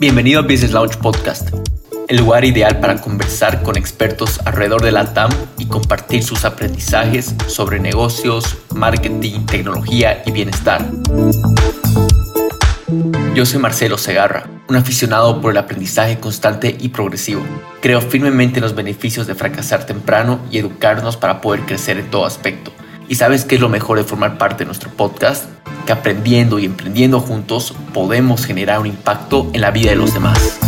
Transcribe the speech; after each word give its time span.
Bienvenido 0.00 0.40
a 0.40 0.42
Business 0.42 0.72
Launch 0.72 0.96
Podcast, 0.96 1.50
el 2.08 2.16
lugar 2.16 2.44
ideal 2.44 2.80
para 2.80 3.00
conversar 3.00 3.62
con 3.62 3.76
expertos 3.76 4.40
alrededor 4.44 4.82
de 4.82 4.90
la 4.90 5.14
TAM 5.14 5.30
y 5.56 5.66
compartir 5.66 6.24
sus 6.24 6.44
aprendizajes 6.44 7.34
sobre 7.46 7.78
negocios, 7.78 8.58
marketing, 8.74 9.46
tecnología 9.46 10.22
y 10.26 10.32
bienestar. 10.32 10.84
Yo 13.34 13.46
soy 13.46 13.60
Marcelo 13.60 13.96
Segarra, 13.96 14.48
un 14.68 14.76
aficionado 14.76 15.40
por 15.40 15.52
el 15.52 15.58
aprendizaje 15.58 16.18
constante 16.18 16.76
y 16.78 16.88
progresivo. 16.88 17.42
Creo 17.80 18.00
firmemente 18.00 18.58
en 18.58 18.64
los 18.64 18.74
beneficios 18.74 19.28
de 19.28 19.36
fracasar 19.36 19.86
temprano 19.86 20.40
y 20.50 20.58
educarnos 20.58 21.16
para 21.16 21.40
poder 21.40 21.60
crecer 21.62 21.98
en 21.98 22.10
todo 22.10 22.26
aspecto. 22.26 22.72
¿Y 23.08 23.14
sabes 23.14 23.44
qué 23.44 23.54
es 23.54 23.60
lo 23.60 23.68
mejor 23.68 23.98
de 23.98 24.04
formar 24.04 24.38
parte 24.38 24.64
de 24.64 24.66
nuestro 24.66 24.90
podcast? 24.90 25.53
Que 25.86 25.92
aprendiendo 25.92 26.58
y 26.58 26.64
emprendiendo 26.64 27.20
juntos 27.20 27.74
podemos 27.92 28.46
generar 28.46 28.80
un 28.80 28.86
impacto 28.86 29.50
en 29.52 29.60
la 29.60 29.70
vida 29.70 29.90
de 29.90 29.96
los 29.96 30.14
demás. 30.14 30.58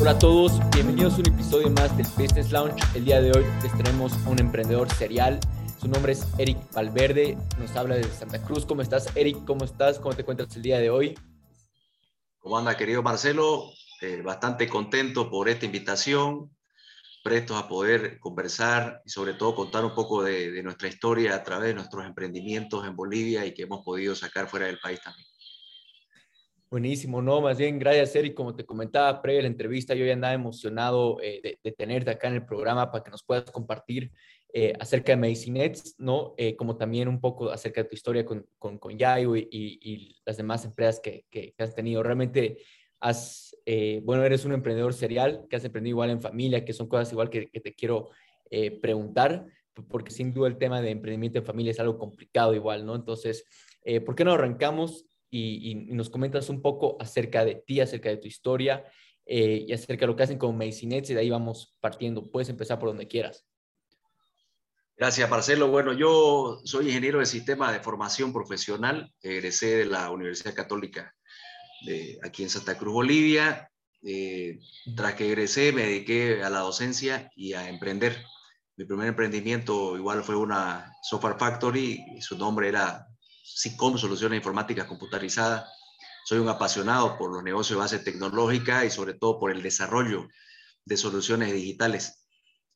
Hola 0.00 0.12
a 0.12 0.18
todos, 0.18 0.60
bienvenidos 1.10 1.18
a 1.18 1.20
un 1.20 1.26
episodio 1.34 1.70
más 1.70 1.96
del 1.96 2.06
Business 2.16 2.52
Launch. 2.52 2.82
El 2.94 3.04
día 3.04 3.20
de 3.20 3.32
hoy 3.32 3.44
les 3.62 3.76
tenemos 3.76 4.12
un 4.26 4.38
emprendedor 4.38 4.88
serial. 4.94 5.40
Su 5.80 5.88
nombre 5.88 6.12
es 6.12 6.26
Eric 6.38 6.58
Valverde, 6.72 7.36
nos 7.58 7.74
habla 7.76 7.96
de 7.96 8.04
Santa 8.04 8.40
Cruz. 8.42 8.64
¿Cómo 8.66 8.82
estás, 8.82 9.08
Eric? 9.16 9.44
¿Cómo 9.44 9.64
estás? 9.64 9.98
¿Cómo 9.98 10.14
te 10.14 10.22
encuentras 10.22 10.54
el 10.56 10.62
día 10.62 10.78
de 10.78 10.90
hoy? 10.90 11.18
¿Cómo 12.38 12.58
anda, 12.58 12.76
querido 12.76 13.02
Marcelo? 13.02 13.70
Eh, 14.00 14.22
bastante 14.22 14.68
contento 14.68 15.30
por 15.30 15.48
esta 15.48 15.66
invitación, 15.66 16.54
prestos 17.24 17.56
a 17.60 17.68
poder 17.68 18.18
conversar 18.20 19.02
y 19.04 19.10
sobre 19.10 19.34
todo 19.34 19.54
contar 19.54 19.84
un 19.84 19.94
poco 19.94 20.22
de, 20.22 20.50
de 20.52 20.62
nuestra 20.62 20.88
historia 20.88 21.34
a 21.34 21.42
través 21.42 21.68
de 21.68 21.74
nuestros 21.74 22.06
emprendimientos 22.06 22.86
en 22.86 22.94
Bolivia 22.94 23.44
y 23.46 23.54
que 23.54 23.62
hemos 23.62 23.84
podido 23.84 24.14
sacar 24.14 24.48
fuera 24.48 24.66
del 24.66 24.78
país 24.78 25.00
también. 25.02 25.29
Buenísimo, 26.70 27.20
no, 27.20 27.40
más 27.40 27.58
bien, 27.58 27.78
gracias, 27.80 28.14
Eric. 28.14 28.34
Como 28.34 28.54
te 28.54 28.64
comentaba 28.64 29.20
previa 29.20 29.42
la 29.42 29.48
entrevista, 29.48 29.94
yo 29.94 30.04
ya 30.04 30.12
andaba 30.12 30.34
emocionado 30.34 31.20
eh, 31.20 31.40
de, 31.42 31.58
de, 31.62 31.72
tenerte 31.72 32.10
acá 32.10 32.28
en 32.28 32.34
el 32.34 32.46
programa 32.46 32.92
para 32.92 33.02
que 33.02 33.10
nos 33.10 33.24
puedas 33.24 33.50
compartir 33.50 34.12
eh, 34.52 34.72
acerca 34.78 35.12
de 35.12 35.16
Medicinets, 35.16 35.96
¿no? 35.98 36.34
Eh, 36.36 36.54
como 36.54 36.76
también 36.76 37.08
un 37.08 37.20
poco 37.20 37.50
acerca 37.50 37.82
de 37.82 37.88
tu 37.88 37.96
historia 37.96 38.24
con, 38.24 38.46
con, 38.58 38.78
con 38.78 38.96
Yayo 38.96 39.34
y, 39.34 39.48
y, 39.50 40.16
las 40.24 40.36
demás 40.36 40.64
empresas 40.64 41.00
que, 41.00 41.26
que, 41.28 41.52
que 41.52 41.62
has 41.62 41.74
tenido. 41.74 42.04
Realmente 42.04 42.58
has, 43.00 43.56
eh, 43.64 44.00
bueno, 44.04 44.24
eres 44.24 44.44
un 44.44 44.52
emprendedor 44.52 44.92
serial, 44.92 45.46
que 45.48 45.56
has 45.56 45.64
emprendido 45.64 45.94
igual 45.94 46.10
en 46.10 46.20
familia, 46.20 46.64
que 46.64 46.72
son 46.72 46.86
cosas 46.86 47.10
igual 47.12 47.30
que, 47.30 47.50
que 47.50 47.60
te 47.60 47.74
quiero 47.74 48.10
eh, 48.50 48.70
preguntar, 48.70 49.46
porque 49.88 50.10
sin 50.10 50.32
duda 50.32 50.48
el 50.48 50.58
tema 50.58 50.82
de 50.82 50.90
emprendimiento 50.90 51.38
en 51.38 51.44
familia 51.44 51.70
es 51.70 51.80
algo 51.80 51.98
complicado 51.98 52.54
igual, 52.54 52.84
¿no? 52.84 52.94
Entonces, 52.94 53.44
eh, 53.84 54.00
¿por 54.00 54.14
qué 54.14 54.24
no 54.24 54.32
arrancamos 54.32 55.06
y, 55.30 55.70
y, 55.70 55.74
nos 55.94 56.10
comentas 56.10 56.48
un 56.48 56.60
poco 56.60 56.96
acerca 57.00 57.44
de 57.44 57.56
ti, 57.56 57.80
acerca 57.80 58.08
de 58.08 58.16
tu 58.16 58.26
historia 58.26 58.84
eh, 59.26 59.64
y 59.68 59.72
acerca 59.72 60.00
de 60.00 60.06
lo 60.08 60.16
que 60.16 60.24
hacen 60.24 60.38
con 60.38 60.56
Medicinets 60.56 61.08
y 61.10 61.14
de 61.14 61.20
ahí 61.20 61.30
vamos 61.30 61.76
partiendo. 61.80 62.30
Puedes 62.30 62.48
empezar 62.48 62.78
por 62.78 62.88
donde 62.88 63.06
quieras. 63.06 63.46
Gracias, 64.96 65.30
Marcelo. 65.30 65.68
Bueno, 65.68 65.92
yo 65.92 66.60
soy 66.64 66.88
ingeniero 66.88 67.20
de 67.20 67.26
sistema 67.26 67.72
de 67.72 67.80
formación 67.80 68.32
profesional, 68.32 69.14
egresé 69.22 69.76
de 69.76 69.84
la 69.86 70.10
Universidad 70.10 70.54
Católica 70.54 71.14
de 71.86 72.18
aquí 72.22 72.42
en 72.42 72.50
Santa 72.50 72.76
Cruz, 72.76 72.92
Bolivia. 72.92 73.70
Eh, 74.02 74.58
tras 74.96 75.14
que 75.14 75.26
egresé, 75.26 75.72
me 75.72 75.82
dediqué 75.82 76.42
a 76.42 76.50
la 76.50 76.60
docencia 76.60 77.30
y 77.36 77.52
a 77.52 77.68
emprender. 77.68 78.22
Mi 78.76 78.84
primer 78.84 79.06
emprendimiento 79.06 79.96
igual 79.96 80.24
fue 80.24 80.36
una 80.36 80.92
software 81.02 81.38
factory 81.38 82.02
su 82.20 82.36
nombre 82.36 82.68
era 82.68 83.06
SICOM, 83.54 83.98
Soluciones 83.98 84.38
Informáticas 84.38 84.86
Computarizadas. 84.86 85.68
Soy 86.24 86.38
un 86.38 86.48
apasionado 86.48 87.18
por 87.18 87.32
los 87.32 87.42
negocios 87.42 87.76
de 87.76 87.82
base 87.82 87.98
tecnológica 87.98 88.84
y 88.84 88.90
sobre 88.90 89.14
todo 89.14 89.38
por 89.38 89.50
el 89.50 89.62
desarrollo 89.62 90.28
de 90.84 90.96
soluciones 90.96 91.52
digitales. 91.52 92.26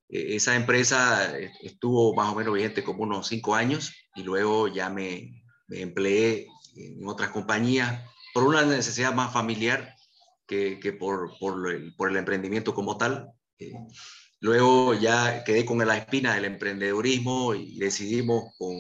Eh, 0.09 0.37
esa 0.37 0.57
empresa 0.57 1.37
estuvo 1.63 2.15
más 2.15 2.33
o 2.33 2.37
menos 2.37 2.55
vigente 2.55 2.85
como 2.85 3.05
unos 3.05 3.29
cinco 3.29 3.55
años 3.55 3.93
y 4.15 4.23
luego 4.23 4.69
ya 4.69 4.91
me, 4.91 5.43
empleé 5.69 6.47
en 6.77 7.07
otras 7.07 7.31
compañías 7.31 8.03
por 8.33 8.45
una 8.45 8.63
necesidad 8.63 9.15
más 9.15 9.33
familiar 9.33 9.95
que, 10.47 10.97
por, 10.99 11.31
el, 11.71 12.17
emprendimiento 12.17 12.75
como 12.75 12.97
tal. 12.99 13.33
Eh, 13.59 13.73
luego 14.41 14.95
ya 14.95 15.45
quedé 15.45 15.65
con 15.65 15.79
la 15.87 15.97
espina 15.97 16.35
del 16.35 16.45
emprendedurismo 16.45 17.55
y 17.55 17.79
decidimos 17.79 18.55
con, 18.59 18.77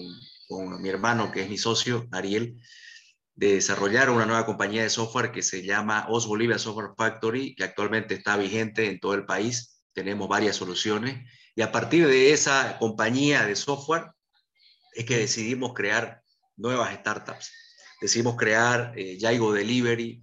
con 0.48 0.80
mi 0.80 0.88
hermano, 0.88 1.30
que 1.32 1.42
es 1.42 1.48
mi 1.48 1.58
socio, 1.58 2.06
Ariel, 2.12 2.60
de 3.34 3.54
desarrollar 3.54 4.10
una 4.10 4.26
nueva 4.26 4.46
compañía 4.46 4.82
de 4.82 4.90
software 4.90 5.32
que 5.32 5.42
se 5.42 5.62
llama 5.64 6.06
Os 6.08 6.26
Bolivia 6.26 6.58
Software 6.58 6.92
Factory, 6.96 7.54
que 7.54 7.64
actualmente 7.64 8.14
está 8.14 8.36
vigente 8.36 8.88
en 8.88 9.00
todo 9.00 9.14
el 9.14 9.26
país. 9.26 9.82
Tenemos 9.92 10.28
varias 10.28 10.56
soluciones. 10.56 11.28
Y 11.56 11.62
a 11.62 11.72
partir 11.72 12.06
de 12.06 12.32
esa 12.32 12.78
compañía 12.78 13.44
de 13.44 13.56
software 13.56 14.10
es 14.92 15.04
que 15.04 15.18
decidimos 15.18 15.74
crear 15.74 16.22
nuevas 16.56 16.94
startups. 16.94 17.50
Decidimos 18.00 18.36
crear 18.36 18.92
eh, 18.96 19.18
Yaigo 19.18 19.52
Delivery, 19.52 20.22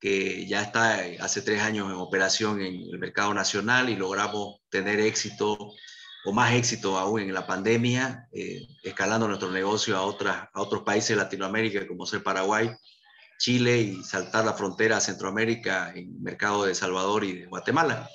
que 0.00 0.46
ya 0.46 0.62
está 0.62 1.00
hace 1.20 1.42
tres 1.42 1.62
años 1.62 1.90
en 1.90 1.96
operación 1.96 2.60
en 2.60 2.74
el 2.92 2.98
mercado 2.98 3.32
nacional 3.34 3.88
y 3.88 3.96
logramos 3.96 4.60
tener 4.68 5.00
éxito 5.00 5.72
o 6.26 6.32
más 6.32 6.52
éxito 6.54 6.98
aún 6.98 7.20
en 7.20 7.32
la 7.32 7.46
pandemia, 7.46 8.28
eh, 8.32 8.66
escalando 8.82 9.28
nuestro 9.28 9.52
negocio 9.52 9.96
a, 9.96 10.02
otras, 10.02 10.48
a 10.52 10.60
otros 10.60 10.82
países 10.82 11.10
de 11.10 11.22
Latinoamérica, 11.22 11.86
como 11.86 12.04
ser 12.04 12.24
Paraguay, 12.24 12.68
Chile 13.38 13.78
y 13.78 14.02
saltar 14.02 14.44
la 14.44 14.54
frontera 14.54 14.96
a 14.96 15.00
Centroamérica 15.00 15.92
en 15.94 16.20
mercado 16.20 16.64
de 16.64 16.74
Salvador 16.74 17.22
y 17.22 17.32
de 17.32 17.46
Guatemala. 17.46 18.10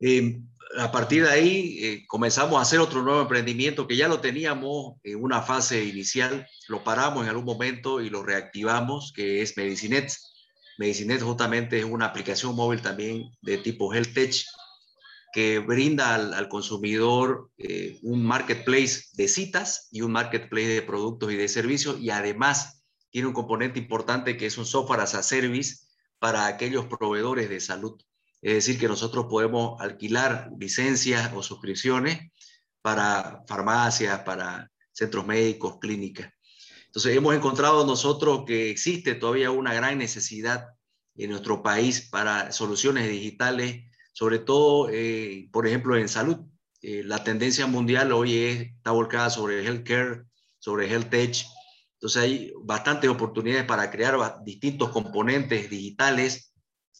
Eh, 0.00 0.40
a 0.76 0.90
partir 0.90 1.22
de 1.22 1.30
ahí 1.30 1.78
eh, 1.84 2.04
comenzamos 2.08 2.58
a 2.58 2.62
hacer 2.62 2.80
otro 2.80 3.02
nuevo 3.02 3.20
emprendimiento 3.20 3.86
que 3.86 3.96
ya 3.96 4.08
lo 4.08 4.18
teníamos 4.18 4.94
en 5.04 5.22
una 5.22 5.40
fase 5.40 5.84
inicial, 5.84 6.48
lo 6.66 6.82
paramos 6.82 7.22
en 7.22 7.30
algún 7.30 7.44
momento 7.44 8.00
y 8.00 8.10
lo 8.10 8.24
reactivamos, 8.24 9.12
que 9.14 9.40
es 9.40 9.56
Medicinet. 9.56 10.12
Medicinet 10.78 11.22
justamente 11.22 11.78
es 11.78 11.84
una 11.84 12.06
aplicación 12.06 12.56
móvil 12.56 12.82
también 12.82 13.30
de 13.40 13.58
tipo 13.58 13.94
Health 13.94 14.14
Tech, 14.14 14.34
que 15.34 15.58
brinda 15.58 16.14
al, 16.14 16.48
consumidor 16.48 17.50
eh, 17.58 17.98
un 18.02 18.24
marketplace 18.24 19.06
de 19.14 19.26
citas 19.26 19.88
y 19.90 20.02
un 20.02 20.12
marketplace 20.12 20.68
de 20.68 20.82
productos 20.82 21.32
y 21.32 21.36
de 21.36 21.48
servicios 21.48 22.00
y 22.00 22.10
además 22.10 22.84
tiene 23.10 23.26
un 23.26 23.34
componente 23.34 23.80
importante 23.80 24.36
que 24.36 24.46
es 24.46 24.56
un 24.58 24.64
software 24.64 25.00
as 25.00 25.16
a 25.16 25.24
service 25.24 25.88
para 26.20 26.46
aquellos 26.46 26.86
proveedores 26.86 27.48
de 27.48 27.58
salud. 27.58 28.00
Es 28.42 28.54
decir, 28.54 28.78
que 28.78 28.86
nosotros 28.86 29.26
podemos 29.28 29.80
alquilar 29.80 30.50
licencias 30.56 31.32
o 31.34 31.42
suscripciones 31.42 32.30
para 32.80 33.42
farmacias, 33.48 34.20
para 34.20 34.70
centros 34.92 35.26
médicos, 35.26 35.78
clínicas. 35.80 36.32
Entonces, 36.86 37.16
hemos 37.16 37.34
encontrado 37.34 37.84
nosotros 37.84 38.44
que 38.46 38.70
existe 38.70 39.16
todavía 39.16 39.50
una 39.50 39.74
gran 39.74 39.98
necesidad 39.98 40.68
en 41.16 41.30
nuestro 41.30 41.60
país 41.60 42.08
para 42.08 42.52
soluciones 42.52 43.08
digitales 43.08 43.82
sobre 44.14 44.38
todo, 44.38 44.88
eh, 44.90 45.48
por 45.52 45.66
ejemplo, 45.66 45.96
en 45.96 46.08
salud. 46.08 46.38
Eh, 46.80 47.02
la 47.04 47.24
tendencia 47.24 47.66
mundial 47.66 48.12
hoy 48.12 48.38
es, 48.38 48.60
está 48.76 48.92
volcada 48.92 49.28
sobre 49.28 49.66
healthcare, 49.66 50.22
sobre 50.58 50.88
health 50.88 51.10
tech. 51.10 51.44
Entonces 51.94 52.22
hay 52.22 52.52
bastantes 52.62 53.10
oportunidades 53.10 53.64
para 53.64 53.90
crear 53.90 54.16
distintos 54.44 54.90
componentes 54.90 55.68
digitales 55.68 56.54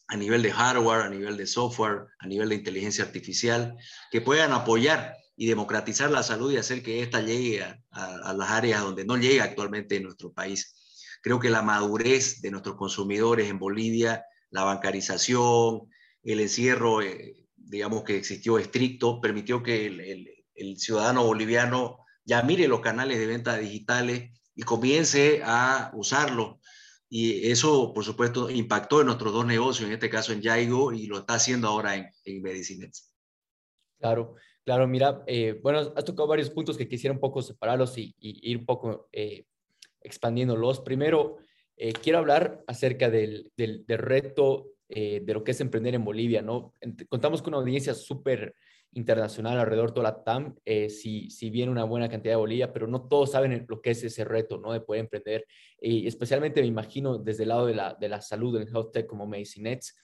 a 0.08 0.16
nivel 0.16 0.42
de 0.42 0.50
hardware, 0.50 1.02
a 1.02 1.08
nivel 1.08 1.36
de 1.36 1.46
software, 1.46 2.08
a 2.18 2.26
nivel 2.26 2.48
de 2.48 2.56
inteligencia 2.56 3.04
artificial, 3.04 3.76
que 4.10 4.20
puedan 4.20 4.52
apoyar 4.52 5.14
y 5.36 5.46
democratizar 5.46 6.10
la 6.10 6.24
salud 6.24 6.52
y 6.52 6.56
hacer 6.56 6.82
que 6.82 7.00
ésta 7.00 7.20
llegue 7.20 7.62
a, 7.62 7.80
a, 7.92 8.34
las 8.34 8.50
áreas 8.50 8.82
donde 8.82 9.04
no 9.04 9.16
llega 9.16 9.44
actualmente 9.44 9.96
en 9.96 10.02
nuestro 10.02 10.32
país. 10.32 10.74
Creo 11.22 11.38
que 11.38 11.48
la 11.48 11.62
madurez 11.62 12.40
de 12.42 12.50
nuestros 12.50 12.76
consumidores 12.76 13.48
en 13.48 13.58
Bolivia, 13.58 14.24
la 14.50 14.64
bancarización, 14.64 15.88
el 16.24 16.40
encierro, 16.40 17.02
eh, 17.02 17.46
digamos 17.56 18.04
que 18.04 18.16
existió 18.16 18.58
estricto, 18.58 19.20
permitió 19.20 19.62
que 19.62 19.86
el, 19.86 20.30
ciudadano 20.78 21.24
boliviano 21.24 21.98
ya 22.24 22.42
mire 22.42 22.68
los 22.68 22.80
canales 22.80 23.18
de 23.18 23.26
venta 23.26 23.58
digitales 23.58 24.30
y 24.54 24.62
comience 24.62 25.42
a 25.44 25.90
usarlo. 25.94 26.60
Y 27.08 27.50
eso, 27.50 27.92
por 27.92 28.04
supuesto, 28.04 28.50
impactó 28.50 29.00
en 29.00 29.06
nuestros 29.06 29.32
dos 29.32 29.46
negocios, 29.46 29.88
en 29.88 29.94
este 29.94 30.10
caso 30.10 30.32
en 30.32 30.40
Yaigo, 30.40 30.92
y 30.92 31.06
lo 31.06 31.18
está 31.18 31.34
haciendo 31.34 31.68
ahora 31.68 31.96
en, 31.96 32.08
en 32.24 32.42
Medicinets. 32.42 33.14
Claro, 33.98 34.34
claro, 34.64 34.86
mira, 34.86 35.22
eh, 35.26 35.58
bueno, 35.62 35.92
has 35.96 36.04
tocado 36.04 36.26
varios 36.26 36.50
puntos 36.50 36.76
que 36.76 36.88
quisiera 36.88 37.14
un 37.14 37.20
poco 37.20 37.42
separarlos 37.42 37.96
y, 37.96 38.14
ir 38.18 38.58
un 38.58 38.66
poco 38.66 39.08
eh, 39.12 39.46
expandiéndolos. 40.00 40.80
Primero, 40.80 41.38
eh, 41.76 41.92
quiero 41.92 42.18
hablar 42.18 42.62
acerca 42.66 43.10
del, 43.10 43.50
del, 43.56 43.84
reto 43.88 44.73
eh, 44.88 45.20
de 45.24 45.34
lo 45.34 45.42
que 45.42 45.52
es 45.52 45.60
emprender 45.60 45.94
en 45.94 46.04
Bolivia, 46.04 46.42
¿no? 46.42 46.72
Contamos 47.08 47.42
con 47.42 47.54
una 47.54 47.62
audiencia 47.62 47.94
súper 47.94 48.54
internacional 48.92 49.58
alrededor 49.58 49.88
de 49.90 49.94
toda 49.94 50.10
la 50.10 50.22
TAM, 50.22 50.54
eh, 50.64 50.88
si, 50.88 51.28
si 51.30 51.50
bien 51.50 51.68
una 51.68 51.84
buena 51.84 52.08
cantidad 52.08 52.32
de 52.32 52.38
Bolivia, 52.38 52.72
pero 52.72 52.86
no 52.86 53.08
todos 53.08 53.32
saben 53.32 53.66
lo 53.68 53.80
que 53.80 53.90
es 53.90 54.04
ese 54.04 54.24
reto, 54.24 54.58
¿no? 54.58 54.72
De 54.72 54.80
poder 54.80 55.00
emprender. 55.00 55.46
Y 55.80 56.06
especialmente 56.06 56.60
me 56.60 56.68
imagino 56.68 57.18
desde 57.18 57.42
el 57.42 57.48
lado 57.48 57.66
de 57.66 57.74
la, 57.74 57.94
de 57.94 58.08
la 58.08 58.20
salud 58.20 58.60
en 58.60 58.68
health 58.68 58.92
tech 58.92 59.06
como 59.06 59.26
Medicinets, 59.26 59.96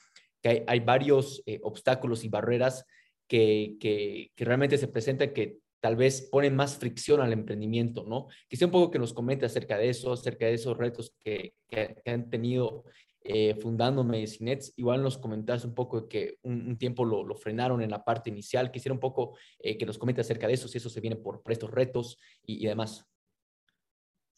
que 0.43 0.65
hay, 0.67 0.81
varios 0.81 1.43
obstáculos 1.63 2.25
y 2.25 2.29
barreras 2.29 2.87
que, 3.29 3.77
que, 3.79 4.33
que, 4.35 4.45
realmente 4.45 4.79
se 4.79 4.89
presentan 4.89 5.35
que 5.35 5.59
tal 5.81 5.97
vez 5.97 6.29
ponen 6.31 6.55
más 6.55 6.77
fricción 6.77 7.21
al 7.21 7.33
emprendimiento, 7.33 8.05
¿no? 8.05 8.29
Quisiera 8.49 8.67
un 8.69 8.73
poco 8.73 8.91
que 8.91 8.99
nos 8.99 9.13
comente 9.13 9.47
acerca 9.47 9.79
de 9.79 9.89
eso, 9.89 10.13
acerca 10.13 10.47
de 10.47 10.55
esos 10.55 10.77
retos 10.77 11.15
que, 11.19 11.55
que, 11.69 11.97
han 12.07 12.29
tenido 12.29 12.85
eh, 13.23 13.55
fundando 13.61 14.03
Medicinets. 14.03 14.73
Igual 14.77 15.03
nos 15.03 15.19
comentaste 15.19 15.67
un 15.67 15.75
poco 15.75 16.09
que 16.09 16.39
un, 16.43 16.79
tiempo 16.79 17.05
lo, 17.05 17.35
frenaron 17.37 17.83
en 17.83 17.91
la 17.91 18.03
parte 18.03 18.31
inicial. 18.31 18.71
Quisiera 18.71 18.95
un 18.95 19.01
poco 19.01 19.37
eh, 19.59 19.77
que 19.77 19.85
nos 19.85 19.99
comente 19.99 20.23
acerca 20.23 20.47
de 20.47 20.55
eso, 20.55 20.69
si 20.69 20.79
eso 20.79 20.89
se 20.89 21.01
viene 21.01 21.17
por, 21.17 21.43
estos 21.49 21.71
retos 21.71 22.19
y, 22.47 22.67
demás. 22.67 23.07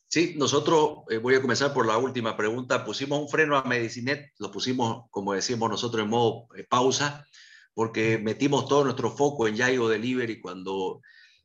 Sí, 0.08 0.34
nosotros, 0.36 1.04
eh, 1.10 1.18
voy 1.18 1.36
a 1.36 1.40
comenzar 1.40 1.72
por 1.72 1.86
la 1.86 1.96
última 1.96 2.36
pregunta, 2.36 2.84
pusimos 2.84 3.20
un 3.20 3.28
freno 3.28 3.56
a 3.56 3.64
Medicinet, 3.64 4.32
lo 4.38 4.50
pusimos, 4.50 5.04
como 5.10 5.32
decimos 5.32 5.70
nosotros, 5.70 6.02
en 6.02 6.10
modo 6.10 6.48
pausa, 6.68 7.26
porque 7.72 8.18
metimos 8.18 8.68
todo 8.68 8.84
nuestro 8.84 9.10
foco 9.10 9.48
en 9.48 9.56
Yaigo 9.56 9.88
Delivery 9.88 10.40
cuando 10.40 11.00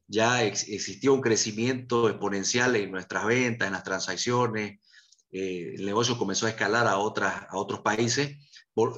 ya 0.08 0.44
existió 0.44 1.14
un 1.14 1.22
crecimiento 1.22 2.10
exponencial 2.10 2.76
en 2.76 2.92
nuestras 2.92 3.26
ventas, 3.26 3.68
en 3.68 3.74
las 3.74 3.84
transacciones, 3.84 4.80
eh, 5.32 5.74
el 5.76 5.86
negocio 5.86 6.18
comenzó 6.18 6.46
a 6.46 6.50
escalar 6.50 6.88
a, 6.88 6.98
otras, 6.98 7.44
a 7.50 7.58
otros 7.58 7.82
países, 7.82 8.38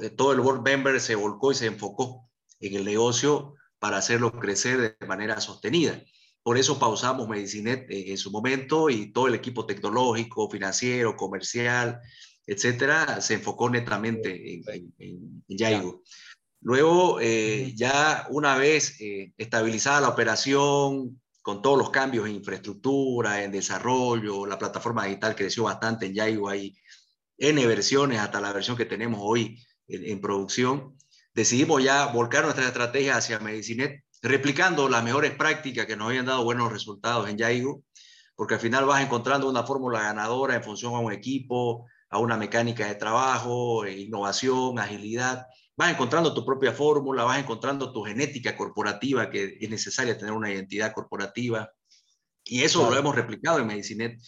eh, 0.01 0.09
todo 0.09 0.33
el 0.33 0.41
board 0.41 0.61
member 0.61 0.99
se 0.99 1.15
volcó 1.15 1.51
y 1.51 1.55
se 1.55 1.67
enfocó 1.67 2.29
en 2.59 2.75
el 2.75 2.85
negocio 2.85 3.55
para 3.79 3.97
hacerlo 3.97 4.31
crecer 4.31 4.97
de 4.99 5.07
manera 5.07 5.39
sostenida. 5.39 6.01
Por 6.43 6.57
eso 6.57 6.79
pausamos 6.79 7.27
Medicinet 7.27 7.85
en, 7.89 8.17
su 8.17 8.31
momento 8.31 8.89
y 8.89 9.11
todo 9.11 9.27
el 9.27 9.35
equipo 9.35 9.65
tecnológico, 9.65 10.49
financiero, 10.49 11.15
comercial, 11.15 11.99
etcétera, 12.45 13.21
se 13.21 13.35
enfocó 13.35 13.69
netamente 13.69 14.55
en, 14.55 14.63
en, 14.97 15.43
en 15.47 15.57
Yaigo. 15.57 16.01
Luego, 16.61 17.19
eh, 17.21 17.73
ya 17.75 18.27
una 18.29 18.57
vez 18.57 18.99
eh, 18.99 19.33
estabilizada 19.37 20.01
la 20.01 20.09
operación, 20.09 21.21
con 21.41 21.61
todos 21.61 21.77
los 21.77 21.89
cambios 21.89 22.27
en 22.27 22.35
infraestructura, 22.35 23.43
en 23.43 23.51
desarrollo, 23.51 24.45
la 24.45 24.57
plataforma 24.57 25.05
digital 25.05 25.35
creció 25.35 25.63
bastante 25.63 26.05
en 26.07 26.13
Yaigo, 26.13 26.49
hay 26.49 26.77
N 27.37 27.65
versiones 27.65 28.19
hasta 28.19 28.41
la 28.41 28.51
versión 28.51 28.75
que 28.75 28.85
tenemos 28.85 29.19
hoy 29.23 29.57
en, 29.87 30.19
producción. 30.19 30.97
Decidimos 31.33 31.83
ya 31.83 32.07
volcar 32.07 32.43
nuestra 32.43 32.67
estrategia 32.67 33.15
hacia 33.15 33.39
Medicinet, 33.39 34.03
replicando 34.21 34.89
las 34.89 35.03
mejores 35.03 35.31
prácticas 35.31 35.85
que 35.85 35.95
nos 35.95 36.09
habían 36.09 36.25
dado 36.25 36.43
buenos 36.43 36.71
resultados 36.71 37.29
en 37.29 37.37
Yaigo, 37.37 37.83
porque 38.35 38.55
al 38.55 38.59
final 38.59 38.85
vas 38.85 39.01
encontrando 39.01 39.49
una 39.49 39.63
fórmula 39.63 40.01
ganadora 40.01 40.55
en 40.55 40.63
función 40.63 40.93
a 40.95 40.99
un 40.99 41.13
equipo, 41.13 41.87
a 42.09 42.19
una 42.19 42.37
mecánica 42.37 42.87
de 42.87 42.95
trabajo, 42.95 43.85
eh, 43.85 43.97
innovación, 43.97 44.79
agilidad 44.79 45.47
vas 45.79 45.93
encontrando 45.93 46.33
tu 46.33 46.45
propia 46.45 46.73
fórmula, 46.73 47.23
vas 47.23 47.39
encontrando 47.39 47.93
tu 47.93 48.03
genética 48.03 48.57
corporativa, 48.57 49.29
que 49.29 49.57
es 49.61 49.69
necesaria 49.69 50.17
tener 50.17 50.33
una 50.33 50.51
identidad 50.51 50.91
corporativa. 50.91 51.71
Y 52.43 52.63
eso 52.63 52.89
lo 52.89 52.97
hemos 52.97 53.15
replicado 53.15 53.59
en 53.59 53.67
Medicinet. 53.67 54.19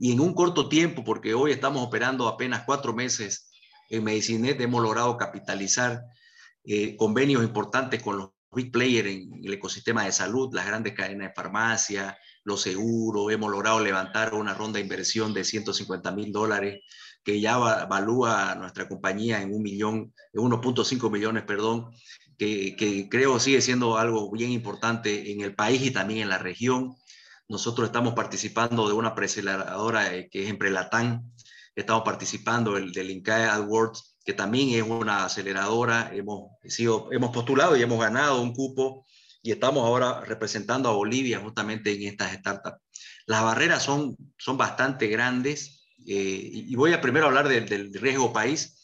Y 0.00 0.10
en 0.10 0.18
un 0.18 0.34
corto 0.34 0.68
tiempo, 0.68 1.04
porque 1.04 1.32
hoy 1.32 1.52
estamos 1.52 1.86
operando 1.86 2.26
apenas 2.26 2.64
cuatro 2.66 2.92
meses 2.92 3.52
en 3.88 4.02
Medicinet, 4.02 4.60
hemos 4.60 4.82
logrado 4.82 5.16
capitalizar 5.16 6.02
eh, 6.64 6.96
convenios 6.96 7.44
importantes 7.44 8.02
con 8.02 8.18
los 8.18 8.30
big 8.50 8.72
players 8.72 9.08
en 9.08 9.44
el 9.44 9.52
ecosistema 9.52 10.04
de 10.04 10.10
salud, 10.10 10.52
las 10.52 10.66
grandes 10.66 10.94
cadenas 10.94 11.28
de 11.28 11.34
farmacia, 11.34 12.18
los 12.42 12.62
seguros. 12.62 13.32
Hemos 13.32 13.52
logrado 13.52 13.78
levantar 13.78 14.34
una 14.34 14.54
ronda 14.54 14.78
de 14.78 14.82
inversión 14.82 15.32
de 15.32 15.44
150 15.44 16.10
mil 16.10 16.32
dólares 16.32 16.80
que 17.26 17.40
ya 17.40 17.56
evalúa 17.82 18.54
nuestra 18.54 18.88
compañía 18.88 19.42
en 19.42 19.52
un 19.52 19.60
millón, 19.60 20.14
1.5 20.32 21.10
millones, 21.10 21.42
perdón, 21.42 21.90
que, 22.38 22.76
que, 22.76 23.08
creo 23.08 23.40
sigue 23.40 23.60
siendo 23.60 23.98
algo 23.98 24.30
bien 24.30 24.52
importante 24.52 25.32
en 25.32 25.40
el 25.40 25.52
país 25.52 25.82
y 25.82 25.90
también 25.90 26.20
en 26.20 26.28
la 26.28 26.38
región. 26.38 26.94
Nosotros 27.48 27.88
estamos 27.88 28.14
participando 28.14 28.86
de 28.86 28.94
una 28.94 29.16
preaceleradora 29.16 30.14
eh, 30.14 30.28
que 30.30 30.44
es 30.44 30.50
Emprelatán, 30.50 31.32
estamos 31.74 32.04
participando 32.04 32.74
del, 32.74 32.92
del 32.92 33.10
INCAE 33.10 33.46
AdWords, 33.46 34.18
que 34.24 34.32
también 34.32 34.68
es 34.68 34.88
una 34.88 35.24
aceleradora. 35.24 36.12
Hemos, 36.14 36.52
sido, 36.62 37.08
hemos 37.10 37.34
postulado 37.34 37.76
y 37.76 37.82
hemos 37.82 37.98
ganado 37.98 38.40
un 38.40 38.54
cupo 38.54 39.04
y 39.42 39.50
estamos 39.50 39.84
ahora 39.84 40.20
representando 40.20 40.88
a 40.88 40.92
Bolivia 40.92 41.40
justamente 41.40 41.92
en 41.92 42.04
estas 42.04 42.34
startups. 42.34 42.78
Las 43.26 43.42
barreras 43.42 43.82
son, 43.82 44.16
son 44.38 44.56
bastante 44.56 45.08
grandes 45.08 45.75
eh, 46.06 46.50
y 46.52 46.76
voy 46.76 46.92
a 46.92 47.00
primero 47.00 47.26
hablar 47.26 47.48
del, 47.48 47.92
riesgo 47.94 48.32
país. 48.32 48.80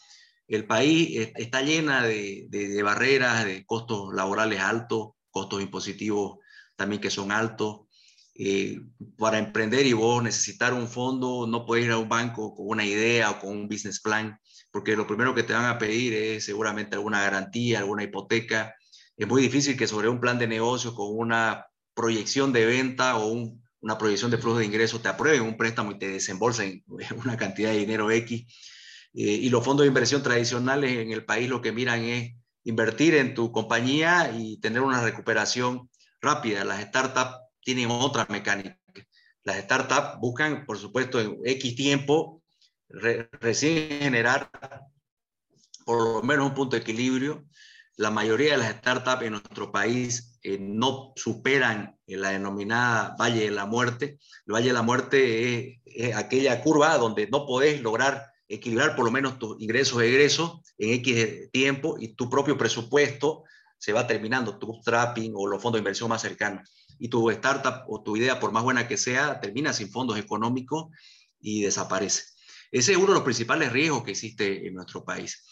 El 0.49 0.67
país 0.67 1.31
está 1.37 1.63
llena 1.63 2.03
de, 2.03 2.81
barreras, 2.83 3.45
de 3.45 3.65
costos 3.65 4.13
laborales 4.13 4.61
altos, 4.61 5.11
costos 5.31 5.63
impositivos 5.63 6.39
también 6.77 7.01
que 7.01 7.11
son 7.11 7.33
altos. 7.33 7.83
Eh, 8.35 8.81
para 9.19 9.39
emprender 9.39 9.87
y 9.87 9.93
vos 9.93 10.23
necesitar 10.23 10.73
un 10.73 10.89
fondo, 10.89 11.47
no 11.47 11.67
puedes 11.67 11.85
ir 11.85 11.93
a 11.93 11.99
un 11.99 12.09
banco 12.09 12.55
con 12.55 12.67
una 12.69 12.85
idea 12.85 13.31
o 13.31 13.39
con 13.39 13.51
un 13.51 13.69
business 13.69 14.01
plan, 14.01 14.39
porque 14.71 14.97
lo 14.97 15.07
primero 15.07 15.35
que 15.35 15.43
te 15.43 15.53
van 15.53 15.67
a 15.67 15.79
pedir 15.79 16.15
es 16.15 16.47
seguramente 16.47 16.97
alguna 16.97 17.21
garantía, 17.21 17.79
alguna 17.79 18.05
hipoteca. 18.05 18.75
Es 19.17 19.29
muy 19.29 19.43
difícil 19.43 19.77
que 19.77 19.87
sobre 19.87 20.09
un 20.09 20.19
plan 20.19 20.39
de 20.39 20.47
negocio 20.47 20.95
con 20.95 21.09
una 21.17 21.67
proyección 21.95 22.53
de 22.53 22.67
venta 22.67 23.17
o 23.17 23.29
un 23.29 23.62
una 23.83 23.99
proyección 23.99 24.31
de 24.31 24.39
flujo 24.39 24.59
de 24.59 24.65
ingresos, 24.65 25.03
te 25.03 25.09
aprueben 25.09 25.43
un 25.43 25.57
préstamo 25.57 25.91
y 25.93 25.99
te 25.99 26.09
desembolsen 26.09 26.85
una 27.25 27.37
cantidad 27.37 27.71
de 27.71 27.79
dinero 27.79 28.11
X. 28.11 28.47
Eh, 29.15 29.23
y 29.23 29.51
los 29.51 29.65
fondos 29.65 29.85
de 29.85 29.89
inversión 29.89 30.23
tradicionales 30.23 30.93
en 30.93 31.11
el 31.11 31.25
país 31.25 31.51
lo 31.51 31.61
que 31.61 31.73
miran 31.73 32.01
es 32.03 32.33
invertir 32.65 33.17
en 33.17 33.35
tu 33.35 33.53
compañía 33.53 34.33
y 34.35 34.59
tener 34.61 34.81
una 34.81 35.03
recuperación 35.03 35.91
rápida. 36.21 36.65
Las 36.65 36.83
startups 36.83 37.37
tienen 37.61 37.91
otra 37.91 38.27
mecánica. 38.31 38.79
Las 39.43 39.59
startups 39.59 40.19
buscan, 40.21 40.65
por 40.65 40.79
supuesto, 40.79 41.21
en 41.21 41.39
X 41.45 41.75
tiempo, 41.75 42.43
recién 42.89 44.01
generar 44.01 44.49
por 45.85 46.01
lo 46.01 46.23
menos 46.23 46.47
un 46.47 46.55
punto 46.55 46.77
de 46.77 46.83
equilibrio 46.83 47.45
la 47.97 48.11
mayoría 48.11 48.53
de 48.53 48.59
las 48.59 48.77
startups 48.77 49.23
en 49.23 49.33
nuestro 49.33 49.73
país 49.73 50.32
eh, 50.43 50.59
no 50.61 51.13
superan 51.17 51.99
la 52.07 52.31
denominada 52.31 53.17
Valle 53.19 53.45
de 53.45 53.51
la 53.51 53.67
Muerte. 53.67 54.19
El 54.47 54.55
Valle 54.55 54.69
de 54.69 54.73
la 54.73 54.83
Muerte 54.83 55.81
es, 55.85 56.17
aquella 56.17 56.61
curva 56.61 56.97
donde 56.99 57.29
no 57.29 57.47
podés 57.47 57.81
lograr 57.81 58.27
equilibrar 58.49 58.95
por 58.95 59.05
lo 59.05 59.11
menos 59.11 59.39
tus 59.39 59.61
ingresos 59.61 60.03
e 60.03 60.09
egresos 60.09 60.61
en 60.77 60.91
X 60.95 61.51
tiempo 61.53 61.97
y 61.99 62.15
tu 62.15 62.29
propio 62.29 62.59
presupuesto 62.59 63.45
se 63.79 63.93
va 63.93 64.07
terminando, 64.07 64.59
tu 64.59 64.67
bootstrapping 64.67 65.33
o 65.35 65.47
los 65.47 65.61
fondos 65.61 65.79
de 65.79 65.81
inversión 65.81 66.09
más 66.09 66.23
cercanos. 66.23 66.71
Y 66.99 67.09
tu 67.09 67.31
startup 67.31 67.85
o 67.89 68.03
tu 68.03 68.17
idea, 68.17 68.39
por 68.39 68.53
más 68.53 68.63
buena 68.63 68.87
que 68.87 68.97
sea, 68.97 69.41
termina 69.41 69.73
sin 69.73 69.91
fondos 69.91 70.19
económicos 70.19 70.87
y 71.41 71.63
desaparece. 71.63 72.23
Ese 72.71 72.93
es 72.93 72.99
uno 72.99 73.09
de 73.09 73.15
los 73.15 73.23
principales 73.23 73.73
riesgos 73.73 74.05
que 74.05 74.13
existe 74.13 74.67
en 74.67 74.75
nuestro 74.75 75.05
país. 75.05 75.45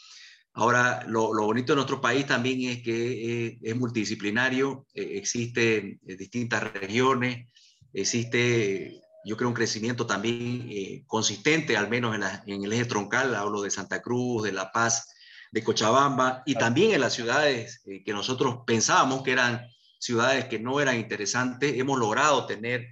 Ahora, 0.52 1.04
lo, 1.07 1.28
bonito 1.33 1.73
de 1.73 1.76
nuestro 1.76 2.00
país 2.00 2.26
también 2.26 2.62
es 2.62 2.83
que 2.83 3.47
eh, 3.47 3.59
es 3.62 3.76
multidisciplinario, 3.76 4.87
eh, 4.95 5.12
existen 5.14 6.00
eh, 6.04 6.16
distintas 6.16 6.73
regiones, 6.73 7.49
existe, 7.92 9.00
yo 9.25 9.37
creo, 9.37 9.49
un 9.49 9.54
crecimiento 9.54 10.07
también 10.07 11.04
consistente, 11.07 11.76
al 11.76 11.88
menos 11.88 12.16
en, 12.16 12.23
en, 12.52 12.64
el 12.64 12.73
eje 12.73 12.85
troncal, 12.85 13.35
hablo 13.35 13.62
de 13.62 13.71
Santa 13.71 14.02
Cruz, 14.02 14.42
de 14.42 14.52
La 14.52 14.73
Paz, 14.73 15.09
de 15.52 15.62
Cochabamba, 15.62 16.42
y 16.47 16.54
también 16.54 16.92
en 16.92 17.00
las 17.00 17.14
ciudades 17.14 17.83
que 18.04 18.12
nosotros 18.12 18.61
pensábamos 18.66 19.23
que 19.23 19.33
eran 19.33 19.66
ciudades 19.99 20.47
que 20.47 20.59
no 20.59 20.80
eran 20.80 20.97
interesantes, 20.97 21.76
hemos 21.76 21.99
logrado 21.99 22.47
tener 22.47 22.87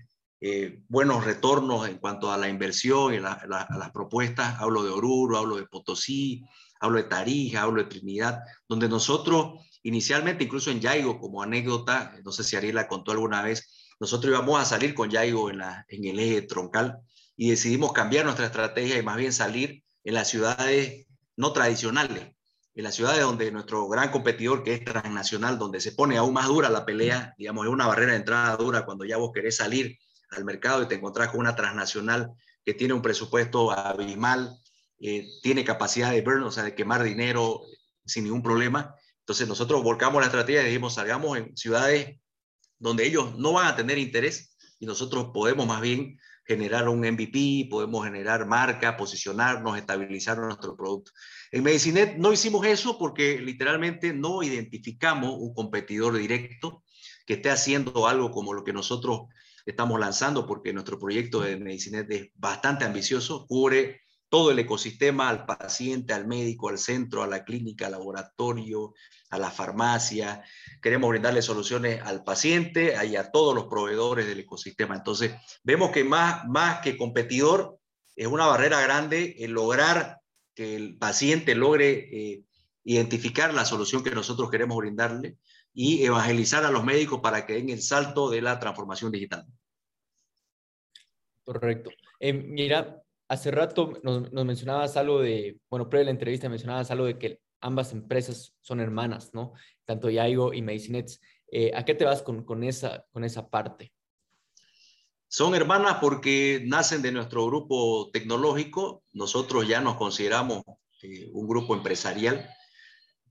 buenos 0.88 1.24
retornos 1.24 1.88
en 1.88 1.98
cuanto 1.98 2.32
a 2.32 2.36
la 2.36 2.48
inversión 2.48 3.14
y 3.14 3.18
a 3.18 3.46
las 3.46 3.90
propuestas, 3.92 4.60
hablo 4.60 4.82
de 4.82 4.90
Oruro, 4.90 5.38
hablo 5.38 5.56
de 5.56 5.66
Potosí, 5.66 6.44
hablo 6.80 6.98
de 6.98 7.04
Tarija, 7.04 7.62
hablo 7.62 7.82
de 7.82 7.88
Trinidad, 7.88 8.40
donde 8.68 8.88
nosotros 8.88 9.60
inicialmente, 9.82 10.44
incluso 10.44 10.70
en 10.70 10.80
Yaigo, 10.80 11.18
como 11.18 11.42
anécdota, 11.42 12.14
no 12.24 12.32
sé 12.32 12.44
si 12.44 12.56
Ariela 12.56 12.88
contó 12.88 13.12
alguna 13.12 13.42
vez, 13.42 13.94
nosotros 14.00 14.32
íbamos 14.32 14.60
a 14.60 14.64
salir 14.64 14.94
con 14.94 15.10
Yaigo 15.10 15.50
en, 15.50 15.58
la, 15.58 15.84
en 15.88 16.04
el 16.04 16.18
eje 16.18 16.42
troncal 16.42 16.98
y 17.36 17.50
decidimos 17.50 17.92
cambiar 17.92 18.24
nuestra 18.24 18.46
estrategia 18.46 18.98
y 18.98 19.02
más 19.02 19.16
bien 19.16 19.32
salir 19.32 19.82
en 20.04 20.14
las 20.14 20.28
ciudades 20.28 21.06
no 21.36 21.52
tradicionales, 21.52 22.32
en 22.74 22.84
las 22.84 22.94
ciudades 22.94 23.22
donde 23.22 23.50
nuestro 23.50 23.88
gran 23.88 24.10
competidor, 24.10 24.62
que 24.62 24.74
es 24.74 24.84
transnacional, 24.84 25.58
donde 25.58 25.80
se 25.80 25.92
pone 25.92 26.16
aún 26.16 26.34
más 26.34 26.46
dura 26.46 26.68
la 26.68 26.84
pelea, 26.84 27.34
digamos, 27.38 27.66
es 27.66 27.72
una 27.72 27.86
barrera 27.86 28.12
de 28.12 28.18
entrada 28.18 28.56
dura 28.56 28.84
cuando 28.84 29.04
ya 29.04 29.16
vos 29.16 29.30
querés 29.32 29.56
salir 29.56 29.98
al 30.30 30.44
mercado 30.44 30.82
y 30.82 30.88
te 30.88 30.96
encontrás 30.96 31.28
con 31.28 31.40
una 31.40 31.56
transnacional 31.56 32.32
que 32.64 32.74
tiene 32.74 32.94
un 32.94 33.02
presupuesto 33.02 33.70
abismal, 33.70 34.58
eh, 35.00 35.28
tiene 35.42 35.64
capacidad 35.64 36.10
de 36.10 36.22
burn, 36.22 36.42
o 36.42 36.50
sea, 36.50 36.64
de 36.64 36.74
quemar 36.74 37.02
dinero 37.02 37.62
sin 38.04 38.24
ningún 38.24 38.42
problema. 38.42 38.94
Entonces 39.20 39.46
nosotros 39.46 39.82
volcamos 39.82 40.20
la 40.20 40.26
estrategia 40.26 40.62
y 40.62 40.66
dijimos, 40.66 40.94
salgamos 40.94 41.38
en 41.38 41.56
ciudades 41.56 42.18
donde 42.78 43.06
ellos 43.06 43.36
no 43.36 43.52
van 43.52 43.66
a 43.66 43.76
tener 43.76 43.98
interés 43.98 44.56
y 44.78 44.86
nosotros 44.86 45.30
podemos 45.34 45.66
más 45.66 45.80
bien 45.80 46.18
generar 46.44 46.88
un 46.88 47.00
MVP, 47.00 47.68
podemos 47.70 48.04
generar 48.04 48.46
marca, 48.46 48.96
posicionarnos, 48.96 49.76
estabilizar 49.76 50.38
nuestro 50.38 50.74
producto. 50.76 51.12
En 51.52 51.62
Medicinet 51.62 52.16
no 52.16 52.32
hicimos 52.32 52.64
eso 52.66 52.96
porque 52.98 53.38
literalmente 53.38 54.14
no 54.14 54.42
identificamos 54.42 55.34
un 55.38 55.52
competidor 55.52 56.16
directo 56.16 56.82
que 57.26 57.34
esté 57.34 57.50
haciendo 57.50 58.08
algo 58.08 58.30
como 58.30 58.54
lo 58.54 58.64
que 58.64 58.72
nosotros 58.72 59.28
estamos 59.66 60.00
lanzando, 60.00 60.46
porque 60.46 60.72
nuestro 60.72 60.98
proyecto 60.98 61.40
de 61.40 61.58
Medicinet 61.58 62.10
es 62.10 62.30
bastante 62.34 62.86
ambicioso, 62.86 63.46
cubre 63.46 64.00
todo 64.28 64.50
el 64.50 64.58
ecosistema 64.58 65.28
al 65.28 65.46
paciente, 65.46 66.12
al 66.12 66.26
médico, 66.26 66.68
al 66.68 66.78
centro, 66.78 67.22
a 67.22 67.26
la 67.26 67.44
clínica, 67.44 67.86
al 67.86 67.92
laboratorio, 67.92 68.94
a 69.30 69.38
la 69.38 69.50
farmacia. 69.50 70.42
Queremos 70.82 71.10
brindarle 71.10 71.42
soluciones 71.42 72.02
al 72.02 72.24
paciente 72.24 72.94
y 73.06 73.16
a 73.16 73.30
todos 73.30 73.54
los 73.54 73.66
proveedores 73.66 74.26
del 74.26 74.40
ecosistema. 74.40 74.94
Entonces, 74.94 75.32
vemos 75.62 75.90
que 75.90 76.04
más, 76.04 76.46
más 76.46 76.80
que 76.80 76.96
competidor, 76.96 77.78
es 78.16 78.26
una 78.26 78.46
barrera 78.46 78.80
grande 78.80 79.36
el 79.38 79.52
lograr 79.52 80.20
que 80.54 80.74
el 80.74 80.98
paciente 80.98 81.54
logre 81.54 82.08
eh, 82.12 82.42
identificar 82.84 83.54
la 83.54 83.64
solución 83.64 84.02
que 84.02 84.10
nosotros 84.10 84.50
queremos 84.50 84.76
brindarle 84.76 85.36
y 85.72 86.04
evangelizar 86.04 86.64
a 86.64 86.70
los 86.70 86.84
médicos 86.84 87.20
para 87.20 87.46
que 87.46 87.52
den 87.52 87.70
el 87.70 87.80
salto 87.80 88.28
de 88.28 88.42
la 88.42 88.58
transformación 88.58 89.12
digital. 89.12 89.46
Correcto. 91.44 91.90
Eh, 92.18 92.32
mira, 92.32 93.00
hace 93.28 93.50
rato 93.50 93.92
nos, 94.02 94.32
mencionabas 94.32 94.96
algo 94.96 95.20
de, 95.20 95.60
bueno, 95.70 95.88
pre 95.88 96.04
la 96.04 96.10
entrevista 96.10 96.48
mencionabas 96.48 96.90
algo 96.90 97.04
de 97.04 97.18
que 97.18 97.40
ambas 97.60 97.92
empresas 97.92 98.54
son 98.60 98.80
hermanas, 98.80 99.30
¿no? 99.34 99.52
Tanto 99.84 100.10
Yaigo 100.10 100.52
y 100.52 100.62
Medicinets. 100.62 101.20
Eh, 101.50 101.72
¿A 101.74 101.84
qué 101.84 101.94
te 101.94 102.04
vas 102.04 102.22
con, 102.22 102.44
con, 102.44 102.62
esa, 102.64 103.06
con 103.12 103.24
esa 103.24 103.48
parte? 103.48 103.92
Son 105.28 105.54
hermanas 105.54 105.98
porque 106.00 106.62
nacen 106.66 107.02
de 107.02 107.12
nuestro 107.12 107.44
grupo 107.46 108.10
tecnológico. 108.12 109.04
Nosotros 109.12 109.68
ya 109.68 109.80
nos 109.80 109.96
consideramos 109.96 110.62
eh, 111.02 111.28
un 111.32 111.46
grupo 111.46 111.74
empresarial. 111.74 112.48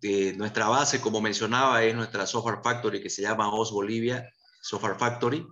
Eh, 0.01 0.33
nuestra 0.37 0.67
base, 0.67 1.01
como 1.01 1.21
mencionaba, 1.21 1.83
es 1.83 1.95
nuestra 1.95 2.27
Software 2.27 2.59
Factory 2.63 3.01
que 3.01 3.09
se 3.09 3.23
llama 3.23 3.51
OS 3.51 3.71
Bolivia 3.71 4.31
Software 4.61 4.97
Factory. 4.97 5.45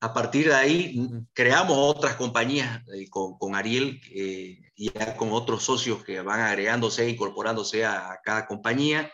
A 0.00 0.12
partir 0.12 0.48
de 0.48 0.54
ahí 0.54 1.10
creamos 1.32 1.76
otras 1.78 2.16
compañías 2.16 2.82
eh, 2.94 3.08
con, 3.08 3.54
Ariel 3.54 4.00
y 4.10 4.90
ya 4.92 5.16
con 5.16 5.32
otros 5.32 5.64
socios 5.64 6.04
que 6.04 6.20
van 6.20 6.40
agregándose, 6.40 7.08
incorporándose 7.08 7.84
a, 7.84 8.20
cada 8.22 8.46
compañía. 8.46 9.10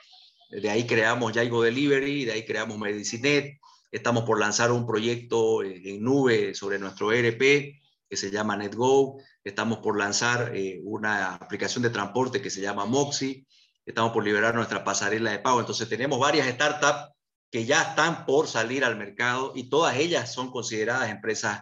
De 0.51 0.69
ahí 0.69 0.87
creamos 0.87 1.33
Yaigo 1.33 1.63
Delivery, 1.63 2.25
de 2.25 2.33
ahí 2.33 2.45
creamos 2.45 2.79
Medicinet, 2.79 3.59
Estamos 3.93 4.25
por 4.25 4.41
lanzar 4.41 4.73
un 4.73 4.87
proyecto 4.87 5.63
en 5.63 6.03
nube 6.03 6.55
sobre 6.55 6.79
nuestro 6.79 7.13
ERP 7.13 7.79
que 8.09 8.17
se 8.17 8.31
llama 8.31 8.57
NetGo. 8.57 9.19
Estamos 9.45 9.81
por 9.81 9.99
lanzar 9.99 10.57
eh, 10.57 10.81
una 10.83 11.35
aplicación 11.35 11.83
de 11.83 11.91
transporte 11.91 12.41
que 12.41 12.49
se 12.49 12.63
llama 12.63 12.87
Moxie. 12.87 13.47
Estamos 13.85 14.13
por 14.13 14.25
liberar 14.25 14.55
nuestra 14.55 14.83
pasarela 14.83 15.31
de 15.31 15.41
pago. 15.41 15.61
Entonces 15.61 15.91
tenemos 15.91 16.19
varias 16.19 16.49
startups 16.49 17.11
que 17.53 17.67
ya 17.67 17.83
están 17.83 18.25
por 18.25 18.49
salir 18.49 18.83
al 18.83 18.97
mercado 18.97 19.53
y 19.55 19.69
todas 19.69 19.97
ellas 19.99 20.33
son 20.33 20.51
consideradas 20.51 21.11
empresas 21.11 21.61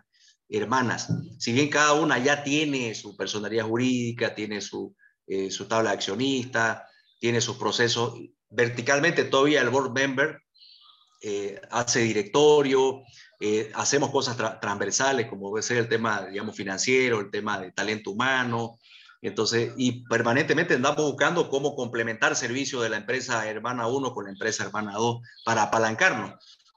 hermanas. 0.48 1.08
Si 1.38 1.52
bien 1.52 1.68
cada 1.68 1.94
una 1.94 2.16
ya 2.18 2.44
tiene 2.44 2.94
su 2.94 3.16
personalidad 3.16 3.66
jurídica, 3.66 4.32
tiene 4.32 4.60
su, 4.60 4.94
eh, 5.26 5.50
su 5.50 5.66
tabla 5.66 5.90
de 5.90 5.96
accionista, 5.96 6.86
tiene 7.18 7.40
sus 7.40 7.56
procesos, 7.56 8.14
verticalmente 8.48 9.24
todavía 9.24 9.62
el 9.62 9.70
board 9.70 9.92
member 9.92 10.40
eh, 11.22 11.60
hace 11.72 12.00
directorio, 12.00 13.02
eh, 13.40 13.72
hacemos 13.74 14.10
cosas 14.10 14.36
transversales, 14.60 15.26
como 15.26 15.50
puede 15.50 15.64
ser 15.64 15.78
el 15.78 15.88
tema, 15.88 16.24
digamos, 16.26 16.54
financiero, 16.54 17.18
el 17.18 17.32
tema 17.32 17.58
de 17.58 17.72
talento 17.72 18.12
humano. 18.12 18.78
Entonces, 19.22 19.72
y 19.76 20.04
permanentemente 20.06 20.74
andamos 20.74 21.04
buscando 21.04 21.50
cómo 21.50 21.76
complementar 21.76 22.34
servicios 22.36 22.82
de 22.82 22.88
la 22.88 22.96
empresa 22.96 23.46
hermana 23.48 23.86
1 23.86 24.14
con 24.14 24.24
la 24.24 24.30
empresa 24.30 24.64
hermana 24.64 24.94
2 24.94 25.20
para 25.44 25.64
apalancarnos. 25.64 26.34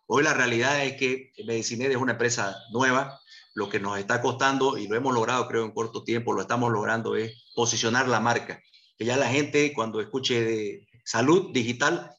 Hoy 0.08 0.24
la 0.24 0.34
realidad 0.34 0.84
es 0.84 0.98
que 0.98 1.32
Medicinet 1.46 1.92
es 1.92 1.98
una 1.98 2.14
empresa 2.14 2.56
nueva. 2.72 3.20
Lo 3.56 3.70
que 3.70 3.80
nos 3.80 3.98
está 3.98 4.22
costando, 4.22 4.78
y 4.78 4.88
lo 4.88 4.96
hemos 4.96 5.14
logrado 5.14 5.48
creo 5.48 5.64
en 5.64 5.72
corto 5.72 6.04
tiempo, 6.04 6.34
lo 6.34 6.42
estamos 6.42 6.72
logrando, 6.72 7.16
es 7.16 7.46
posicionar 7.56 8.08
la 8.08 8.20
marca. 8.20 8.60
Que 8.98 9.06
ya 9.06 9.16
la 9.16 9.30
gente 9.30 9.74
cuando 9.74 10.02
escuche 10.02 10.44
de 10.44 10.88
salud 11.06 11.52
digital 11.54 12.12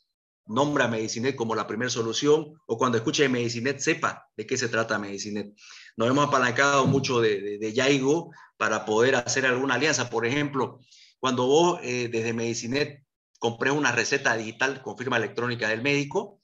nombra 0.46 0.88
Medicinet 0.88 1.34
como 1.36 1.54
la 1.54 1.66
primera 1.66 1.90
solución 1.90 2.54
o 2.66 2.78
cuando 2.78 2.98
escuche 2.98 3.28
Medicinet 3.28 3.78
sepa 3.80 4.28
de 4.36 4.46
qué 4.46 4.56
se 4.56 4.68
trata 4.68 4.98
Medicinet. 4.98 5.54
Nos 5.96 6.08
hemos 6.08 6.26
apalancado 6.26 6.86
mucho 6.86 7.20
de, 7.20 7.58
de, 7.58 7.72
Yaigo 7.72 8.32
para 8.56 8.84
poder 8.84 9.14
hacer 9.16 9.46
alguna 9.46 9.74
alianza. 9.74 10.10
Por 10.10 10.26
ejemplo, 10.26 10.80
cuando 11.20 11.46
vos 11.46 11.80
eh, 11.82 12.08
desde 12.10 12.32
Medicinet 12.32 13.04
compres 13.38 13.72
una 13.72 13.92
receta 13.92 14.36
digital 14.36 14.82
con 14.82 14.98
firma 14.98 15.16
electrónica 15.16 15.68
del 15.68 15.82
médico, 15.82 16.40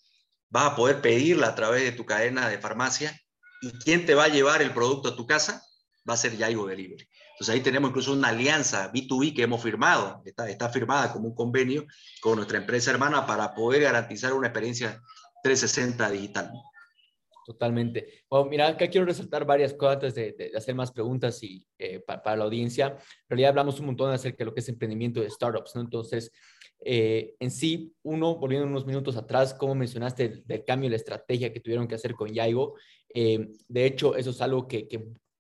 vas 0.49 0.73
a 0.73 0.77
poder 0.77 1.01
pedirla 1.01 1.49
a 1.49 1.55
través 1.55 1.83
de 1.83 1.93
tu 1.93 2.07
cadena 2.07 2.49
de 2.49 2.59
farmacia 2.59 3.21
y 3.63 3.73
quién 3.73 4.07
te 4.07 4.15
va 4.15 4.25
a 4.25 4.29
llevar 4.29 4.63
el 4.63 4.73
producto 4.73 5.11
a 5.11 5.17
tu 5.17 5.27
casa 5.27 5.63
va 6.09 6.15
a 6.15 6.17
ser 6.17 6.37
Yaigo 6.37 6.67
Delivery. 6.67 7.09
Entonces 7.33 7.55
ahí 7.55 7.61
tenemos 7.63 7.91
incluso 7.91 8.13
una 8.13 8.29
alianza 8.29 8.93
B2B 8.93 9.35
que 9.35 9.43
hemos 9.43 9.63
firmado, 9.63 10.23
está, 10.25 10.49
está 10.49 10.69
firmada 10.69 11.13
como 11.13 11.29
un 11.29 11.35
convenio 11.35 11.87
con 12.21 12.37
nuestra 12.37 12.59
empresa 12.59 12.91
hermana 12.91 13.27
para 13.27 13.55
poder 13.55 13.83
garantizar 13.83 14.33
una 14.35 14.49
experiencia 14.49 15.01
360 15.43 16.11
digital. 16.11 16.53
Totalmente. 17.51 18.23
Bueno, 18.31 18.49
mira, 18.49 18.69
acá 18.69 18.87
quiero 18.89 19.05
resaltar 19.05 19.45
varias 19.45 19.75
cosas 19.75 19.97
antes 19.97 20.15
de, 20.15 20.53
hacer 20.57 20.73
más 20.73 20.93
preguntas 20.93 21.43
y, 21.43 21.67
eh, 21.81 21.99
para, 21.99 22.37
la 22.37 22.45
audiencia. 22.45 22.97
En 22.97 23.29
realidad 23.29 23.49
hablamos 23.49 23.81
un 23.81 23.87
montón 23.87 24.13
acerca 24.13 24.39
de 24.39 24.45
lo 24.45 24.55
que 24.55 24.61
es 24.61 24.69
emprendimiento 24.69 25.21
de 25.21 25.29
startups, 25.29 25.75
¿no? 25.75 25.81
Entonces, 25.81 26.31
eh, 26.85 27.35
en 27.41 27.51
sí, 27.51 27.93
uno, 28.05 28.37
volviendo 28.37 28.69
unos 28.69 28.87
minutos 28.87 29.17
atrás, 29.17 29.53
como 29.53 29.75
mencionaste 29.75 30.45
del, 30.47 30.65
cambio 30.65 30.87
de 30.87 30.91
la 30.91 30.97
estrategia 30.99 31.53
que 31.53 31.59
tuvieron 31.59 31.89
que 31.89 31.97
hacer 31.97 32.15
con 32.15 32.33
Yaigo, 32.33 32.77
eh, 33.13 33.49
de 33.67 33.85
hecho, 33.85 34.15
eso 34.15 34.31
es 34.31 34.41
algo 34.41 34.69
que, 34.69 34.87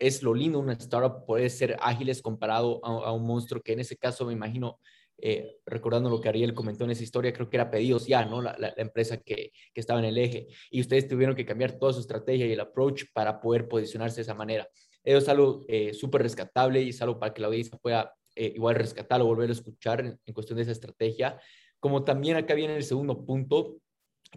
es 0.00 0.24
lo 0.24 0.34
lindo 0.34 0.58
una 0.58 0.72
startup, 0.72 1.24
puede 1.24 1.48
ser 1.48 1.76
ágiles 1.80 2.22
comparado 2.22 2.84
a, 2.84 3.12
un 3.12 3.24
monstruo 3.24 3.62
que 3.62 3.74
en 3.74 3.80
ese 3.80 3.96
caso 3.96 4.26
me 4.26 4.32
imagino, 4.32 4.80
eh, 5.22 5.58
recordando 5.66 6.10
lo 6.10 6.20
que 6.20 6.28
Ariel 6.28 6.54
comentó 6.54 6.84
en 6.84 6.90
esa 6.90 7.02
historia, 7.02 7.32
creo 7.32 7.48
que 7.48 7.56
era 7.56 7.70
Pedidos 7.70 8.06
Ya, 8.06 8.24
¿no? 8.24 8.42
La, 8.42 8.74
empresa 8.76 9.18
que, 9.18 9.52
que, 9.72 9.80
estaba 9.80 9.98
en 10.00 10.06
el 10.06 10.18
eje. 10.18 10.48
Y 10.70 10.80
ustedes 10.80 11.08
tuvieron 11.08 11.34
que 11.34 11.44
cambiar 11.44 11.78
toda 11.78 11.92
su 11.92 12.00
estrategia 12.00 12.46
y 12.46 12.52
el 12.52 12.60
approach 12.60 13.04
para 13.12 13.40
poder 13.40 13.68
posicionarse 13.68 14.16
de 14.16 14.22
esa 14.22 14.34
manera. 14.34 14.68
Eso 15.02 15.18
es 15.18 15.28
algo 15.28 15.64
eh, 15.68 15.94
súper 15.94 16.22
rescatable 16.22 16.82
y 16.82 16.90
es 16.90 17.02
algo 17.02 17.18
para 17.18 17.32
que 17.32 17.40
la 17.40 17.48
audiencia 17.48 17.78
pueda 17.78 18.14
eh, 18.34 18.52
igual 18.54 18.74
rescatar 18.74 19.20
o 19.20 19.26
volver 19.26 19.50
a 19.50 19.52
escuchar 19.52 20.00
en, 20.00 20.18
en 20.24 20.34
cuestión 20.34 20.56
de 20.56 20.62
esa 20.62 20.72
estrategia. 20.72 21.40
Como 21.78 22.04
también 22.04 22.36
acá 22.36 22.54
viene 22.54 22.76
el 22.76 22.84
segundo 22.84 23.24
punto, 23.24 23.78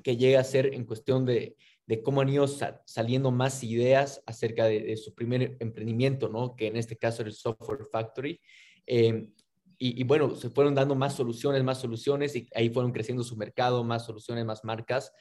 que 0.04 0.18
llega 0.18 0.40
a 0.40 0.44
ser 0.44 0.74
en 0.74 0.86
cuestión 0.86 1.26
de, 1.26 1.56
de 1.86 2.02
cómo 2.02 2.22
han 2.22 2.30
ido 2.30 2.48
saliendo 2.86 3.32
más 3.32 3.64
ideas 3.64 4.24
acerca 4.26 4.66
de, 4.66 4.96
su 4.98 5.14
primer 5.14 5.58
emprendimiento, 5.60 6.30
¿no? 6.30 6.56
Que 6.56 6.68
en 6.68 6.78
este 6.78 6.98
caso 6.98 7.22
era 7.22 7.30
el 7.30 7.36
Software 7.36 7.86
Factory. 7.92 8.40
Em, 8.86 9.32
y, 9.78 10.04
bueno, 10.04 10.36
se 10.36 10.50
fueron 10.50 10.76
dando 10.76 10.96
más 10.96 11.16
soluciones, 11.16 11.64
más 11.64 11.80
soluciones, 11.80 12.36
y 12.36 12.48
ahí 12.56 12.70
fueron 12.70 12.92
creciendo 12.92 13.24
su 13.24 13.36
mercado, 13.36 13.84
más 13.84 14.06
soluciones, 14.06 14.46
más 14.46 14.64
marcas. 14.64 15.12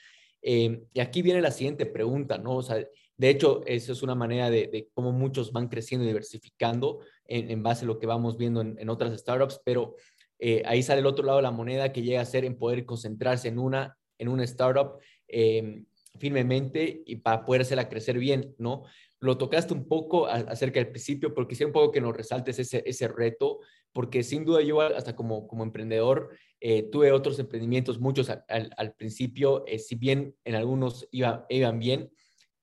Em, 0.40 0.84
y 0.92 1.00
aquí 1.00 1.22
viene 1.22 1.40
la 1.40 1.50
siguiente 1.50 1.86
pregunta, 1.86 2.38
¿no? 2.38 2.56
O 2.56 2.62
sea, 2.62 2.76
de 3.16 3.30
hecho, 3.30 3.62
eso 3.66 3.92
es 3.92 4.02
una 4.02 4.14
manera 4.14 4.50
de, 4.50 4.88
cómo 4.94 5.12
muchos 5.12 5.52
van 5.52 5.68
creciendo 5.68 6.04
y 6.04 6.08
diversificando 6.08 7.00
en, 7.24 7.62
base 7.62 7.84
a 7.84 7.88
lo 7.88 7.98
que 7.98 8.06
vamos 8.06 8.36
viendo 8.36 8.60
en, 8.60 8.88
otras 8.88 9.18
startups, 9.18 9.60
pero 9.64 9.94
eh, 10.38 10.62
ahí 10.66 10.82
sale 10.82 11.00
el 11.00 11.06
otro 11.06 11.24
lado 11.24 11.38
de 11.38 11.44
la 11.44 11.50
moneda 11.50 11.92
que 11.92 12.02
llega 12.02 12.20
a 12.20 12.24
ser 12.24 12.44
en 12.44 12.58
poder 12.58 12.84
concentrarse 12.84 13.48
en 13.48 13.58
una, 13.58 13.96
en 14.18 14.28
una 14.28 14.44
startup 14.44 14.98
eh, 15.28 15.84
firmemente 16.18 17.02
y 17.06 17.16
para 17.16 17.44
poder 17.44 17.62
hacerla 17.62 17.88
crecer 17.88 18.18
bien, 18.18 18.54
¿no? 18.58 18.84
Lo 19.22 19.38
tocaste 19.38 19.72
un 19.72 19.86
poco 19.86 20.26
acerca 20.26 20.80
del 20.80 20.90
principio, 20.90 21.32
porque 21.32 21.50
quisiera 21.50 21.68
un 21.68 21.72
poco 21.72 21.92
que 21.92 22.00
nos 22.00 22.16
resaltes 22.16 22.58
ese, 22.58 22.82
ese 22.84 23.06
reto, 23.06 23.60
porque 23.92 24.24
sin 24.24 24.44
duda 24.44 24.62
yo 24.62 24.80
hasta 24.80 25.14
como, 25.14 25.46
como 25.46 25.62
emprendedor 25.62 26.30
eh, 26.60 26.84
tuve 26.84 27.12
otros 27.12 27.38
emprendimientos, 27.38 28.00
muchos 28.00 28.30
al, 28.30 28.94
principio, 28.94 29.64
eh, 29.66 29.78
si 29.78 29.96
bien 29.96 30.36
en 30.44 30.54
algunos 30.54 31.08
iba, 31.10 31.46
iban 31.48 31.78
bien, 31.78 32.12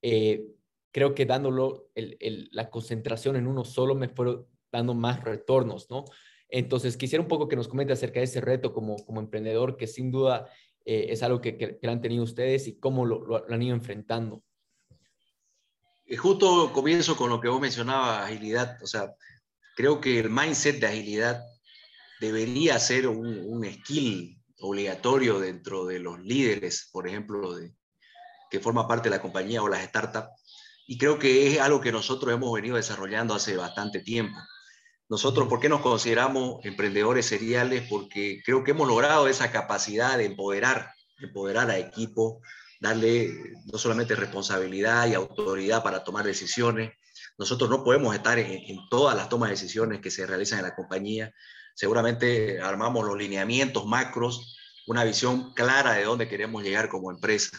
eh, 0.01 0.47
creo 0.91 1.13
que 1.13 1.25
dándolo 1.25 1.89
la 1.95 2.69
concentración 2.69 3.35
en 3.35 3.47
uno 3.47 3.63
solo 3.65 3.95
me 3.95 4.09
fueron 4.09 4.45
dando 4.71 4.93
más 4.93 5.23
retornos, 5.23 5.89
¿no? 5.89 6.05
Entonces, 6.49 6.97
quisiera 6.97 7.21
un 7.21 7.27
poco 7.27 7.47
que 7.47 7.55
nos 7.55 7.67
comente 7.67 7.93
acerca 7.93 8.19
de 8.19 8.25
ese 8.25 8.41
reto 8.41 8.73
como, 8.73 8.95
como 9.05 9.19
emprendedor, 9.19 9.77
que 9.77 9.85
sin 9.85 10.11
duda 10.11 10.49
es 10.83 11.21
algo 11.21 11.39
que, 11.39 11.77
han 11.83 12.01
tenido 12.01 12.23
ustedes 12.23 12.67
y 12.67 12.79
cómo 12.79 13.05
lo, 13.05 13.45
han 13.49 13.61
ido 13.61 13.75
enfrentando. 13.75 14.43
Justo 16.17 16.71
comienzo 16.73 17.15
con 17.15 17.29
lo 17.29 17.39
que 17.39 17.49
vos 17.49 17.61
mencionabas, 17.61 18.25
agilidad. 18.25 18.77
O 18.81 18.87
sea, 18.87 19.13
creo 19.75 20.01
que 20.01 20.19
el 20.19 20.29
mindset 20.29 20.79
de 20.79 20.87
agilidad 20.87 21.43
debería 22.19 22.79
ser 22.79 23.07
un, 23.07 23.39
un 23.45 23.65
skill 23.65 24.39
obligatorio 24.61 25.39
dentro 25.39 25.85
de 25.85 25.99
los 25.99 26.19
líderes, 26.19 26.89
por 26.91 27.07
ejemplo, 27.07 27.55
de, 27.55 27.73
que 28.49 28.59
forma 28.59 28.87
parte 28.87 29.09
de 29.09 29.15
la 29.15 29.21
compañía 29.21 29.61
o 29.61 29.69
las 29.69 29.85
startups. 29.85 30.29
Y 30.87 30.97
creo 30.97 31.19
que 31.19 31.47
es 31.47 31.59
algo 31.59 31.81
que 31.81 31.91
nosotros 31.91 32.33
hemos 32.33 32.51
venido 32.51 32.75
desarrollando 32.75 33.35
hace 33.35 33.55
bastante 33.55 33.99
tiempo. 33.99 34.37
Nosotros, 35.07 35.47
¿por 35.47 35.59
qué 35.59 35.69
nos 35.69 35.81
consideramos 35.81 36.63
emprendedores 36.65 37.25
seriales? 37.25 37.87
Porque 37.89 38.41
creo 38.43 38.63
que 38.63 38.71
hemos 38.71 38.87
logrado 38.87 39.27
esa 39.27 39.51
capacidad 39.51 40.17
de 40.17 40.25
empoderar, 40.25 40.91
empoderar 41.19 41.69
a 41.69 41.77
equipos, 41.77 42.37
darle 42.79 43.53
no 43.71 43.77
solamente 43.77 44.15
responsabilidad 44.15 45.07
y 45.07 45.13
autoridad 45.13 45.83
para 45.83 46.03
tomar 46.03 46.25
decisiones. 46.25 46.93
Nosotros 47.37 47.69
no 47.69 47.83
podemos 47.83 48.15
estar 48.15 48.39
en, 48.39 48.51
en 48.51 48.89
todas 48.89 49.15
las 49.15 49.29
tomas 49.29 49.49
de 49.49 49.55
decisiones 49.55 49.99
que 49.99 50.11
se 50.11 50.25
realizan 50.25 50.59
en 50.59 50.65
la 50.65 50.75
compañía, 50.75 51.33
seguramente 51.75 52.61
armamos 52.61 53.05
los 53.05 53.17
lineamientos 53.17 53.85
macros, 53.85 54.57
una 54.87 55.03
visión 55.03 55.53
clara 55.53 55.93
de 55.93 56.03
dónde 56.03 56.27
queremos 56.27 56.63
llegar 56.63 56.89
como 56.89 57.11
empresa. 57.11 57.57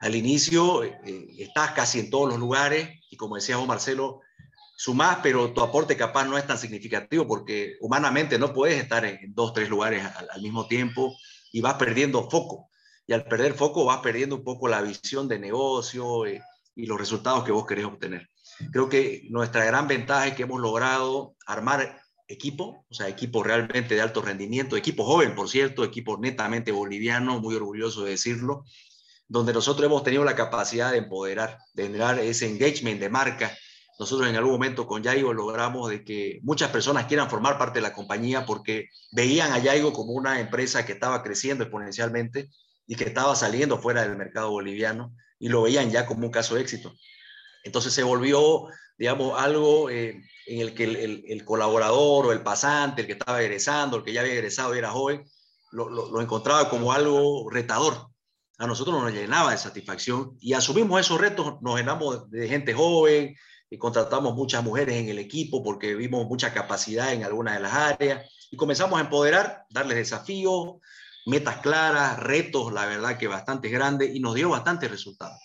Al 0.00 0.14
inicio 0.14 0.84
eh, 0.84 0.94
estás 1.38 1.72
casi 1.72 2.00
en 2.00 2.10
todos 2.10 2.28
los 2.28 2.38
lugares 2.38 3.00
y 3.10 3.16
como 3.16 3.36
decía 3.36 3.56
vos, 3.56 3.66
Marcelo, 3.66 4.20
sumás, 4.76 5.18
pero 5.22 5.52
tu 5.52 5.62
aporte 5.62 5.96
capaz 5.96 6.26
no 6.26 6.36
es 6.36 6.46
tan 6.46 6.58
significativo 6.58 7.26
porque 7.26 7.76
humanamente 7.80 8.38
no 8.38 8.52
puedes 8.52 8.80
estar 8.80 9.04
en 9.04 9.34
dos, 9.34 9.54
tres 9.54 9.70
lugares 9.70 10.04
al, 10.04 10.42
mismo 10.42 10.68
tiempo 10.68 11.16
y 11.50 11.62
vas 11.62 11.74
perdiendo 11.74 12.28
foco. 12.30 12.68
Y 13.06 13.12
al 13.12 13.24
perder 13.24 13.54
foco 13.54 13.84
vas 13.84 13.98
perdiendo 13.98 14.36
un 14.36 14.44
poco 14.44 14.68
la 14.68 14.82
visión 14.82 15.28
de 15.28 15.38
negocio 15.38 16.26
eh, 16.26 16.42
y 16.74 16.86
los 16.86 16.98
resultados 16.98 17.44
que 17.44 17.52
vos 17.52 17.66
querés 17.66 17.84
obtener. 17.84 18.28
Creo 18.72 18.88
que 18.88 19.26
nuestra 19.30 19.64
gran 19.64 19.86
ventaja 19.86 20.28
es 20.28 20.34
que 20.34 20.42
hemos 20.42 20.60
logrado 20.60 21.36
armar 21.46 22.00
equipo, 22.28 22.84
o 22.88 22.94
sea, 22.94 23.08
equipo 23.08 23.42
realmente 23.42 23.94
de 23.94 24.00
alto 24.00 24.22
rendimiento, 24.22 24.76
equipo 24.76 25.04
joven, 25.04 25.34
por 25.34 25.48
cierto, 25.48 25.84
equipo 25.84 26.18
netamente 26.18 26.72
boliviano, 26.72 27.40
muy 27.40 27.54
orgulloso 27.54 28.04
de 28.04 28.10
decirlo, 28.10 28.64
donde 29.28 29.52
nosotros 29.52 29.86
hemos 29.86 30.02
tenido 30.02 30.24
la 30.24 30.34
capacidad 30.34 30.90
de 30.90 30.98
empoderar, 30.98 31.58
de 31.74 31.84
generar 31.84 32.18
ese 32.18 32.48
engagement 32.48 33.00
de 33.00 33.08
marca. 33.08 33.56
Nosotros 33.98 34.28
en 34.28 34.36
algún 34.36 34.52
momento 34.52 34.86
con 34.86 35.02
Yaigo 35.02 35.32
logramos 35.32 35.88
de 35.88 36.04
que 36.04 36.40
muchas 36.42 36.70
personas 36.70 37.06
quieran 37.06 37.30
formar 37.30 37.58
parte 37.58 37.78
de 37.78 37.82
la 37.82 37.92
compañía 37.92 38.44
porque 38.44 38.88
veían 39.12 39.52
a 39.52 39.58
Yaigo 39.58 39.92
como 39.92 40.12
una 40.12 40.40
empresa 40.40 40.84
que 40.84 40.92
estaba 40.92 41.22
creciendo 41.22 41.64
exponencialmente 41.64 42.50
y 42.86 42.94
que 42.94 43.04
estaba 43.04 43.34
saliendo 43.34 43.78
fuera 43.78 44.02
del 44.02 44.16
mercado 44.16 44.50
boliviano 44.50 45.14
y 45.38 45.48
lo 45.48 45.62
veían 45.62 45.90
ya 45.90 46.06
como 46.06 46.26
un 46.26 46.32
caso 46.32 46.54
de 46.54 46.62
éxito. 46.62 46.94
Entonces 47.64 47.92
se 47.92 48.02
volvió, 48.02 48.66
digamos, 48.96 49.38
algo 49.40 49.90
eh, 49.90 50.22
en 50.46 50.60
el 50.60 50.74
que 50.74 50.84
el, 50.84 51.44
colaborador 51.44 52.26
o 52.26 52.32
el 52.32 52.42
pasante, 52.42 53.02
el 53.02 53.06
que 53.06 53.14
estaba 53.14 53.42
egresando, 53.42 53.96
el 53.96 54.04
que 54.04 54.12
ya 54.12 54.20
había 54.20 54.34
egresado 54.34 54.74
y 54.74 54.78
era 54.78 54.90
joven, 54.90 55.24
lo, 55.72 56.20
encontraba 56.20 56.70
como 56.70 56.92
algo 56.92 57.50
retador. 57.50 58.08
A 58.58 58.66
nosotros 58.66 59.02
nos 59.02 59.12
llenaba 59.12 59.50
de 59.50 59.58
satisfacción 59.58 60.36
y 60.40 60.54
asumimos 60.54 61.00
esos 61.00 61.20
retos, 61.20 61.60
nos 61.60 61.76
llenamos 61.76 62.30
de 62.30 62.48
gente 62.48 62.72
joven 62.72 63.36
y 63.68 63.78
contratamos 63.78 64.34
muchas 64.34 64.62
mujeres 64.62 64.96
en 64.96 65.08
el 65.08 65.18
equipo 65.18 65.62
porque 65.62 65.94
vimos 65.94 66.26
mucha 66.26 66.54
capacidad 66.54 67.12
en 67.12 67.24
algunas 67.24 67.54
de 67.54 67.60
las 67.60 67.74
áreas 67.74 68.30
y 68.50 68.56
comenzamos 68.56 68.98
a 68.98 69.02
empoderar, 69.02 69.64
darles 69.68 69.98
desafíos, 69.98 70.76
metas 71.26 71.58
claras, 71.58 72.18
retos, 72.20 72.72
la 72.72 72.86
verdad 72.86 73.18
que 73.18 73.26
bastante 73.26 73.68
grandes 73.68 74.14
y 74.14 74.20
nos 74.20 74.34
dio 74.34 74.48
bastante 74.48 74.88
resultados. 74.88 75.38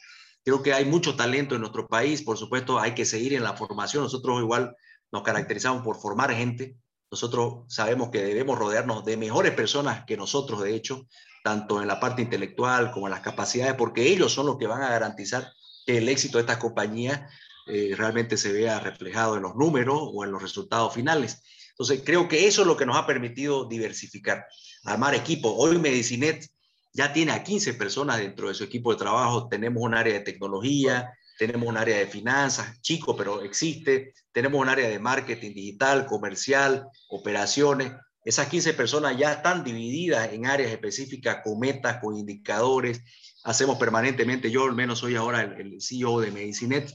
Creo 0.44 0.64
que 0.64 0.74
hay 0.74 0.86
mucho 0.86 1.16
talento 1.16 1.56
en 1.56 1.62
nuestro 1.62 1.88
país, 1.88 2.22
por 2.22 2.38
supuesto 2.38 2.80
hay 2.80 2.94
que 2.94 3.06
seguir 3.06 3.34
en 3.34 3.44
la 3.44 3.54
formación. 3.54 4.04
Nosotros 4.04 4.40
igual 4.40 4.76
nos 5.12 5.24
caracterizamos 5.24 5.84
por 5.84 6.00
formar 6.00 6.34
gente. 6.34 6.78
Nosotros 7.12 7.66
sabemos 7.68 8.10
que 8.10 8.24
debemos 8.24 8.58
rodearnos 8.58 9.04
de 9.04 9.18
mejores 9.18 9.54
personas 9.54 10.06
que 10.06 10.18
nosotros, 10.18 10.64
de 10.64 10.76
hecho, 10.76 11.08
tanto 11.44 11.82
en 11.82 11.88
la 11.88 12.00
parte 12.00 12.22
intelectual 12.22 12.92
como 12.92 13.08
en 13.08 13.12
las 13.12 13.22
capacidades, 13.22 13.74
porque 13.74 14.08
ellos 14.08 14.32
son 14.32 14.46
los 14.46 14.58
que 14.58 14.68
van 14.68 14.84
a 14.84 14.90
garantizar 14.90 15.52
que 15.86 15.98
el 15.98 16.10
éxito 16.10 16.38
de 16.38 16.44
estas 16.44 16.58
compañías 16.58 17.22
eh, 17.68 17.94
realmente 17.98 18.38
se 18.38 18.54
vea 18.54 18.80
reflejado 18.80 19.36
en 19.36 19.44
los 19.44 19.56
números 19.56 20.00
o 20.02 20.24
en 20.24 20.32
los 20.32 20.42
resultados 20.42 20.94
finales. 20.94 21.44
Entonces, 21.72 22.02
creo 22.06 22.28
que 22.28 22.48
eso 22.48 22.62
es 22.62 22.68
lo 22.68 22.78
que 22.78 22.86
nos 22.86 22.98
ha 22.98 23.08
permitido 23.08 23.68
diversificar, 23.68 24.46
armar 24.84 25.16
equipo. 25.16 25.54
Hoy 25.56 25.78
Medicinet 25.78 26.48
ya 26.94 27.12
tiene 27.14 27.32
a 27.32 27.44
15 27.44 27.74
personas 27.74 28.18
dentro 28.20 28.48
de 28.48 28.54
su 28.54 28.64
equipo 28.64 28.92
de 28.92 29.00
trabajo. 29.00 29.48
Tenemos 29.48 29.82
un 29.82 29.94
área 29.94 30.14
de 30.14 30.20
tecnología, 30.20 31.12
tenemos 31.38 31.68
un 31.68 31.78
área 31.78 31.98
de 31.98 32.06
finanzas, 32.06 32.80
chico, 32.82 33.16
pero 33.16 33.42
existe, 33.42 34.14
tenemos 34.32 34.62
un 34.62 34.70
área 34.70 34.88
de 34.88 35.00
marketing 35.00 35.54
digital, 35.54 36.06
comercial, 36.06 36.88
operaciones. 37.10 37.94
Esas 38.24 38.48
15 38.48 38.76
personas 38.76 39.18
ya 39.18 39.34
están 39.34 39.64
divididas 39.64 40.32
en 40.34 40.46
áreas 40.46 40.72
específicas 40.72 41.38
con 41.44 41.60
metas, 41.60 41.98
con 42.00 42.16
indicadores. 42.16 43.02
Hacemos 43.44 43.80
permanentemente, 43.80 44.52
yo 44.52 44.66
al 44.66 44.76
menos 44.76 45.00
soy 45.00 45.16
ahora 45.16 45.42
el, 45.42 45.82
CEO 45.82 46.20
de 46.20 46.30
Medicinet, 46.30 46.94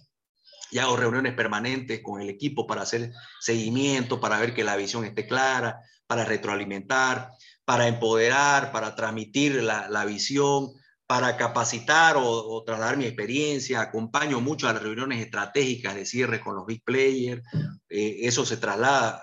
y 0.70 0.78
hago 0.78 0.96
reuniones 0.96 1.34
permanentes 1.34 2.00
con 2.02 2.20
el 2.20 2.28
equipo 2.28 2.66
para 2.66 2.82
hacer 2.82 3.12
seguimiento, 3.40 4.20
para 4.20 4.38
ver 4.40 4.54
que 4.54 4.64
la 4.64 4.76
visión 4.76 5.04
esté 5.04 5.26
clara, 5.26 5.80
para 6.06 6.24
retroalimentar, 6.24 7.30
para 7.64 7.88
empoderar, 7.88 8.72
para 8.72 8.94
transmitir 8.94 9.62
la, 9.62 9.88
la 9.88 10.04
visión, 10.04 10.72
para 11.06 11.36
capacitar 11.36 12.16
o, 12.18 12.62
trasladar 12.64 12.96
mi 12.96 13.04
experiencia, 13.04 13.80
acompaño 13.80 14.40
mucho 14.40 14.68
a 14.68 14.72
las 14.72 14.82
reuniones 14.82 15.24
estratégicas 15.24 15.94
de 15.94 16.04
cierre 16.04 16.40
con 16.40 16.56
los 16.56 16.66
big 16.66 16.82
players, 16.82 17.42
eh, 17.88 18.18
eso 18.22 18.44
se 18.44 18.56
traslada 18.56 19.22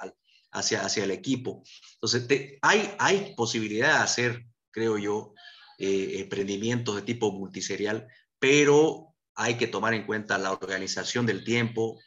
hacia, 0.52 0.86
hacia 0.86 1.04
el 1.04 1.12
equipo. 1.12 1.64
Entonces, 1.96 2.58
hay, 2.62 2.94
hay 3.00 3.34
posibilidad 3.36 3.98
de 3.98 4.04
hacer, 4.04 4.46
creo 4.72 4.98
yo, 4.98 5.34
eh, 5.78 6.20
emprendimientos 6.20 6.96
de 6.96 7.02
tipo 7.02 7.32
multiserial, 7.34 8.08
pero 8.40 9.13
hay 9.36 9.56
que 9.56 9.68
tomar 9.68 9.94
en 9.94 10.06
cuenta 10.06 10.38
la 10.38 10.52
organización 10.52 11.26
del 11.26 11.44
tiempo. 11.44 12.00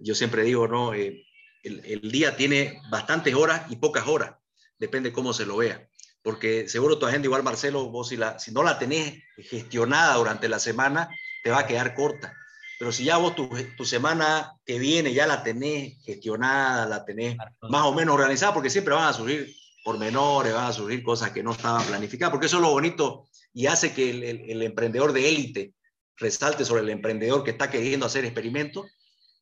Yo 0.00 0.14
siempre 0.14 0.42
digo, 0.42 0.66
¿no? 0.68 0.94
Eh, 0.94 1.26
el, 1.62 1.82
el 1.84 2.10
día 2.10 2.36
tiene 2.36 2.80
bastantes 2.90 3.34
horas 3.34 3.70
y 3.70 3.76
pocas 3.76 4.06
horas, 4.06 4.34
depende 4.78 5.12
cómo 5.12 5.32
se 5.32 5.46
lo 5.46 5.56
vea 5.56 5.88
porque 6.24 6.70
seguro 6.70 6.98
tu 6.98 7.04
agenda, 7.04 7.26
igual 7.26 7.42
Marcelo, 7.42 7.90
vos 7.90 8.08
si, 8.08 8.16
la, 8.16 8.38
si 8.38 8.50
no 8.50 8.62
la 8.62 8.78
tenés 8.78 9.22
gestionada 9.36 10.16
durante 10.16 10.48
la 10.48 10.58
semana, 10.58 11.10
te 11.44 11.50
va 11.50 11.60
a 11.60 11.66
quedar 11.66 11.94
corta. 11.94 12.34
Pero 12.78 12.90
si 12.92 13.04
ya 13.04 13.18
vos 13.18 13.36
tu, 13.36 13.48
tu 13.76 13.84
semana 13.84 14.54
que 14.64 14.78
viene 14.78 15.12
ya 15.12 15.26
la 15.26 15.42
tenés 15.42 16.02
gestionada, 16.02 16.86
la 16.86 17.04
tenés 17.04 17.36
más 17.68 17.84
o 17.84 17.92
menos 17.92 18.14
organizada, 18.14 18.54
porque 18.54 18.70
siempre 18.70 18.94
van 18.94 19.08
a 19.08 19.12
surgir 19.12 19.54
pormenores, 19.84 20.54
van 20.54 20.64
a 20.64 20.72
surgir 20.72 21.02
cosas 21.02 21.30
que 21.30 21.42
no 21.42 21.52
estaban 21.52 21.84
planificadas, 21.84 22.32
porque 22.32 22.46
eso 22.46 22.56
es 22.56 22.62
lo 22.62 22.70
bonito 22.70 23.26
y 23.52 23.66
hace 23.66 23.92
que 23.92 24.08
el, 24.08 24.22
el 24.24 24.62
emprendedor 24.62 25.12
de 25.12 25.28
élite 25.28 25.74
resalte 26.16 26.64
sobre 26.64 26.82
el 26.82 26.90
emprendedor 26.90 27.44
que 27.44 27.50
está 27.50 27.70
queriendo 27.70 28.06
hacer 28.06 28.24
experimentos 28.24 28.86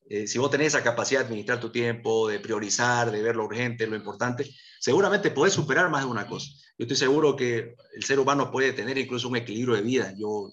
eh, 0.08 0.26
si 0.26 0.38
vos 0.38 0.50
tenés 0.50 0.68
esa 0.68 0.82
capacidad 0.82 1.20
de 1.20 1.26
administrar 1.26 1.61
tu 1.61 1.70
tiempo, 1.70 2.28
de 2.28 2.40
priorizar, 2.40 3.11
de 3.11 3.22
ver 3.22 3.37
lo 3.37 3.44
urgente, 3.44 3.87
lo 3.87 3.96
importante, 3.96 4.48
seguramente 4.78 5.30
podés 5.30 5.54
superar 5.54 5.90
más 5.90 6.04
de 6.04 6.11
una 6.11 6.26
cosa. 6.26 6.50
Yo 6.78 6.85
estoy 6.85 6.96
seguro 6.96 7.37
que 7.37 7.76
el 7.94 8.02
ser 8.02 8.18
humano 8.18 8.50
puede 8.50 8.72
tener 8.72 8.98
incluso 8.98 9.28
un 9.28 9.37
equilibrio 9.37 9.74
de 9.74 9.82
vida. 9.82 10.14
Yo 10.18 10.52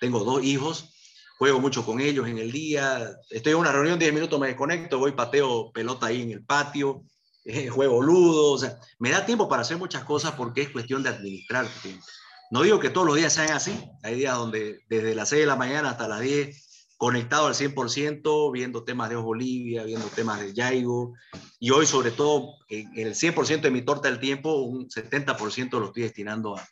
tengo 0.00 0.24
dos 0.24 0.44
hijos, 0.44 0.90
juego 1.38 1.60
mucho 1.60 1.86
con 1.86 2.00
ellos 2.00 2.28
en 2.28 2.38
el 2.38 2.52
día, 2.52 3.16
estoy 3.30 3.52
en 3.52 3.60
una 3.60 3.72
reunión, 3.72 3.98
10 3.98 4.12
minutos 4.12 4.38
me 4.38 4.48
desconecto, 4.48 4.98
voy 4.98 5.12
pateo 5.12 5.72
pelota 5.72 6.06
ahí 6.06 6.22
en 6.22 6.32
el 6.32 6.44
patio, 6.44 7.04
juego 7.70 8.02
ludo, 8.02 8.52
o 8.52 8.58
sea, 8.58 8.78
me 8.98 9.10
da 9.10 9.24
tiempo 9.24 9.48
para 9.48 9.62
hacer 9.62 9.78
muchas 9.78 10.04
cosas 10.04 10.32
porque 10.32 10.62
es 10.62 10.70
cuestión 10.70 11.02
de 11.02 11.10
administrar 11.10 11.66
tu 11.66 11.80
tiempo. 11.80 12.04
No 12.52 12.60
digo 12.60 12.78
que 12.78 12.90
todos 12.90 13.06
los 13.06 13.16
días 13.16 13.32
sean 13.32 13.50
así, 13.52 13.72
hay 14.02 14.14
días 14.14 14.36
donde 14.36 14.80
desde 14.90 15.14
las 15.14 15.30
6 15.30 15.40
de 15.40 15.46
la 15.46 15.56
mañana 15.56 15.88
hasta 15.88 16.06
las 16.06 16.20
10 16.20 16.94
conectado 16.98 17.46
al 17.46 17.54
100%, 17.54 18.52
viendo 18.52 18.84
temas 18.84 19.08
de 19.08 19.16
Bolivia, 19.16 19.84
viendo 19.84 20.06
temas 20.08 20.38
de 20.38 20.52
Yaigo, 20.52 21.14
y 21.58 21.70
hoy 21.70 21.86
sobre 21.86 22.10
todo 22.10 22.56
en 22.68 22.90
el 22.94 23.14
100% 23.14 23.62
de 23.62 23.70
mi 23.70 23.80
torta 23.80 24.10
del 24.10 24.20
tiempo, 24.20 24.54
un 24.64 24.86
70% 24.86 25.80
lo 25.80 25.86
estoy 25.86 26.02
destinando 26.02 26.54
a, 26.54 26.68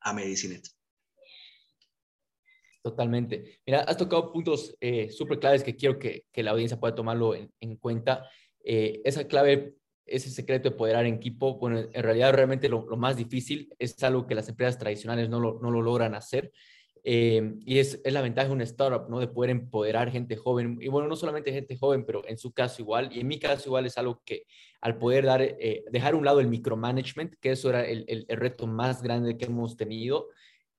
a 0.00 0.12
Medicinet. 0.12 0.66
Totalmente. 2.82 3.60
Mira, 3.64 3.82
has 3.82 3.96
tocado 3.96 4.32
puntos 4.32 4.74
eh, 4.80 5.08
súper 5.12 5.38
claves 5.38 5.62
que 5.62 5.76
quiero 5.76 6.00
que, 6.00 6.26
que, 6.32 6.42
la 6.42 6.50
audiencia 6.50 6.80
pueda 6.80 6.96
tomarlo 6.96 7.36
en, 7.36 7.52
en 7.60 7.76
cuenta. 7.76 8.28
Eh, 8.64 9.02
esa 9.04 9.28
clave, 9.28 9.76
ese 10.06 10.30
secreto 10.30 10.70
de 10.70 10.76
poder 10.76 10.96
en 11.04 11.14
equipo, 11.14 11.58
bueno, 11.58 11.80
en 11.92 12.02
realidad 12.02 12.32
realmente 12.32 12.68
lo, 12.68 12.84
más 12.96 13.16
difícil 13.16 13.74
es 13.78 14.02
algo 14.02 14.26
que 14.26 14.34
las 14.34 14.48
empresas 14.48 14.78
tradicionales 14.78 15.28
no 15.28 15.40
lo, 15.40 15.58
no 15.60 15.70
lo 15.70 15.82
logran 15.82 16.14
hacer. 16.14 16.52
Eh, 17.08 17.54
y 17.64 17.78
es, 17.78 18.00
es, 18.02 18.12
la 18.12 18.20
ventaja 18.20 18.48
de 18.48 18.54
una 18.54 18.64
startup, 18.64 19.08
¿no? 19.08 19.20
De 19.20 19.28
poder 19.28 19.50
empoderar 19.50 20.10
gente 20.10 20.36
joven. 20.36 20.78
Y 20.80 20.88
bueno, 20.88 21.06
no 21.06 21.14
solamente 21.14 21.52
gente 21.52 21.76
joven, 21.76 22.04
pero 22.04 22.26
en 22.26 22.36
su 22.36 22.52
caso 22.52 22.82
igual. 22.82 23.10
Y 23.12 23.20
en 23.20 23.28
mi 23.28 23.38
caso 23.38 23.68
igual 23.68 23.86
es 23.86 23.96
algo 23.96 24.22
que 24.24 24.42
al 24.80 24.98
poder 24.98 25.24
dar, 25.24 25.40
eh, 25.40 25.84
dejar 25.92 26.16
un 26.16 26.24
lado 26.24 26.40
el 26.40 26.48
micromanagement, 26.48 27.34
que 27.40 27.52
eso 27.52 27.70
era 27.70 27.84
el, 27.86 28.04
el, 28.08 28.36
reto 28.36 28.66
más 28.66 29.02
grande 29.02 29.36
que 29.36 29.44
hemos 29.44 29.76
tenido, 29.76 30.28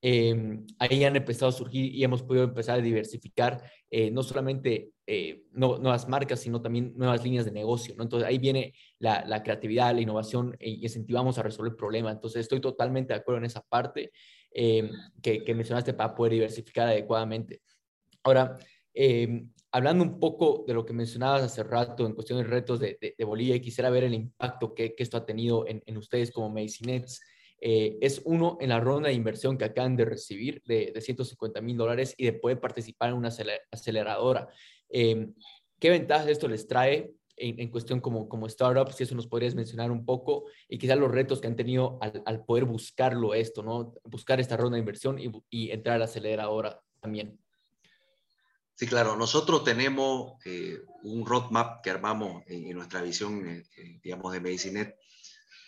eh, 0.00 0.60
ahí 0.78 1.04
han 1.04 1.16
empezado 1.16 1.48
a 1.48 1.52
surgir 1.52 1.92
y 1.92 2.04
hemos 2.04 2.22
podido 2.22 2.44
empezar 2.44 2.78
a 2.78 2.82
diversificar 2.82 3.62
eh, 3.90 4.10
no 4.10 4.22
solamente 4.22 4.92
eh, 5.06 5.42
nuevas 5.52 6.08
marcas, 6.08 6.40
sino 6.40 6.62
también 6.62 6.92
nuevas 6.96 7.24
líneas 7.24 7.44
de 7.44 7.50
negocio. 7.50 7.94
¿no? 7.96 8.04
Entonces 8.04 8.28
ahí 8.28 8.38
viene 8.38 8.74
la, 8.98 9.42
creatividad, 9.42 9.94
la 9.94 10.00
innovación 10.00 10.56
y 10.60 10.82
incentivamos 10.82 11.38
a 11.38 11.42
resolver 11.42 11.74
problemas. 11.74 12.14
Entonces 12.14 12.42
estoy 12.42 12.60
totalmente 12.60 13.12
de 13.12 13.20
acuerdo 13.20 13.38
en 13.38 13.46
esa 13.46 13.62
parte 13.62 14.12
que, 14.52 15.44
que, 15.44 15.54
mencionaste 15.54 15.94
para 15.94 16.14
poder 16.14 16.32
diversificar 16.32 16.88
adecuadamente. 16.88 17.60
Ahora, 18.22 18.58
hablando 19.70 20.04
un 20.04 20.18
poco 20.18 20.64
de 20.66 20.74
lo 20.74 20.84
que 20.84 20.92
mencionabas 20.92 21.42
hace 21.42 21.62
rato 21.62 22.06
en 22.06 22.14
cuestión 22.14 22.38
de 22.38 22.44
retos 22.44 22.80
de, 22.80 22.98
de, 23.16 23.24
Bolivia, 23.24 23.60
quisiera 23.60 23.90
ver 23.90 24.04
el 24.04 24.14
impacto 24.14 24.74
que, 24.74 24.94
esto 24.98 25.16
ha 25.16 25.26
tenido 25.26 25.66
en, 25.66 25.82
en 25.86 25.96
ustedes 25.96 26.32
como 26.32 26.50
Medicinets. 26.50 27.20
Eh, 27.60 27.98
es 28.00 28.22
uno 28.24 28.56
en 28.60 28.68
la 28.68 28.80
ronda 28.80 29.08
de 29.08 29.14
inversión 29.14 29.58
que 29.58 29.64
acaban 29.64 29.96
de 29.96 30.04
recibir 30.04 30.62
de, 30.64 30.92
de 30.94 31.00
150 31.00 31.60
mil 31.60 31.76
dólares 31.76 32.14
y 32.16 32.24
de 32.24 32.32
poder 32.32 32.60
participar 32.60 33.10
en 33.10 33.16
una 33.16 33.30
aceleradora. 33.70 34.48
Eh, 34.90 35.28
¿Qué 35.78 35.90
ventajas 35.90 36.28
esto 36.28 36.48
les 36.48 36.66
trae 36.66 37.12
en, 37.36 37.70
cuestión 37.70 38.00
como, 38.00 38.28
como 38.28 38.46
startup? 38.46 38.92
Si 38.92 39.04
eso 39.04 39.14
nos 39.14 39.28
podrías 39.28 39.54
mencionar 39.54 39.90
un 39.90 40.04
poco 40.04 40.46
y 40.68 40.78
quizás 40.78 40.98
los 40.98 41.10
retos 41.10 41.40
que 41.40 41.46
han 41.46 41.56
tenido 41.56 41.98
al, 42.00 42.44
poder 42.44 42.64
buscarlo 42.64 43.34
esto, 43.34 43.62
¿no? 43.62 43.94
Buscar 44.04 44.40
esta 44.40 44.56
ronda 44.56 44.74
de 44.74 44.80
inversión 44.80 45.18
y, 45.50 45.70
entrar 45.70 45.96
a 45.96 45.98
la 45.98 46.04
aceleradora 46.06 46.80
también. 47.00 47.38
Sí, 48.74 48.86
claro. 48.86 49.16
Nosotros 49.16 49.62
tenemos 49.62 50.34
eh, 50.44 50.78
un 51.02 51.24
roadmap 51.26 51.82
que 51.82 51.90
armamos 51.90 52.42
en, 52.46 52.70
nuestra 52.72 53.02
visión, 53.02 53.64
digamos, 54.02 54.32
de 54.32 54.40
Medicinet, 54.40 54.96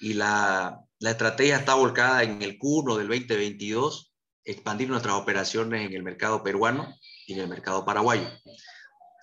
y 0.00 0.14
la, 0.14 0.80
estrategia 0.98 1.56
está 1.56 1.74
volcada 1.74 2.22
en 2.22 2.42
el 2.42 2.58
Q1 2.58 2.98
del 2.98 3.08
2022, 3.08 4.12
expandir 4.44 4.88
nuestras 4.88 5.14
operaciones 5.14 5.86
en 5.86 5.94
el 5.94 6.02
mercado 6.02 6.42
peruano 6.42 6.94
y 7.26 7.34
en 7.34 7.40
el 7.40 7.48
mercado 7.48 7.84
paraguayo. 7.84 8.28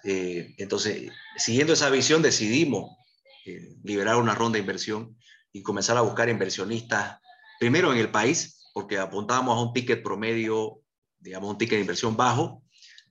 Eh, 0.03 0.53
entonces, 0.57 1.11
siguiendo 1.37 1.73
esa 1.73 1.89
visión, 1.89 2.21
decidimos 2.21 2.95
eh, 3.45 3.75
liberar 3.83 4.15
una 4.15 4.35
ronda 4.35 4.57
de 4.57 4.61
inversión 4.61 5.17
y 5.51 5.61
comenzar 5.61 5.97
a 5.97 6.01
buscar 6.01 6.29
inversionistas, 6.29 7.19
primero 7.59 7.91
en 7.91 7.99
el 7.99 8.11
país, 8.11 8.69
porque 8.73 8.97
apuntábamos 8.97 9.57
a 9.57 9.61
un 9.61 9.73
ticket 9.73 10.03
promedio, 10.03 10.81
digamos, 11.19 11.49
un 11.49 11.57
ticket 11.57 11.77
de 11.77 11.81
inversión 11.81 12.15
bajo, 12.15 12.63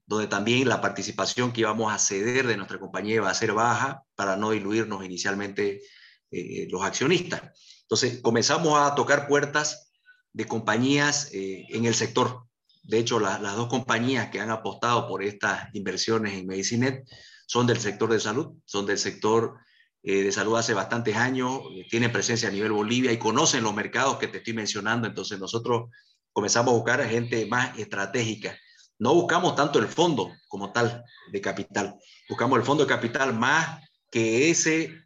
donde 0.07 0.29
también 0.29 0.69
la 0.69 0.81
participación 0.81 1.53
que 1.53 1.63
íbamos 1.63 1.93
a 1.93 1.99
ceder 1.99 2.47
de 2.47 2.57
nuestra 2.57 2.79
compañía 2.79 3.17
iba 3.17 3.29
a 3.29 3.35
ser 3.35 3.53
baja 3.53 4.05
para 4.15 4.37
no 4.37 4.53
diluirnos 4.53 5.05
inicialmente 5.05 5.83
eh, 6.31 6.67
los 6.71 6.83
accionistas. 6.83 7.43
Entonces, 7.83 8.21
comenzamos 8.21 8.79
a 8.79 8.95
tocar 8.95 9.29
puertas 9.29 9.93
de 10.33 10.45
compañías 10.45 11.31
eh, 11.33 11.65
en 11.69 11.85
el 11.85 11.95
sector. 11.95 12.47
De 12.83 12.99
hecho, 12.99 13.21
las 13.21 13.57
dos 13.57 13.69
compañías 13.69 14.31
que 14.31 14.41
han 14.41 14.51
apostado 14.51 15.09
por 15.09 15.23
estas 15.23 15.75
inversiones 15.75 16.35
en 16.35 16.47
Medicinet 16.47 17.09
son 17.47 17.67
del 17.67 17.79
sector 17.79 18.11
de 18.11 18.21
salud, 18.21 18.55
son 18.65 18.87
del 18.87 18.99
sector 18.99 19.55
eh, 20.03 20.25
de 20.25 20.33
salud 20.33 20.57
hace 20.57 20.75
bastantes 20.75 21.17
años, 21.17 21.61
tienen 21.91 22.13
presencia 22.13 22.49
a 22.49 22.53
nivel 22.53 22.73
Bolivia 22.73 23.13
y 23.13 23.19
conocen 23.19 23.63
los 23.63 23.75
mercados 23.75 24.19
que 24.19 24.29
te 24.29 24.39
estoy 24.39 24.53
mencionando. 24.55 25.07
Entonces, 25.07 25.39
nosotros 25.39 25.91
comenzamos 26.33 26.73
a 26.73 26.77
buscar 26.77 27.01
a 27.01 27.09
gente 27.09 27.47
más 27.47 27.79
estratégica. 27.79 28.59
No 28.99 29.15
buscamos 29.15 29.55
tanto 29.57 29.79
el 29.79 29.89
fondo 29.89 30.33
como 30.49 30.73
tal 30.73 31.05
de 31.33 31.41
capital, 31.41 31.97
buscamos 32.29 32.59
el 32.59 32.65
fondo 32.65 32.85
de 32.85 32.89
capital 32.89 33.33
más 33.33 33.81
que 34.11 34.51
ese 34.51 35.06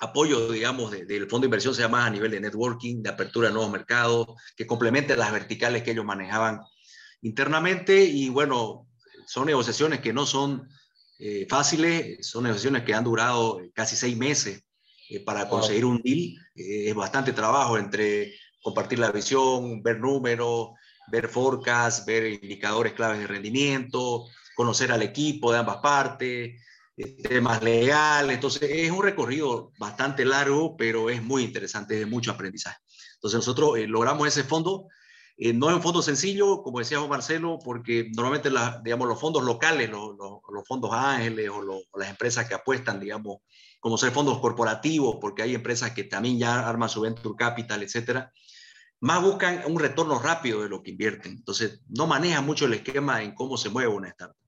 apoyo, 0.00 0.50
digamos, 0.50 0.90
del 0.90 1.28
fondo 1.28 1.44
de 1.44 1.48
inversión 1.48 1.74
sea 1.74 1.88
más 1.88 2.06
a 2.06 2.10
nivel 2.10 2.30
de 2.30 2.40
networking, 2.40 3.02
de 3.02 3.10
apertura 3.10 3.48
de 3.48 3.54
nuevos 3.54 3.70
mercados, 3.70 4.28
que 4.56 4.66
complemente 4.66 5.16
las 5.16 5.30
verticales 5.30 5.82
que 5.82 5.90
ellos 5.90 6.06
manejaban 6.06 6.60
internamente. 7.20 8.02
Y 8.04 8.30
bueno, 8.30 8.88
son 9.26 9.46
negociaciones 9.46 10.00
que 10.00 10.12
no 10.12 10.24
son 10.24 10.68
eh, 11.18 11.46
fáciles, 11.48 12.26
son 12.26 12.44
negociaciones 12.44 12.82
que 12.82 12.94
han 12.94 13.04
durado 13.04 13.60
casi 13.74 13.94
seis 13.94 14.16
meses 14.16 14.64
eh, 15.10 15.20
para 15.20 15.48
conseguir 15.48 15.84
un 15.84 16.00
deal. 16.02 16.34
Eh, 16.54 16.88
es 16.88 16.94
bastante 16.94 17.34
trabajo 17.34 17.76
entre 17.76 18.34
compartir 18.62 18.98
la 18.98 19.12
visión, 19.12 19.82
ver 19.82 20.00
números, 20.00 20.70
ver 21.12 21.28
forecasts, 21.28 22.06
ver 22.06 22.26
indicadores 22.42 22.94
claves 22.94 23.18
de 23.18 23.26
rendimiento, 23.26 24.26
conocer 24.56 24.92
al 24.92 25.02
equipo 25.02 25.52
de 25.52 25.58
ambas 25.58 25.78
partes, 25.78 26.58
temas 27.22 27.62
legales. 27.62 28.34
Entonces, 28.34 28.62
es 28.70 28.90
un 28.90 29.02
recorrido 29.02 29.72
bastante 29.78 30.24
largo, 30.24 30.76
pero 30.76 31.10
es 31.10 31.22
muy 31.22 31.44
interesante, 31.44 31.94
de 31.94 32.06
mucho 32.06 32.30
aprendizaje. 32.30 32.78
Entonces, 33.14 33.38
nosotros 33.38 33.78
eh, 33.78 33.86
logramos 33.86 34.26
ese 34.28 34.44
fondo. 34.44 34.88
Eh, 35.36 35.52
no 35.52 35.70
es 35.70 35.76
un 35.76 35.82
fondo 35.82 36.02
sencillo, 36.02 36.62
como 36.62 36.80
decía 36.80 37.00
Marcelo, 37.06 37.58
porque 37.64 38.10
normalmente 38.14 38.50
digamos, 38.84 39.08
los 39.08 39.18
fondos 39.18 39.42
locales, 39.42 39.88
los, 39.88 40.14
los, 40.16 40.68
fondos 40.68 40.90
ángeles 40.92 41.48
o, 41.48 41.82
las 41.98 42.10
empresas 42.10 42.46
que 42.46 42.54
apuestan, 42.54 43.00
digamos, 43.00 43.38
como 43.80 43.96
ser 43.96 44.12
fondos 44.12 44.38
corporativos, 44.38 45.16
porque 45.20 45.42
hay 45.42 45.54
empresas 45.54 45.92
que 45.92 46.04
también 46.04 46.38
ya 46.38 46.68
arman 46.68 46.90
su 46.90 47.00
venture 47.00 47.34
capital, 47.38 47.82
etcétera, 47.82 48.30
más 49.00 49.22
buscan 49.22 49.62
un 49.66 49.78
retorno 49.78 50.18
rápido 50.18 50.62
de 50.62 50.68
lo 50.68 50.82
que 50.82 50.90
invierten. 50.90 51.32
Entonces, 51.32 51.80
no 51.88 52.06
manejan 52.06 52.44
mucho 52.44 52.66
el 52.66 52.74
esquema 52.74 53.22
en 53.22 53.34
cómo 53.34 53.56
se 53.56 53.70
mueve 53.70 53.88
una 53.88 54.08
startup. 54.08 54.39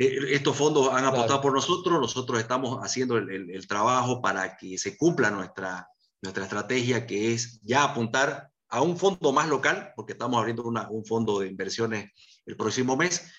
Eh, 0.00 0.34
estos 0.34 0.56
fondos 0.56 0.88
han 0.90 1.04
apostado 1.04 1.42
por 1.42 1.52
nosotros, 1.52 2.00
nosotros 2.00 2.40
estamos 2.40 2.78
haciendo 2.82 3.18
el, 3.18 3.66
trabajo 3.68 4.22
para 4.22 4.56
que 4.56 4.78
se 4.78 4.96
cumpla 4.96 5.30
nuestra, 5.30 5.90
nuestra 6.22 6.44
estrategia, 6.44 7.06
que 7.06 7.34
es 7.34 7.60
ya 7.60 7.84
apuntar 7.84 8.50
a 8.70 8.80
un 8.80 8.96
fondo 8.96 9.30
más 9.30 9.46
local, 9.50 9.92
porque 9.94 10.12
estamos 10.14 10.38
abriendo 10.38 10.62
un 10.62 11.04
fondo 11.04 11.40
de 11.40 11.48
inversiones 11.48 12.12
el 12.46 12.56
próximo 12.56 12.96
mes. 12.96 13.30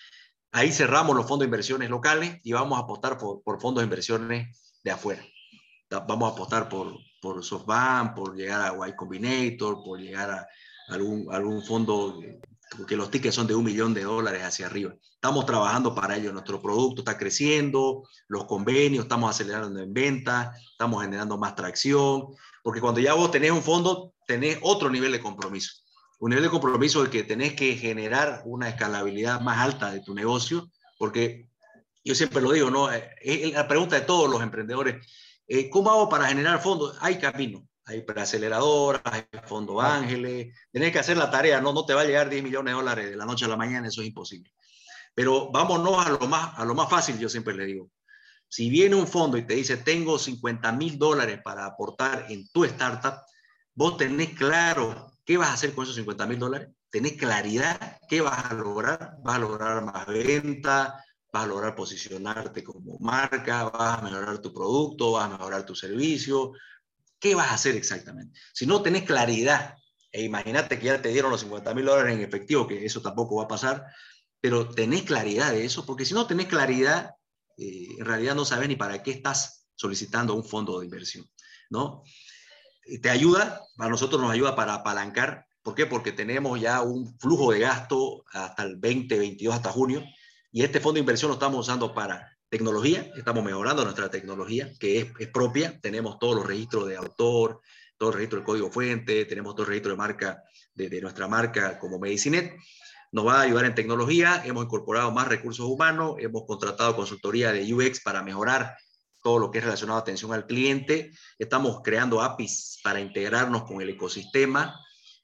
Ahí 0.52 0.72
cerramos 0.72 1.16
los 1.16 1.26
fondos 1.26 1.40
de 1.40 1.46
inversiones 1.46 1.90
locales 1.90 2.40
y 2.44 2.52
vamos 2.52 2.78
a 2.78 2.84
apostar 2.84 3.18
por, 3.18 3.42
por 3.42 3.60
fondos 3.60 3.82
de 3.82 3.86
inversiones 3.86 4.80
de 4.84 4.92
afuera. 4.92 5.26
Vamos 5.90 6.30
a 6.30 6.34
apostar 6.34 6.70
por, 6.70 6.96
por 7.24 7.44
SoftBank, 7.44 8.14
por 8.14 8.36
llegar 8.36 8.62
a 8.62 8.88
Y 8.88 8.96
Combinator, 8.96 9.84
por 9.84 10.00
llegar 10.00 10.30
a 10.30 10.48
algún, 10.90 11.28
algún 11.34 11.64
fondo 11.64 12.20
porque 12.78 12.96
los 12.96 13.12
tickets 13.12 13.36
son 13.36 13.48
de 13.48 13.56
un 13.56 13.66
millón 13.66 13.94
de 13.94 14.04
dólares 14.04 14.44
hacia 14.44 14.66
arriba. 14.66 14.96
Estamos 15.14 15.46
trabajando 15.46 15.94
para 15.94 16.16
ello, 16.16 16.32
nuestro 16.32 16.62
producto 16.62 17.02
está 17.02 17.18
creciendo, 17.18 18.08
los 18.28 18.46
convenios, 18.46 19.04
estamos 19.04 19.30
acelerando 19.30 19.80
en 19.80 19.94
venta, 19.94 20.54
estamos 20.72 21.04
generando 21.04 21.38
más 21.38 21.56
tracción, 21.56 22.28
porque 22.64 22.82
cuando 22.82 23.02
ya 23.02 23.14
vos 23.14 23.32
tenés 23.32 23.52
un 23.52 23.62
fondo, 23.62 24.14
tenés 24.26 24.58
otro 24.62 24.90
nivel 24.90 25.12
de 25.12 25.20
compromiso. 25.20 25.74
Un 26.20 26.30
nivel 26.30 26.46
de 26.46 26.50
compromiso 26.50 27.04
de 27.04 27.10
que 27.10 27.24
tenés 27.24 27.54
que 27.54 27.76
generar 27.76 28.44
una 28.46 28.70
escalabilidad 28.70 29.42
más 29.42 29.58
alta 29.60 29.92
de 29.92 30.02
tu 30.02 30.14
negocio, 30.14 30.70
porque 30.98 31.50
yo 32.04 32.16
siempre 32.16 32.42
lo 32.42 32.52
digo, 32.52 32.70
¿no? 32.70 32.92
Eh, 32.92 33.52
la 33.54 33.68
pregunta 33.68 33.96
de 33.96 34.06
todos 34.06 34.30
los 34.30 34.42
emprendedores, 34.42 35.06
eh, 35.48 35.70
¿cómo 35.70 35.92
hago 35.92 36.08
para 36.08 36.28
generar 36.28 36.62
fondos? 36.62 36.96
Hay 37.02 37.20
camino 37.20 37.68
hay 37.92 38.02
preaceleradoras, 38.02 39.02
hay 39.06 39.24
fondo 39.46 39.80
ángeles, 39.82 40.58
tenés 40.72 40.92
que 40.92 41.00
hacer 41.00 41.18
la 41.18 41.30
tarea, 41.30 41.62
no, 41.62 41.74
no 41.74 41.86
te 41.86 41.94
va 41.94 42.02
a 42.02 42.06
llegar 42.06 42.30
10 42.30 42.44
millones 42.44 42.72
de 42.72 42.78
dólares 42.78 43.10
de 43.10 43.16
la 43.16 43.26
noche 43.26 43.46
a 43.46 43.50
la 43.50 43.58
mañana, 43.58 43.88
eso 43.88 44.02
es 44.02 44.08
imposible. 44.08 44.52
Pero 45.14 45.52
vámonos 45.52 46.06
a 46.06 46.10
lo 46.10 46.28
más, 46.28 46.58
a 46.58 46.66
lo 46.66 46.74
más 46.74 46.90
fácil, 46.90 47.20
yo 47.20 47.30
siempre 47.30 47.54
le 47.54 47.66
digo. 47.66 47.90
Si 48.48 48.70
viene 48.70 48.96
un 48.96 49.08
fondo 49.08 49.38
y 49.38 49.46
te 49.46 49.56
dice, 49.56 49.78
tengo 49.78 50.18
50 50.18 50.72
mil 50.74 50.98
dólares 50.98 51.40
para 51.44 51.66
aportar 51.66 52.26
en 52.30 52.48
tu 52.50 52.66
startup, 52.66 53.16
vos 53.74 53.98
tenés 53.98 54.34
claro 54.34 55.12
qué 55.26 55.38
vas 55.38 55.50
a 55.50 55.54
hacer 55.54 55.74
con 55.74 55.84
esos 55.84 55.96
50 55.96 56.26
mil 56.28 56.40
dólares, 56.40 56.70
tenés 56.90 57.14
claridad 57.14 58.00
qué 58.10 58.22
vas 58.22 58.52
a 58.52 58.54
lograr, 58.54 59.16
vas 59.24 59.36
a 59.36 59.40
lograr 59.40 59.84
más 59.84 60.06
venta, 60.06 61.04
vas 61.32 61.44
a 61.44 61.48
lograr 61.48 61.76
posicionarte 61.76 62.64
como 62.64 63.00
marca, 63.00 63.70
vas 63.70 64.00
a 64.00 64.02
mejorar 64.02 64.40
tu 64.40 64.54
producto, 64.54 65.14
vas 65.14 65.26
a 65.26 65.38
mejorar 65.38 65.66
tu 65.66 65.76
servicio, 65.76 66.52
¿Qué 67.22 67.36
vas 67.36 67.52
a 67.52 67.54
hacer 67.54 67.76
exactamente? 67.76 68.38
Si 68.52 68.66
no 68.66 68.82
tenés 68.82 69.04
claridad, 69.04 69.78
e 70.12 70.24
imagínate 70.24 70.80
que 70.80 70.88
ya 70.88 71.02
te 71.04 71.10
dieron 71.10 71.30
los 71.30 71.42
50 71.42 71.72
mil 71.76 71.86
dólares 71.86 72.16
en 72.16 72.22
efectivo, 72.22 72.68
que 72.68 72.84
eso 72.84 73.00
tampoco 73.00 73.36
va 73.36 73.44
a 73.44 73.48
pasar, 73.48 73.86
pero 74.42 74.68
tenés 74.68 75.04
claridad 75.04 75.52
de 75.52 75.64
eso, 75.64 75.86
porque 75.86 76.04
si 76.04 76.16
no 76.16 76.26
tenés 76.26 76.48
claridad, 76.48 77.12
eh, 77.58 77.90
en 78.00 78.06
realidad 78.06 78.34
no 78.34 78.44
sabes 78.44 78.68
ni 78.68 78.76
para 78.76 79.04
qué 79.04 79.12
estás 79.12 79.68
solicitando 79.76 80.34
un 80.34 80.44
fondo 80.44 80.80
de 80.80 80.86
inversión, 80.86 81.30
¿no? 81.70 82.02
Te 83.04 83.12
ayuda, 83.12 83.62
a 83.78 83.88
nosotros 83.88 84.20
nos 84.20 84.32
ayuda 84.32 84.56
para 84.56 84.74
apalancar, 84.74 85.46
¿por 85.62 85.76
qué? 85.76 85.86
Porque 85.86 86.12
tenemos 86.12 86.60
ya 86.60 86.82
un 86.82 87.20
flujo 87.20 87.52
de 87.52 87.60
gasto 87.60 88.26
hasta 88.34 88.64
el 88.64 88.82
2022, 88.82 89.54
hasta 89.54 89.72
junio, 89.72 90.04
y 90.52 90.64
este 90.64 90.80
fondo 90.80 90.96
de 90.96 91.02
inversión 91.02 91.30
lo 91.30 91.36
estamos 91.36 91.60
usando 91.60 91.94
para 91.94 92.31
tecnología, 92.52 93.10
estamos 93.16 93.46
mejorando 93.46 93.86
nuestra 93.86 94.12
tecnología, 94.12 94.70
que 94.78 95.14
es, 95.18 95.28
propia, 95.30 95.80
tenemos 95.80 96.20
todos 96.20 96.36
los 96.36 96.46
registros 96.46 96.86
de 96.86 96.98
autor, 96.98 97.62
todo 97.98 98.10
el 98.10 98.16
registro 98.16 98.40
de 98.40 98.46
código 98.46 98.70
fuente, 98.70 99.24
tenemos 99.24 99.56
todo 99.56 99.64
el 99.64 99.70
registro 99.70 99.92
de 99.92 99.98
marca, 99.98 100.44
de, 100.74 100.90
de, 100.90 101.00
nuestra 101.00 101.30
marca 101.30 101.80
como 101.80 101.98
Medicinet, 101.98 102.54
nos 103.14 103.26
va 103.26 103.40
a 103.40 103.42
ayudar 103.44 103.64
en 103.64 103.74
tecnología, 103.74 104.42
hemos 104.44 104.66
incorporado 104.66 105.12
más 105.12 105.30
recursos 105.30 105.66
humanos, 105.66 106.16
hemos 106.20 106.44
contratado 106.46 106.94
consultoría 106.94 107.54
de 107.54 107.74
UX 107.74 108.02
para 108.02 108.22
mejorar 108.22 108.76
todo 109.24 109.40
lo 109.40 109.50
que 109.50 109.60
es 109.60 109.64
relacionado 109.64 110.00
a 110.00 110.02
atención 110.02 110.34
al 110.34 110.46
cliente, 110.46 111.12
estamos 111.40 111.80
creando 111.82 112.22
APIs 112.22 112.82
para 112.84 113.00
integrarnos 113.00 113.64
con 113.64 113.82
el 113.82 113.90
ecosistema, 113.92 114.78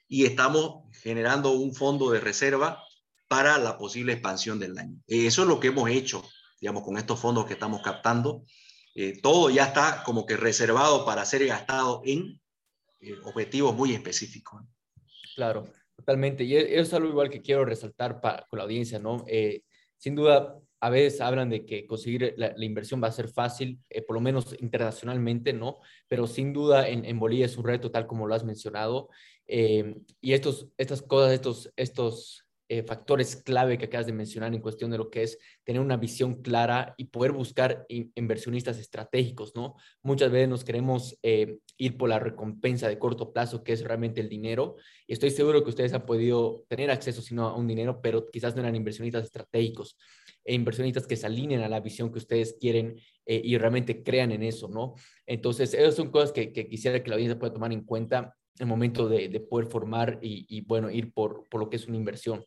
y 0.07 0.25
estamos 0.25 0.89
generando 1.01 1.51
un 1.51 1.75
fondo 1.75 2.09
de 2.09 2.21
reserva 2.21 2.81
para 3.27 3.57
la 3.57 3.77
posible 3.77 4.13
expansión 4.13 4.59
del 4.59 4.77
año. 4.77 4.97
Eso 5.07 5.41
es 5.41 5.47
lo 5.49 5.59
que 5.59 5.67
hemos 5.67 5.89
hecho, 5.89 6.23
digamos, 6.59 6.83
con 6.83 6.97
estos 6.97 7.19
fondos 7.19 7.45
que 7.45 7.53
estamos 7.53 7.81
captando. 7.81 8.43
Eh, 8.95 9.19
todo 9.21 9.49
ya 9.49 9.65
está 9.65 10.01
como 10.03 10.25
que 10.25 10.37
reservado 10.37 11.05
para 11.05 11.23
ser 11.23 11.45
gastado 11.45 12.01
en 12.03 12.41
eh, 12.99 13.13
objetivos 13.25 13.75
muy 13.75 13.93
específicos. 13.93 14.63
Claro, 15.35 15.71
totalmente. 15.95 16.43
Y 16.43 16.55
eso 16.55 16.81
es 16.81 16.93
algo 16.93 17.09
igual 17.09 17.29
que 17.29 17.41
quiero 17.41 17.63
resaltar 17.63 18.19
para, 18.19 18.45
con 18.47 18.57
la 18.57 18.63
audiencia, 18.63 18.97
¿no? 18.97 19.23
Eh, 19.27 19.61
sin 19.97 20.15
duda, 20.15 20.59
a 20.79 20.89
veces 20.89 21.21
hablan 21.21 21.49
de 21.49 21.63
que 21.65 21.85
conseguir 21.85 22.33
la, 22.37 22.53
inversión 22.57 23.01
va 23.01 23.07
a 23.07 23.11
ser 23.11 23.29
fácil, 23.29 23.79
por 24.07 24.15
lo 24.15 24.21
menos 24.21 24.55
internacionalmente, 24.59 25.53
¿no? 25.53 25.77
Pero 26.07 26.25
sin 26.25 26.53
duda 26.53 26.87
en, 26.87 27.05
en, 27.05 27.19
Bolivia 27.19 27.45
es 27.45 27.57
un 27.57 27.65
reto, 27.65 27.91
tal 27.91 28.07
como 28.07 28.27
lo 28.27 28.35
has 28.35 28.43
mencionado. 28.43 29.09
y 29.47 30.33
estos, 30.33 30.69
estas 30.77 31.01
cosas, 31.01 31.33
estos, 31.33 31.71
estos 31.75 32.46
eh, 32.69 32.83
factores 32.83 33.37
clave 33.37 33.77
que 33.77 33.85
acabas 33.85 34.07
de 34.07 34.11
mencionar 34.11 34.53
en 34.53 34.61
cuestión 34.61 34.91
de 34.91 34.97
lo 34.97 35.09
que 35.09 35.23
es 35.23 35.39
tener 35.63 35.81
una 35.81 35.95
visión 35.95 36.41
clara 36.41 36.93
y 36.97 37.05
poder 37.05 37.31
buscar 37.31 37.85
inversionistas 37.87 38.77
estratégicos, 38.77 39.55
¿no? 39.55 39.75
Muchas 40.03 40.31
veces 40.31 40.49
nos 40.49 40.65
queremos 40.65 41.17
eh, 41.23 41.59
ir 41.77 41.97
por 41.97 42.09
la 42.09 42.19
recompensa 42.19 42.89
de 42.89 42.99
corto 42.99 43.31
plazo, 43.31 43.63
que 43.63 43.71
es 43.71 43.85
realmente 43.85 44.19
el 44.19 44.27
dinero, 44.27 44.75
y 45.07 45.13
estoy 45.13 45.29
seguro 45.29 45.63
que 45.63 45.69
ustedes 45.69 45.93
han 45.93 46.05
podido 46.05 46.65
tener 46.67 46.91
acceso, 46.91 47.21
sino 47.21 47.47
a 47.47 47.55
un 47.55 47.67
dinero, 47.67 48.01
pero 48.01 48.29
quizás 48.29 48.53
no 48.53 48.61
eran 48.61 48.75
inversionistas 48.75 49.23
estratégicos, 49.23 49.97
e 50.43 50.53
inversionistas 50.53 51.07
que 51.07 51.15
se 51.15 51.25
alineen 51.25 51.61
a 51.61 51.69
la 51.69 51.79
visión 51.79 52.11
que 52.11 52.19
ustedes 52.19 52.57
quieren 52.59 52.97
eh, 53.25 53.41
y 53.43 53.57
realmente 53.57 54.03
crean 54.03 54.33
en 54.33 54.43
eso, 54.43 54.67
¿no? 54.67 54.95
Entonces, 55.25 55.73
esas 55.73 55.95
son 55.95 56.11
cosas 56.11 56.33
que, 56.33 56.51
quisiera 56.51 57.01
que 57.01 57.09
la 57.09 57.15
audiencia 57.15 57.39
pueda 57.39 57.53
tomar 57.53 57.71
en 57.71 57.85
cuenta 57.85 58.35
en 58.59 58.63
el 58.63 58.67
momento 58.67 59.07
de, 59.07 59.39
poder 59.39 59.67
formar 59.67 60.19
y, 60.21 60.45
y, 60.49 60.61
bueno, 60.61 60.89
ir 60.89 61.13
por, 61.13 61.47
por 61.47 61.61
lo 61.61 61.69
que 61.69 61.77
es 61.77 61.87
una 61.87 61.95
inversión 61.95 62.43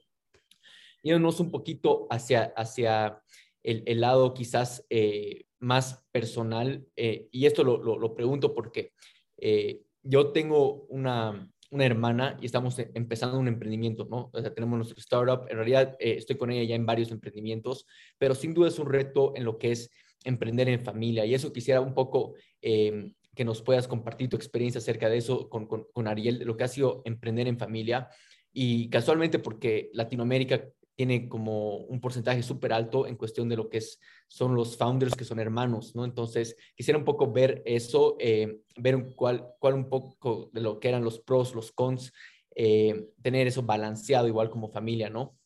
yéndonos 1.02 1.40
un 1.40 1.50
poquito 1.50 2.06
hacia, 2.10 2.52
hacia 2.56 3.22
el, 3.62 4.00
lado 4.00 4.34
quizás 4.34 4.86
eh, 4.90 5.44
más 5.58 6.04
personal, 6.12 6.86
eh, 6.96 7.28
y 7.30 7.46
esto 7.46 7.64
lo, 7.64 7.78
lo, 7.78 8.14
pregunto 8.14 8.54
porque 8.54 8.92
eh, 9.36 9.80
yo 10.02 10.32
tengo 10.32 10.86
una, 10.88 11.50
una, 11.70 11.84
hermana 11.84 12.38
y 12.40 12.46
estamos 12.46 12.78
empezando 12.78 13.38
un 13.38 13.48
emprendimiento, 13.48 14.06
¿no? 14.10 14.30
O 14.32 14.40
sea, 14.40 14.54
tenemos 14.54 14.78
nuestro 14.78 14.98
startup, 14.98 15.46
en 15.50 15.56
realidad 15.56 15.96
estoy 15.98 16.36
con 16.36 16.50
ella 16.50 16.64
ya 16.64 16.74
en 16.74 16.86
varios 16.86 17.10
emprendimientos, 17.10 17.86
pero 18.18 18.34
sin 18.34 18.54
duda 18.54 18.68
es 18.68 18.78
un 18.78 18.88
reto 18.88 19.32
en 19.36 19.44
lo 19.44 19.58
que 19.58 19.72
es 19.72 19.90
emprender 20.24 20.68
en 20.68 20.80
familia, 20.80 21.26
y 21.26 21.34
eso 21.34 21.52
quisiera 21.52 21.80
un 21.80 21.94
poco 21.94 22.34
que 22.60 23.44
nos 23.44 23.62
puedas 23.62 23.86
compartir 23.86 24.28
tu 24.28 24.36
experiencia 24.36 24.78
acerca 24.78 25.08
de 25.08 25.18
eso 25.18 25.48
con, 25.48 25.66
con, 25.66 25.86
con 25.92 26.08
Ariel, 26.08 26.42
lo 26.44 26.56
que 26.56 26.64
ha 26.64 26.68
sido 26.68 27.02
emprender 27.04 27.46
en 27.46 27.58
familia. 27.58 28.08
Y 28.52 28.90
casualmente 28.90 29.38
porque 29.38 29.90
Latinoamérica 29.92 30.64
tiene 31.00 31.30
como 31.30 31.76
un 31.76 31.98
porcentaje 31.98 32.42
súper 32.42 32.74
alto 32.74 33.06
en 33.06 33.16
cuestión 33.16 33.48
de 33.48 33.56
lo 33.56 33.70
que 33.70 33.78
es, 33.78 33.98
son 34.28 34.54
los 34.54 34.76
founders 34.76 35.14
que 35.14 35.24
son 35.24 35.40
hermanos, 35.40 35.96
¿no? 35.96 36.04
Entonces, 36.04 36.54
quisiera 36.76 36.98
un 36.98 37.06
poco 37.06 37.32
ver 37.32 37.62
eso, 37.64 38.16
eh, 38.20 38.60
ver 38.76 39.14
cuál, 39.16 39.46
cuál 39.58 39.72
un 39.72 39.88
poco 39.88 40.50
de 40.52 40.60
lo 40.60 40.78
que 40.78 40.90
eran 40.90 41.02
los 41.02 41.18
pros, 41.18 41.54
los 41.54 41.72
cons, 41.72 42.12
eh, 42.54 43.12
tener 43.22 43.46
eso 43.46 43.62
balanceado 43.62 44.28
igual 44.28 44.50
como 44.50 44.70
familia, 44.70 45.08
¿no? 45.08 45.38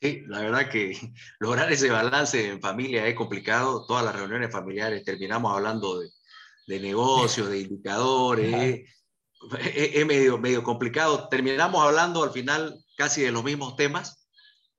Sí, 0.00 0.22
la 0.26 0.40
verdad 0.40 0.70
que 0.70 0.96
lograr 1.38 1.70
ese 1.70 1.90
balance 1.90 2.48
en 2.48 2.62
familia 2.62 3.06
es 3.06 3.14
complicado. 3.14 3.84
Todas 3.86 4.06
las 4.06 4.16
reuniones 4.16 4.50
familiares 4.50 5.04
terminamos 5.04 5.54
hablando 5.54 6.00
de, 6.00 6.08
de 6.66 6.80
negocios, 6.80 7.50
de 7.50 7.60
indicadores. 7.60 8.88
es, 9.60 10.06
medio, 10.06 10.38
medio 10.38 10.62
complicado. 10.62 11.28
Terminamos 11.28 11.84
hablando 11.84 12.22
al 12.22 12.30
final 12.30 12.74
casi 12.98 13.22
de 13.22 13.30
los 13.30 13.44
mismos 13.44 13.76
temas, 13.76 14.28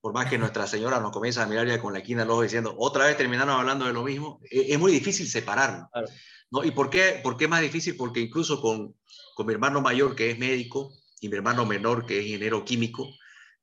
por 0.02 0.12
más 0.12 0.28
que 0.28 0.36
nuestra 0.36 0.66
señora 0.66 1.00
nos 1.00 1.10
comienza 1.10 1.42
a 1.42 1.46
mirar 1.46 1.66
ya 1.66 1.80
con 1.80 1.94
la 1.94 2.02
quina 2.02 2.22
al 2.22 2.30
ojo 2.30 2.42
diciendo, 2.42 2.74
otra 2.78 3.06
vez 3.06 3.16
terminaron 3.16 3.58
hablando 3.58 3.86
de 3.86 3.94
lo 3.94 4.04
mismo, 4.04 4.40
es, 4.50 4.78
muy 4.78 4.92
difícil 4.92 5.26
separarlo. 5.26 5.88
¿no? 6.50 6.62
¿Y 6.62 6.70
por 6.70 6.90
qué, 6.90 7.18
por 7.22 7.38
qué 7.38 7.44
es 7.44 7.50
más 7.50 7.62
difícil? 7.62 7.96
Porque 7.96 8.20
incluso 8.20 8.60
con, 8.60 8.94
con 9.34 9.46
mi 9.46 9.54
hermano 9.54 9.80
mayor, 9.80 10.14
que 10.14 10.30
es 10.30 10.38
médico, 10.38 10.92
y 11.18 11.30
mi 11.30 11.36
hermano 11.36 11.64
menor, 11.64 12.04
que 12.04 12.18
es 12.18 12.26
ingeniero 12.26 12.62
químico, 12.62 13.08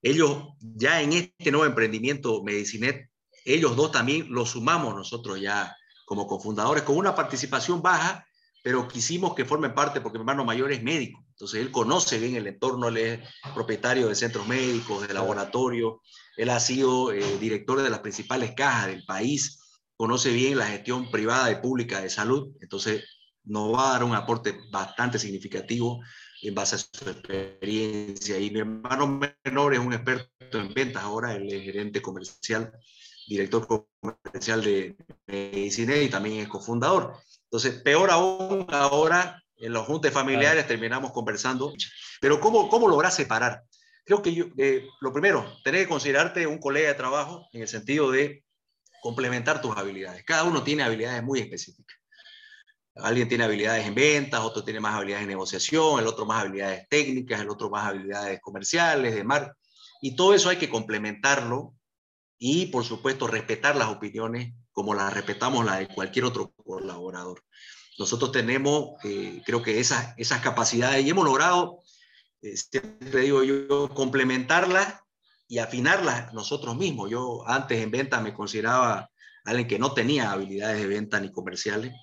ellos 0.02 0.44
ya 0.60 1.02
en 1.02 1.14
este 1.14 1.52
nuevo 1.52 1.66
emprendimiento 1.66 2.44
Medicinet, 2.44 3.12
ellos 3.46 3.76
dos 3.76 3.92
también 3.92 4.26
lo 4.30 4.46
sumamos 4.48 4.96
nosotros 4.96 5.40
ya 5.40 5.76
como 6.06 6.26
cofundadores, 6.26 6.82
con 6.82 6.98
una 6.98 7.14
participación 7.14 7.84
baja, 7.84 8.26
pero 8.64 8.88
quisimos 8.88 9.36
que 9.36 9.46
formen 9.46 9.76
parte 9.76 10.02
porque 10.02 10.18
mi 10.18 10.24
hermano 10.24 10.46
mayor 10.46 10.72
es 10.72 10.82
médico. 10.82 11.27
Entonces 11.38 11.62
él 11.62 11.72
conoce 11.72 12.18
bien 12.18 12.36
el 12.36 12.48
entorno, 12.48 12.88
él 12.88 12.98
es 12.98 13.20
propietario 13.54 14.08
de 14.08 14.16
centros 14.16 14.48
médicos, 14.48 15.08
de 15.08 15.14
laboratorio, 15.14 16.02
él 16.36 16.50
ha 16.50 16.60
sido 16.60 17.12
eh, 17.12 17.38
director 17.38 17.80
de 17.80 17.92
las 17.92 18.00
principales 18.00 18.54
cajas 18.56 18.88
del 18.88 19.06
país, 19.06 19.60
conoce 19.96 20.32
bien 20.32 20.58
la 20.58 20.66
gestión 20.66 21.12
privada 21.12 21.52
y 21.52 21.62
pública 21.62 22.02
de 22.02 22.10
salud, 22.10 22.56
entonces 22.60 23.04
nos 23.44 23.72
va 23.72 23.90
a 23.90 23.92
dar 23.94 24.04
un 24.04 24.16
aporte 24.16 24.60
bastante 24.72 25.20
significativo 25.20 26.02
en 26.42 26.56
base 26.56 26.76
a 26.76 26.80
su 26.80 27.08
experiencia. 27.08 28.40
Y 28.40 28.50
mi 28.50 28.62
hermano 28.62 29.20
menor 29.46 29.76
es 29.76 29.80
un 29.80 29.94
experto 29.94 30.58
en 30.58 30.74
ventas, 30.74 31.04
ahora 31.04 31.36
él 31.36 31.54
es 31.54 31.64
gerente 31.66 32.02
comercial, 32.02 32.72
director 33.28 33.68
comercial 34.02 34.64
de 34.64 34.98
Medicina 35.28 35.96
y 35.98 36.10
también 36.10 36.40
es 36.40 36.48
cofundador. 36.48 37.14
Entonces, 37.44 37.80
peor 37.84 38.10
aún, 38.10 38.66
ahora 38.70 39.44
en 39.60 39.74
los 39.74 39.86
juntes 39.86 40.14
familiares 40.14 40.68
terminamos 40.68 41.12
conversando. 41.12 41.74
Pero 42.22 42.40
¿cómo, 42.40 42.70
cómo 42.70 42.88
lograr 42.88 43.12
separar? 43.12 43.64
Creo 44.06 44.22
que 44.22 44.34
yo, 44.34 44.46
eh, 44.58 44.88
lo 45.02 45.12
primero, 45.12 45.58
tener 45.64 45.82
que 45.82 45.90
considerarte 45.90 46.48
un 46.48 46.60
colega 46.60 46.90
de 46.90 46.94
trabajo 46.94 47.48
en 47.52 47.62
el 47.62 47.68
sentido 47.68 48.12
de 48.12 48.44
complementar 49.02 49.62
tus 49.62 49.76
habilidades. 49.76 50.24
Cada 50.24 50.44
uno 50.44 50.64
tiene 50.64 50.84
habilidades 50.84 51.24
muy 51.24 51.40
específicas. 51.40 51.98
Alguien 52.96 53.28
tiene 53.28 53.44
habilidades 53.44 53.86
en 53.86 53.94
ventas, 53.94 54.40
otro 54.42 54.64
tiene 54.64 54.80
más 54.80 54.96
habilidades 54.96 55.24
en 55.24 55.30
negociación, 55.30 56.00
el 56.00 56.08
otro 56.08 56.26
más 56.26 56.42
habilidades 56.42 56.88
técnicas, 56.90 57.42
el 57.42 57.50
otro 57.50 57.70
más 57.70 57.86
habilidades 57.86 58.40
comerciales, 58.42 59.14
de 59.14 59.24
mar. 59.24 59.56
Y 60.02 60.16
todo 60.16 60.34
eso 60.34 60.50
hay 60.50 60.58
que 60.58 60.70
complementarlo 60.70 61.76
y, 62.40 62.68
por 62.68 62.84
supuesto, 62.84 63.28
respetar 63.28 63.76
las 63.76 63.90
opiniones 63.90 64.54
como 64.72 64.94
las 64.94 65.14
respetamos 65.14 65.66
las 65.66 65.80
de 65.80 65.88
cualquier 65.88 66.26
otro 66.26 66.54
colaborador. 66.64 67.44
Nosotros 67.98 68.32
tenemos, 68.32 69.04
eh, 69.04 69.42
creo 69.46 69.62
que 69.62 69.80
esas, 69.80 70.14
esas 70.18 70.42
capacidades 70.42 71.06
y 71.06 71.10
hemos 71.10 71.26
logrado, 71.26 71.82
eh, 72.42 72.56
siempre 72.56 73.22
digo 73.22 73.44
yo, 73.44 73.90
complementarlas 73.90 75.02
y 75.48 75.58
afinarlas 75.60 76.34
nosotros 76.34 76.76
mismos. 76.78 77.10
Yo 77.10 77.48
antes 77.48 77.82
en 77.82 77.90
venta 77.90 78.22
me 78.22 78.34
consideraba 78.34 79.10
alguien 79.46 79.68
que 79.68 79.80
no 79.80 79.94
tenía 79.94 80.32
habilidades 80.32 80.80
de 80.80 80.88
venta 80.88 81.20
ni 81.20 81.32
comerciales. 81.32 81.94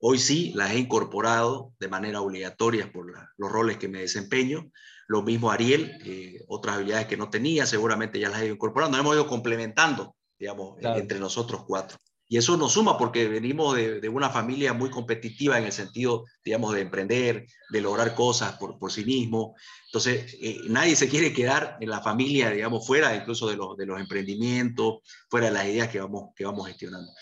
Hoy 0.00 0.18
sí 0.18 0.52
las 0.54 0.72
he 0.72 0.78
incorporado 0.78 1.72
de 1.78 1.88
manera 1.88 2.20
obligatoria 2.20 2.90
por 2.90 3.06
los 3.36 3.52
roles 3.52 3.76
que 3.78 3.88
me 3.88 4.00
desempeño. 4.00 4.70
Lo 5.06 5.22
mismo 5.22 5.50
Ariel, 5.50 5.98
eh, 6.04 6.44
otras 6.48 6.76
habilidades 6.76 7.06
que 7.06 7.16
no 7.16 7.30
tenía, 7.30 7.66
seguramente 7.66 8.18
ya 8.18 8.30
las 8.30 8.40
he 8.40 8.46
ido 8.46 8.54
incorporando. 8.54 8.98
Hemos 8.98 9.14
ido 9.14 9.26
complementando, 9.26 10.16
digamos, 10.38 10.78
entre 10.80 11.20
nosotros 11.20 11.64
cuatro. 11.66 11.98
Y 12.28 12.38
eso 12.38 12.56
nos 12.56 12.72
suma 12.72 12.96
porque 12.96 13.28
venimos 13.28 13.76
de, 13.76 14.08
una 14.08 14.30
familia 14.30 14.72
muy 14.72 14.90
competitiva 14.90 15.58
en 15.58 15.64
el 15.64 15.72
sentido, 15.72 16.24
digamos, 16.44 16.74
de 16.74 16.80
emprender, 16.80 17.46
de 17.70 17.80
lograr 17.80 18.14
cosas 18.14 18.56
por, 18.56 18.78
por 18.78 18.90
sí 18.90 19.04
mismo. 19.04 19.54
Entonces, 19.86 20.36
eh, 20.40 20.60
nadie 20.68 20.96
se 20.96 21.08
quiere 21.08 21.32
quedar 21.32 21.76
en 21.80 21.90
la 21.90 22.00
familia, 22.00 22.50
digamos, 22.50 22.86
fuera 22.86 23.14
incluso 23.14 23.48
de 23.48 23.56
los, 23.56 23.76
de 23.76 23.86
los 23.86 24.00
emprendimientos, 24.00 25.00
fuera 25.28 25.46
de 25.46 25.52
las 25.52 25.66
ideas 25.66 25.88
que 25.88 26.00
vamos, 26.00 26.30
que 26.34 26.46
vamos 26.46 26.66
gestionando. 26.66 27.12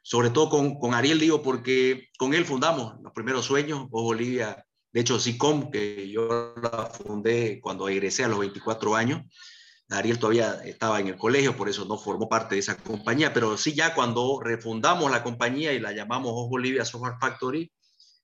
Sobre 0.00 0.30
todo 0.30 0.48
con, 0.48 0.78
con 0.78 0.94
Ariel, 0.94 1.20
digo, 1.20 1.42
porque 1.42 2.08
con 2.18 2.32
él 2.32 2.44
fundamos 2.44 2.94
los 3.02 3.12
primeros 3.12 3.44
sueños, 3.44 3.90
vos 3.90 4.04
Bolivia, 4.04 4.64
de 4.96 5.00
hecho, 5.02 5.20
SICOM, 5.20 5.70
que 5.70 6.08
yo 6.08 6.54
la 6.62 6.86
fundé 6.86 7.60
cuando 7.60 7.86
egresé 7.86 8.24
a 8.24 8.28
los 8.28 8.38
24 8.38 8.96
años, 8.96 9.22
Ariel 9.88 10.18
todavía 10.18 10.54
estaba 10.64 11.00
en 11.00 11.08
el 11.08 11.16
colegio, 11.16 11.56
por 11.56 11.68
eso 11.68 11.84
no 11.84 11.96
formó 11.96 12.28
parte 12.28 12.56
de 12.56 12.60
esa 12.60 12.76
compañía, 12.76 13.32
pero 13.32 13.56
sí 13.56 13.74
ya 13.74 13.94
cuando 13.94 14.40
refundamos 14.42 15.10
la 15.10 15.22
compañía 15.22 15.72
y 15.72 15.78
la 15.78 15.92
llamamos 15.92 16.32
Bolivia 16.48 16.84
Software 16.84 17.14
Factory, 17.20 17.70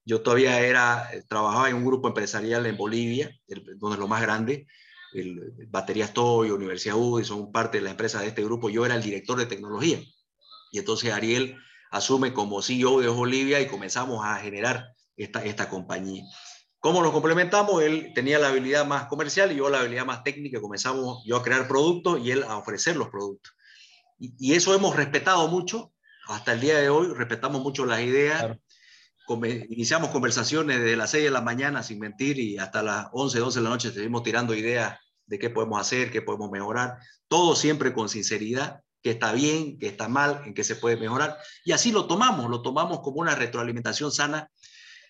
yo 0.04 0.22
todavía 0.22 0.60
era, 0.60 1.08
trabajaba 1.28 1.70
en 1.70 1.76
un 1.76 1.84
grupo 1.84 2.08
empresarial 2.08 2.66
en 2.66 2.76
Bolivia, 2.76 3.30
donde 3.76 3.94
es 3.94 4.00
lo 4.00 4.08
más 4.08 4.22
grande, 4.22 4.66
el, 5.12 5.52
Baterías 5.68 6.12
Toyo, 6.12 6.54
Universidad 6.54 6.96
UDI, 6.96 7.24
son 7.24 7.52
parte 7.52 7.78
de 7.78 7.84
la 7.84 7.90
empresa 7.90 8.20
de 8.20 8.28
este 8.28 8.42
grupo, 8.42 8.68
yo 8.68 8.84
era 8.84 8.96
el 8.96 9.02
director 9.02 9.38
de 9.38 9.46
tecnología. 9.46 10.00
Y 10.72 10.78
entonces 10.78 11.12
Ariel 11.12 11.56
asume 11.90 12.32
como 12.32 12.62
CEO 12.62 13.00
de 13.00 13.08
Bolivia 13.08 13.60
y 13.60 13.68
comenzamos 13.68 14.24
a 14.24 14.36
generar 14.36 14.94
esta, 15.16 15.44
esta 15.44 15.68
compañía. 15.68 16.24
¿Cómo 16.82 17.00
nos 17.00 17.12
complementamos? 17.12 17.80
Él 17.80 18.10
tenía 18.12 18.40
la 18.40 18.48
habilidad 18.48 18.84
más 18.84 19.06
comercial 19.06 19.52
y 19.52 19.54
yo 19.54 19.70
la 19.70 19.78
habilidad 19.78 20.04
más 20.04 20.24
técnica. 20.24 20.60
Comenzamos 20.60 21.22
yo 21.24 21.36
a 21.36 21.42
crear 21.44 21.68
productos 21.68 22.18
y 22.20 22.32
él 22.32 22.42
a 22.42 22.56
ofrecer 22.56 22.96
los 22.96 23.08
productos. 23.08 23.54
Y, 24.18 24.52
eso 24.52 24.74
hemos 24.74 24.96
respetado 24.96 25.46
mucho. 25.46 25.92
Hasta 26.26 26.54
el 26.54 26.60
día 26.60 26.80
de 26.80 26.88
hoy 26.88 27.14
respetamos 27.14 27.62
mucho 27.62 27.86
las 27.86 28.00
ideas. 28.00 28.58
iniciamos 29.68 30.10
conversaciones 30.10 30.80
desde 30.80 30.96
las 30.96 31.12
6 31.12 31.22
de 31.22 31.30
la 31.30 31.40
mañana 31.40 31.84
sin 31.84 32.00
mentir 32.00 32.40
y 32.40 32.58
hasta 32.58 32.82
las 32.82 33.06
11, 33.12 33.38
12 33.38 33.58
de 33.60 33.62
la 33.62 33.70
noche 33.70 33.92
seguimos 33.92 34.24
tirando 34.24 34.52
ideas 34.52 34.98
de 35.26 35.38
qué 35.38 35.50
podemos 35.50 35.80
hacer, 35.80 36.10
qué 36.10 36.20
podemos 36.20 36.50
mejorar, 36.50 36.98
todo 37.28 37.54
siempre 37.54 37.92
con 37.92 38.08
sinceridad, 38.08 38.80
que 39.00 39.10
está 39.10 39.32
bien, 39.32 39.78
que 39.78 39.86
está 39.86 40.08
mal, 40.08 40.42
en 40.46 40.52
qué 40.52 40.64
se 40.64 40.74
puede 40.74 40.96
mejorar. 40.96 41.36
Y 41.64 41.70
así 41.70 41.92
lo 41.92 42.08
tomamos, 42.08 42.50
lo 42.50 42.60
tomamos 42.60 43.02
como 43.02 43.20
una 43.20 43.36
retroalimentación 43.36 44.10
sana. 44.10 44.50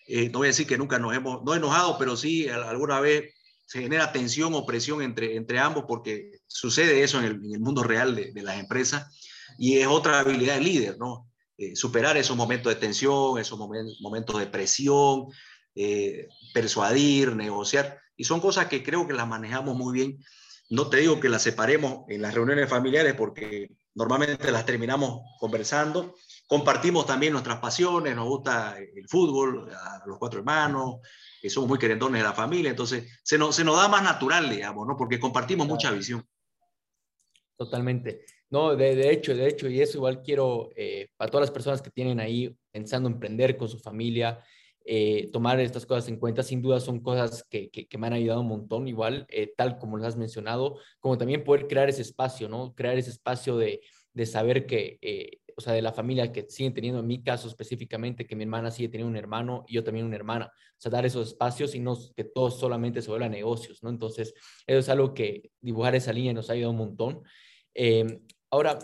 Eh, 0.07 0.29
no 0.29 0.39
voy 0.39 0.47
a 0.47 0.49
decir 0.49 0.67
que 0.67 0.77
nunca 0.77 0.99
nos 0.99 1.15
hemos, 1.15 1.43
no 1.43 1.55
enojado, 1.55 1.97
pero 1.97 2.17
sí 2.17 2.47
alguna 2.49 2.99
vez 2.99 3.33
se 3.65 3.81
genera 3.81 4.11
tensión 4.11 4.53
o 4.53 4.65
presión 4.65 5.01
entre, 5.01 5.35
entre 5.35 5.59
ambos 5.59 5.85
porque 5.87 6.41
sucede 6.47 7.03
eso 7.03 7.19
en 7.19 7.25
el, 7.25 7.59
mundo 7.59 7.83
real 7.83 8.15
de, 8.15 8.41
las 8.43 8.59
empresas 8.59 9.17
y 9.57 9.77
es 9.77 9.87
otra 9.87 10.19
habilidad 10.19 10.55
de 10.55 10.61
líder, 10.61 10.97
¿no? 10.99 11.29
Eh, 11.57 11.75
superar 11.75 12.17
esos 12.17 12.35
momentos 12.35 12.73
de 12.73 12.79
tensión, 12.79 13.39
esos 13.39 13.57
momentos 13.57 14.39
de 14.39 14.47
presión, 14.47 15.27
eh, 15.75 16.27
persuadir, 16.53 17.35
negociar. 17.35 17.99
Y 18.15 18.23
son 18.25 18.41
cosas 18.41 18.67
que 18.67 18.83
creo 18.83 19.07
que 19.07 19.13
las 19.13 19.27
manejamos 19.27 19.75
muy 19.75 19.93
bien. 19.93 20.23
No 20.69 20.89
te 20.89 20.97
digo 20.97 21.19
que 21.19 21.29
las 21.29 21.43
separemos 21.43 22.05
en 22.09 22.21
las 22.21 22.33
reuniones 22.33 22.69
familiares 22.69 23.13
porque 23.15 23.69
normalmente 23.93 24.51
las 24.51 24.65
terminamos 24.65 25.21
conversando. 25.39 26.15
Compartimos 26.53 27.07
también 27.07 27.33
nuestras 27.33 27.59
pasiones, 27.59 28.15
nos 28.15 28.27
gusta 28.27 28.77
el 28.77 29.07
fútbol, 29.07 29.71
a 29.71 30.03
los 30.05 30.19
cuatro 30.19 30.37
hermanos, 30.37 30.97
somos 31.49 31.67
muy 31.67 31.79
querendones 31.79 32.21
de 32.21 32.27
la 32.27 32.35
familia, 32.35 32.69
entonces 32.69 33.19
se 33.23 33.39
nos, 33.39 33.55
se 33.55 33.63
nos 33.63 33.75
da 33.75 33.87
más 33.87 34.03
natural, 34.03 34.47
digamos, 34.51 34.85
¿no? 34.85 34.95
Porque 34.95 35.19
compartimos 35.19 35.65
mucha 35.65 35.89
visión. 35.89 36.23
Totalmente. 37.57 38.25
No, 38.51 38.75
de, 38.75 38.95
de, 38.95 39.11
hecho, 39.11 39.35
de 39.35 39.47
hecho, 39.47 39.67
y 39.67 39.81
eso 39.81 39.97
igual 39.97 40.21
quiero, 40.21 40.69
eh, 40.75 41.07
para 41.17 41.31
todas 41.31 41.47
las 41.47 41.51
personas 41.51 41.81
que 41.81 41.89
tienen 41.89 42.19
ahí 42.19 42.55
pensando 42.71 43.09
emprender 43.09 43.57
con 43.57 43.67
su 43.67 43.79
familia, 43.79 44.39
eh, 44.85 45.31
tomar 45.33 45.59
estas 45.59 45.87
cosas 45.87 46.07
en 46.07 46.17
cuenta. 46.17 46.43
Sin 46.43 46.61
duda 46.61 46.79
son 46.79 46.99
cosas 46.99 47.43
que, 47.49 47.71
que, 47.71 47.97
me 47.97 48.05
han 48.05 48.13
ayudado 48.13 48.41
un 48.41 48.49
montón, 48.49 48.87
igual, 48.87 49.25
eh, 49.29 49.51
tal 49.57 49.79
como 49.79 49.97
lo 49.97 50.05
has 50.05 50.17
mencionado, 50.17 50.77
como 50.99 51.17
también 51.17 51.43
poder 51.43 51.67
crear 51.67 51.89
ese 51.89 52.03
espacio, 52.03 52.47
¿no? 52.47 52.75
Crear 52.75 52.95
ese 52.95 53.09
espacio 53.09 53.57
de, 53.57 53.81
de 54.13 54.25
saber 54.27 54.65
que, 54.67 54.99
eh, 55.01 55.39
o 55.55 55.61
sea, 55.61 55.73
de 55.73 55.81
la 55.81 55.93
familia 55.93 56.31
que 56.31 56.49
siguen 56.49 56.73
teniendo, 56.73 56.99
en 56.99 57.07
mi 57.07 57.23
caso 57.23 57.47
específicamente, 57.47 58.25
que 58.25 58.35
mi 58.35 58.43
hermana 58.43 58.71
sigue 58.71 58.89
teniendo 58.89 59.11
un 59.11 59.17
hermano 59.17 59.65
y 59.67 59.75
yo 59.75 59.83
también 59.83 60.05
una 60.05 60.15
hermana. 60.15 60.51
O 60.55 60.81
sea, 60.81 60.91
dar 60.91 61.05
esos 61.05 61.29
espacios 61.29 61.75
y 61.75 61.79
no 61.79 61.97
que 62.15 62.23
todo 62.23 62.51
solamente 62.51 63.01
se 63.01 63.09
vuelva 63.09 63.29
negocios, 63.29 63.83
¿no? 63.83 63.89
Entonces, 63.89 64.33
eso 64.67 64.79
es 64.79 64.89
algo 64.89 65.13
que 65.13 65.51
dibujar 65.61 65.95
esa 65.95 66.13
línea 66.13 66.33
nos 66.33 66.49
ha 66.49 66.53
ayudado 66.53 66.71
un 66.71 66.77
montón. 66.77 67.23
ahora, 68.51 68.79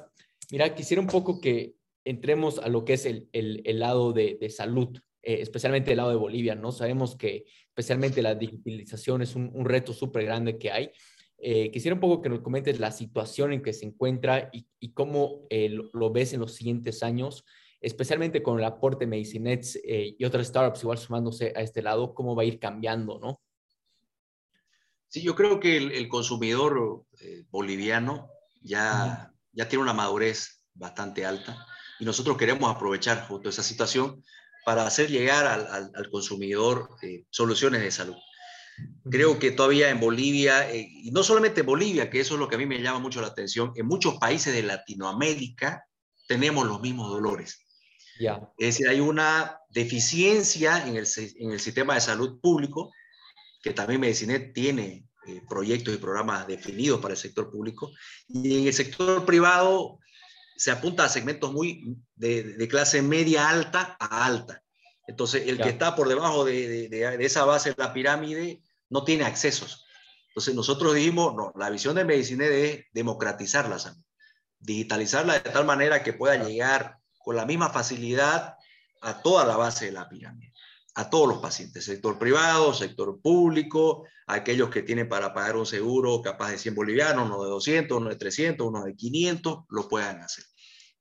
mira, 0.52 0.74
quisiera 0.76 1.02
un 1.02 1.08
poco 1.08 1.40
que 1.40 1.76
entremos 2.06 2.60
a 2.60 2.70
lo 2.70 2.86
que 2.86 2.94
es 2.94 3.06
el, 3.06 3.30
el, 3.34 3.62
el 3.66 3.80
lado 3.80 4.14
de, 4.14 4.38
de 4.40 4.50
salud, 4.50 5.00
eh, 5.22 5.42
especialmente 5.42 5.92
del 5.92 5.98
lado 5.98 6.12
de 6.12 6.16
Bolivia, 6.16 6.56
¿no? 6.56 6.72
Sabemos 6.72 7.18
que 7.18 7.46
especialmente 7.68 8.22
la 8.22 8.36
digitalización 8.36 9.22
es 9.22 9.36
un, 9.36 9.66
reto 9.66 9.94
súper 9.94 10.24
grande 10.24 10.58
que 10.58 10.72
hay. 10.72 10.92
Eh, 11.42 11.72
quisiera 11.72 11.96
un 11.96 12.02
poco 12.02 12.22
que 12.22 12.30
nos 12.30 12.42
comentes 12.42 12.80
la 12.80 12.92
situación 12.92 13.54
en 13.54 13.62
que 13.62 13.74
se 13.74 13.86
encuentra 13.86 14.50
y, 14.52 14.92
cómo 14.94 15.46
eh, 15.50 15.70
lo, 15.70 16.12
ves 16.12 16.34
en 16.34 16.40
los 16.40 16.54
siguientes 16.54 17.04
años, 17.04 17.46
especialmente 17.82 18.44
con 18.44 18.60
el 18.60 18.66
aporte 18.66 19.06
de 19.06 19.12
Medicinets 19.12 19.80
y 19.84 20.24
otras 20.26 20.48
startups 20.48 20.82
igual 20.84 20.98
sumándose 20.98 21.54
a 21.56 21.62
este 21.62 21.82
lado, 21.82 22.14
cómo 22.14 22.36
va 22.36 22.44
a 22.44 22.46
ir 22.46 22.60
cambiando, 22.60 23.20
¿no? 23.20 23.42
Sí, 25.08 25.22
yo 25.22 25.34
creo 25.34 25.60
que 25.60 25.78
el, 25.78 26.08
consumidor 26.10 27.06
boliviano 27.50 28.30
ya, 28.62 29.34
ya 29.54 29.68
tiene 29.68 29.84
una 29.84 29.94
madurez 29.94 30.66
bastante 30.74 31.26
alta 31.26 31.66
y 32.00 32.06
nosotros 32.06 32.38
queremos 32.38 32.74
aprovechar 32.74 33.28
justo 33.28 33.50
esa 33.50 33.64
situación 33.64 34.24
para 34.66 34.86
hacer 34.86 35.10
llegar 35.10 35.46
al, 35.48 36.10
consumidor 36.10 36.90
eh, 37.02 37.26
soluciones 37.30 37.82
de 37.82 37.92
salud. 37.92 38.16
Creo 39.10 39.40
que 39.40 39.52
todavía 39.52 39.90
en 39.90 40.00
Bolivia, 40.00 40.72
eh, 40.72 40.88
y 40.92 41.12
no 41.12 41.24
solamente 41.24 41.62
en 41.62 41.66
Bolivia, 41.66 42.10
que 42.10 42.20
eso 42.20 42.36
es 42.36 42.40
lo 42.40 42.48
que 42.48 42.56
a 42.56 42.58
mí 42.60 42.66
me 42.66 42.82
llama 42.82 43.00
mucho 43.00 43.22
la 43.22 43.28
atención, 43.28 43.72
en 43.76 43.88
muchos 43.88 44.18
países 44.18 44.54
de 44.54 44.64
Latinoamérica 44.64 45.86
tenemos 46.28 46.68
los 46.68 46.82
mismos 46.82 47.10
dolores. 47.10 47.66
Ya. 48.20 48.40
Es 48.58 48.76
decir, 48.76 48.88
hay 48.88 49.00
una 49.00 49.58
deficiencia 49.70 50.86
en 50.86 50.96
el, 50.98 51.08
en 51.38 51.52
el 51.52 51.60
sistema 51.60 51.96
de 51.96 52.02
salud 52.02 52.40
público, 52.40 52.92
que 53.64 53.74
también 53.74 54.02
Medicinet 54.02 54.54
tiene 54.54 55.08
eh, 55.28 55.42
proyectos 55.50 55.94
y 55.94 55.98
programas 55.98 56.46
definidos 56.48 57.00
para 57.02 57.14
el 57.14 57.20
sector 57.20 57.50
público, 57.50 57.92
y 58.28 58.60
en 58.60 58.68
el 58.68 58.74
sector 58.74 59.26
privado 59.26 60.00
se 60.56 60.72
apunta 60.72 61.06
a 61.06 61.10
segmentos 61.10 61.52
muy 61.52 61.96
de, 62.16 62.68
clase 62.70 63.02
media 63.02 63.50
alta 63.50 63.96
a 64.00 64.26
alta. 64.26 64.62
Entonces, 65.08 65.48
el 65.48 65.58
que 65.58 65.70
está 65.70 65.96
por 65.96 66.08
debajo 66.08 66.46
de, 66.46 66.90
de, 66.90 67.26
esa 67.26 67.46
base 67.46 67.72
de 67.72 67.76
la 67.80 67.94
pirámide 67.94 68.62
no 68.90 69.04
tiene 69.04 69.26
accesos. 69.26 69.86
Entonces, 70.30 70.56
nosotros 70.56 70.96
dijimos, 70.96 71.36
no, 71.36 71.52
la 71.56 71.70
visión 71.70 71.96
de 71.96 72.06
Medicina 72.06 72.46
es 72.46 72.86
democratizar 72.92 73.68
la 73.70 73.80
salud, 73.80 74.04
digitalizarla 74.60 75.40
de 75.40 75.50
tal 75.50 75.66
manera 75.66 76.04
que 76.04 76.14
pueda 76.14 76.36
llegar 76.44 76.98
con 77.18 77.36
la 77.36 77.46
misma 77.46 77.70
facilidad 77.70 78.56
a 79.02 79.22
toda 79.22 79.46
la 79.46 79.58
base 79.58 79.86
de 79.86 79.92
la 79.92 80.08
pirámide, 80.08 80.54
a 80.96 81.10
todos 81.10 81.28
los 81.28 81.40
pacientes, 81.40 81.86
sector 81.86 82.20
privado, 82.20 82.74
sector 82.74 83.20
público, 83.22 84.06
aquellos 84.28 84.70
que 84.70 84.84
tienen 84.84 85.10
para 85.10 85.34
pagar 85.34 85.56
un 85.56 85.66
seguro 85.66 86.22
capaz 86.22 86.52
de 86.52 86.58
100 86.58 86.76
bolivianos, 86.76 87.28
uno 87.28 87.44
de 87.44 87.50
200, 87.50 87.98
uno 87.98 88.10
de 88.10 88.16
300, 88.16 88.68
uno 88.68 88.84
de 88.84 88.96
500, 88.96 89.60
lo 89.70 89.88
puedan 89.88 90.22
hacer 90.22 90.44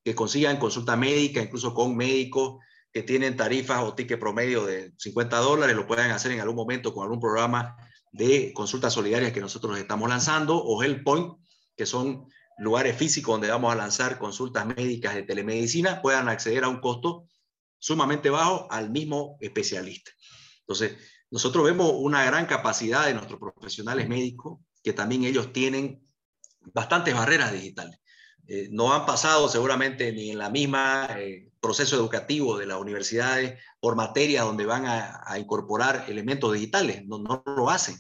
que 0.09 0.15
consigan 0.15 0.57
consulta 0.57 0.97
médica, 0.97 1.43
incluso 1.43 1.75
con 1.75 1.95
médicos 1.95 2.65
que 2.93 3.03
tienen 3.03 3.37
tarifas 3.37 3.83
o 3.83 3.95
ticket 3.95 4.19
promedio 4.19 4.65
de 4.65 4.93
50 4.97 5.37
dólares, 5.39 5.77
lo 5.77 5.87
puedan 5.87 6.11
hacer 6.11 6.33
en 6.33 6.41
algún 6.41 6.57
momento 6.57 6.93
con 6.93 7.05
algún 7.05 7.21
programa 7.21 7.77
de 8.13 8.53
consultas 8.55 8.95
solidarias 8.95 9.33
que 9.33 9.41
nosotros 9.41 9.79
estamos 9.79 10.09
lanzando, 10.09 10.57
o 10.57 10.83
Point, 11.05 11.35
que 11.77 11.87
son 11.87 12.27
lugares 12.59 12.97
físicos 12.97 13.35
donde 13.35 13.51
vamos 13.51 13.73
a 13.73 13.77
lanzar 13.77 14.19
consultas 14.19 14.67
médicas 14.67 15.15
de 15.15 15.23
telemedicina, 15.23 16.03
puedan 16.03 16.29
acceder 16.29 16.65
a 16.65 16.69
un 16.69 16.81
costo 16.81 17.27
sumamente 17.79 18.31
bajo 18.31 18.67
al 18.71 18.91
mismo 18.91 19.37
especialista. 19.41 20.11
Entonces, 20.61 20.97
nosotros 21.31 21.65
vemos 21.65 21.93
una 21.95 22.25
gran 22.25 22.47
capacidad 22.47 23.07
de 23.07 23.15
nuestros 23.15 23.39
profesionales 23.39 24.09
médicos, 24.09 24.61
que 24.83 24.93
también 24.93 25.25
ellos 25.25 25.53
tienen 25.53 26.03
bastantes 26.73 27.15
barreras 27.15 27.53
digitales. 27.53 28.01
Eh, 28.51 28.69
no 28.71 28.95
han 28.95 29.05
pasado 29.05 29.47
seguramente 29.47 30.11
ni 30.11 30.31
en 30.31 30.39
la 30.39 30.49
misma 30.49 31.07
eh, 31.19 31.51
proceso 31.61 31.97
educativo 31.97 32.57
de 32.57 32.65
las 32.65 32.81
universidades 32.81 33.61
por 33.79 33.95
materias 33.95 34.47
donde 34.47 34.65
van 34.65 34.87
a, 34.87 35.39
incorporar 35.39 36.07
elementos 36.09 36.55
digitales, 36.55 37.07
no, 37.07 37.19
no, 37.19 37.43
lo 37.45 37.69
hacen. 37.69 37.97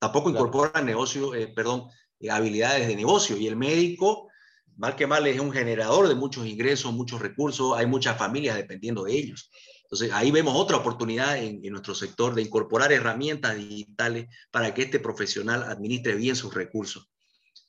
Tampoco 0.00 0.30
incorporan 0.30 0.84
negocio, 0.84 1.32
eh, 1.36 1.46
perdón, 1.46 1.84
habilidades 2.28 2.88
de 2.88 2.96
negocio. 2.96 3.36
Y 3.36 3.46
el 3.46 3.54
médico, 3.54 4.28
mal 4.76 4.96
que 4.96 5.06
mal, 5.06 5.28
es 5.28 5.38
un 5.38 5.52
generador 5.52 6.08
de 6.08 6.16
muchos 6.16 6.44
ingresos, 6.44 6.92
muchos 6.92 7.20
recursos, 7.20 7.78
hay 7.78 7.86
muchas 7.86 8.18
familias 8.18 8.56
dependiendo 8.56 9.04
de 9.04 9.12
ellos. 9.12 9.48
Entonces, 9.84 10.10
ahí 10.12 10.32
vemos 10.32 10.56
otra 10.56 10.78
oportunidad 10.78 11.38
en, 11.38 11.64
en, 11.64 11.70
nuestro 11.70 11.94
sector 11.94 12.34
de 12.34 12.42
incorporar 12.42 12.92
herramientas 12.92 13.54
digitales 13.54 14.26
para 14.50 14.74
que 14.74 14.82
este 14.82 14.98
profesional 14.98 15.62
administre 15.62 16.16
bien 16.16 16.34
sus 16.34 16.52
recursos 16.52 17.13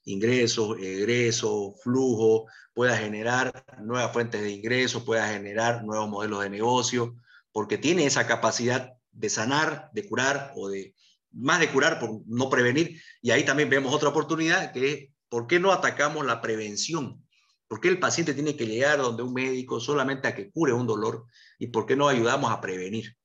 ingresos, 0.05 0.77
egresos, 0.79 1.73
flujo, 1.81 2.45
pueda 2.73 2.97
generar 2.97 3.65
nuevas 3.81 4.13
fuentes 4.13 4.41
de 4.41 4.51
ingresos, 4.51 5.03
pueda 5.03 5.27
generar 5.27 5.83
nuevos 5.83 6.07
modelos 6.09 6.43
de 6.43 6.49
negocio, 6.49 7.15
porque 7.51 7.77
tiene 7.77 8.05
esa 8.05 8.27
capacidad 8.27 8.93
de 9.11 9.29
sanar, 9.29 9.89
de 9.93 10.07
curar 10.07 10.53
o 10.55 10.69
de 10.69 10.93
más 11.31 11.59
de 11.59 11.69
curar 11.69 11.99
por 11.99 12.21
no 12.27 12.49
prevenir. 12.49 13.01
Y 13.21 13.31
ahí 13.31 13.43
también 13.43 13.69
vemos 13.69 13.93
otra 13.93 14.09
oportunidad 14.09 14.71
que 14.71 14.91
es, 14.91 15.09
¿por 15.27 15.47
qué 15.47 15.59
no 15.59 15.71
atacamos 15.71 16.25
la 16.25 16.41
prevención? 16.41 17.21
¿Por 17.67 17.81
qué 17.81 17.89
el 17.89 17.99
paciente 17.99 18.33
tiene 18.33 18.55
que 18.55 18.67
llegar 18.67 18.99
donde 18.99 19.23
un 19.23 19.33
médico 19.33 19.79
solamente 19.79 20.27
a 20.27 20.35
que 20.35 20.51
cure 20.51 20.71
un 20.71 20.87
dolor? 20.87 21.25
¿Y 21.57 21.67
por 21.67 21.85
qué 21.85 21.95
no 21.95 22.07
ayudamos 22.07 22.51
a 22.51 22.61
prevenir? 22.61 23.17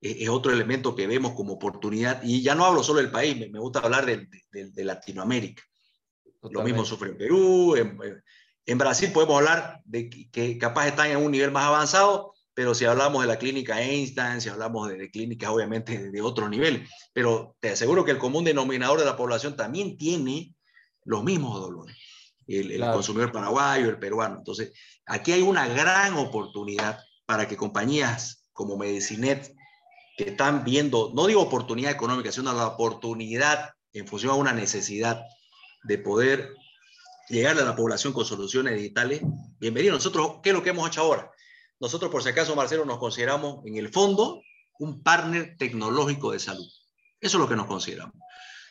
Es, 0.00 0.28
otro 0.28 0.52
elemento 0.52 0.96
que 0.96 1.06
vemos 1.06 1.34
como 1.34 1.52
oportunidad. 1.52 2.22
Y 2.24 2.42
ya 2.42 2.54
no 2.54 2.64
hablo 2.64 2.82
solo 2.82 3.00
del 3.00 3.10
país, 3.10 3.36
me, 3.50 3.58
gusta 3.58 3.80
hablar 3.80 4.06
de 4.06 4.84
Latinoamérica. 4.84 5.62
Lo 6.50 6.62
mismo 6.62 6.84
sufre 6.84 7.10
en 7.10 7.18
Perú, 7.18 7.76
en, 7.76 8.78
Brasil 8.78 9.10
podemos 9.12 9.38
hablar 9.38 9.80
de 9.84 10.08
que, 10.08 10.58
capaz 10.58 10.88
están 10.88 11.10
en 11.10 11.18
un 11.18 11.30
nivel 11.30 11.50
más 11.50 11.66
avanzado, 11.66 12.32
pero 12.54 12.74
si 12.74 12.84
hablamos 12.84 13.22
de 13.22 13.28
la 13.28 13.38
clínica 13.38 13.82
Einstein, 13.82 14.40
si 14.40 14.48
hablamos 14.48 14.88
de, 14.88 15.10
clínicas 15.10 15.50
obviamente 15.50 16.10
de, 16.10 16.22
otro 16.22 16.48
nivel, 16.48 16.86
pero 17.12 17.56
te 17.60 17.70
aseguro 17.70 18.04
que 18.04 18.12
el 18.12 18.18
común 18.18 18.44
denominador 18.44 18.98
de 18.98 19.04
la 19.04 19.16
población 19.16 19.56
también 19.56 19.98
tiene 19.98 20.54
los 21.04 21.24
mismos 21.24 21.60
dolores. 21.60 21.96
El, 22.46 22.78
consumidor 22.80 23.32
paraguayo, 23.32 23.88
el 23.88 23.98
peruano. 23.98 24.36
Entonces, 24.36 24.72
aquí 25.06 25.32
hay 25.32 25.42
una 25.42 25.66
gran 25.66 26.14
oportunidad 26.14 27.00
para 27.26 27.48
que 27.48 27.56
compañías 27.56 28.46
como 28.52 28.76
Medicinet, 28.76 29.54
que 30.16 30.30
están 30.30 30.62
viendo, 30.62 31.10
no 31.14 31.26
digo 31.26 31.40
oportunidad 31.42 31.90
económica, 31.90 32.30
sino 32.30 32.52
la 32.52 32.68
oportunidad 32.68 33.70
en 33.92 34.06
función 34.06 34.32
a 34.32 34.36
una 34.36 34.52
necesidad 34.52 35.24
de 35.84 35.98
poder 35.98 36.54
llegar 37.28 37.58
a 37.58 37.64
la 37.64 37.76
población 37.76 38.12
con 38.12 38.24
soluciones 38.24 38.74
digitales, 38.74 39.22
bienvenido. 39.58 39.94
Nosotros, 39.94 40.40
¿qué 40.42 40.50
es 40.50 40.54
lo 40.54 40.62
que 40.62 40.70
hemos 40.70 40.88
hecho 40.88 41.02
ahora? 41.02 41.30
nosotros 41.80 42.10
por 42.10 42.22
si 42.22 42.30
acaso, 42.30 42.56
Marcelo, 42.56 42.86
nos 42.86 42.98
consideramos 42.98 43.64
en 43.66 43.76
el 43.76 43.92
fondo 43.92 44.40
un 44.78 45.02
partner 45.02 45.56
tecnológico 45.58 46.32
de 46.32 46.38
salud. 46.38 46.66
Eso 47.20 47.36
es 47.36 47.40
lo 47.40 47.48
que 47.48 47.56
nos 47.56 47.66
consideramos. 47.66 48.14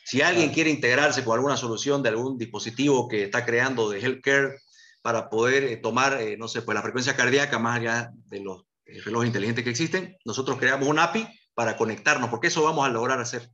Si 0.04 0.20
alguien 0.20 0.50
quiere 0.50 0.70
integrarse 0.70 1.24
con 1.24 1.34
alguna 1.34 1.56
solución 1.56 2.02
de 2.02 2.08
algún 2.08 2.36
dispositivo 2.36 3.08
que 3.08 3.24
está 3.24 3.44
creando 3.44 3.88
de 3.88 4.00
healthcare 4.00 4.58
para 5.00 5.30
poder 5.30 5.64
eh, 5.64 5.76
tomar, 5.76 6.20
eh, 6.20 6.36
no 6.36 6.48
sé, 6.48 6.62
pues 6.62 6.74
la 6.74 6.82
frecuencia 6.82 7.14
cardíaca 7.14 7.58
más 7.58 7.78
allá 7.78 8.10
de 8.26 8.40
los 8.40 8.64
eh, 8.86 9.00
relojes 9.02 9.28
inteligentes 9.28 9.64
que 9.64 9.70
existen, 9.70 10.16
nosotros 10.24 10.58
creamos 10.58 10.88
un 10.88 10.98
API 10.98 11.26
para 11.54 11.76
conectarnos, 11.76 12.30
porque 12.30 12.48
eso 12.48 12.64
vamos 12.64 12.84
a 12.84 12.90
lograr 12.90 13.20
hacer. 13.20 13.48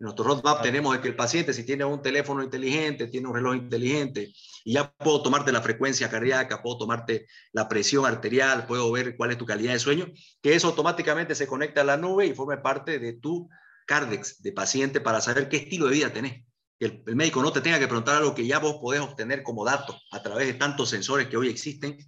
En 0.00 0.04
nuestro 0.04 0.24
roadmap 0.24 0.62
tenemos 0.62 0.96
que 0.98 1.08
el 1.08 1.14
paciente, 1.14 1.52
si 1.52 1.62
tiene 1.62 1.84
un 1.84 2.00
teléfono 2.00 2.42
inteligente, 2.42 3.08
tiene 3.08 3.28
un 3.28 3.34
reloj 3.34 3.56
inteligente, 3.56 4.32
y 4.64 4.72
ya 4.72 4.90
puedo 4.94 5.22
tomarte 5.22 5.52
la 5.52 5.60
frecuencia 5.60 6.08
cardíaca, 6.08 6.62
puedo 6.62 6.78
tomarte 6.78 7.26
la 7.52 7.68
presión 7.68 8.06
arterial, 8.06 8.66
puedo 8.66 8.90
ver 8.90 9.14
cuál 9.14 9.32
es 9.32 9.36
tu 9.36 9.44
calidad 9.44 9.74
de 9.74 9.78
sueño, 9.78 10.06
que 10.40 10.54
eso 10.54 10.68
automáticamente 10.68 11.34
se 11.34 11.46
conecta 11.46 11.82
a 11.82 11.84
la 11.84 11.98
nube 11.98 12.24
y 12.24 12.32
forme 12.32 12.56
parte 12.56 12.98
de 12.98 13.12
tu 13.12 13.50
Cardex 13.86 14.40
de 14.40 14.52
paciente 14.52 15.02
para 15.02 15.20
saber 15.20 15.50
qué 15.50 15.58
estilo 15.58 15.86
de 15.86 15.92
vida 15.92 16.10
tenés. 16.10 16.46
Que 16.78 16.86
el, 16.86 17.02
el, 17.06 17.16
médico 17.16 17.42
no 17.42 17.52
te 17.52 17.60
tenga 17.60 17.78
que 17.78 17.86
preguntar 17.86 18.16
algo 18.16 18.34
que 18.34 18.46
ya 18.46 18.58
vos 18.58 18.76
podés 18.80 19.02
obtener 19.02 19.42
como 19.42 19.66
dato 19.66 19.94
a 20.12 20.22
través 20.22 20.46
de 20.46 20.54
tantos 20.54 20.88
sensores 20.88 21.28
que 21.28 21.36
hoy 21.36 21.50
existen, 21.50 21.98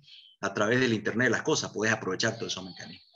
a 0.40 0.54
través 0.54 0.80
del 0.80 0.94
Internet 0.94 1.26
de 1.26 1.32
las 1.32 1.42
cosas, 1.42 1.70
podés 1.72 1.92
aprovechar 1.92 2.38
todos 2.38 2.52
esos 2.52 2.64
mecanismos. 2.64 3.06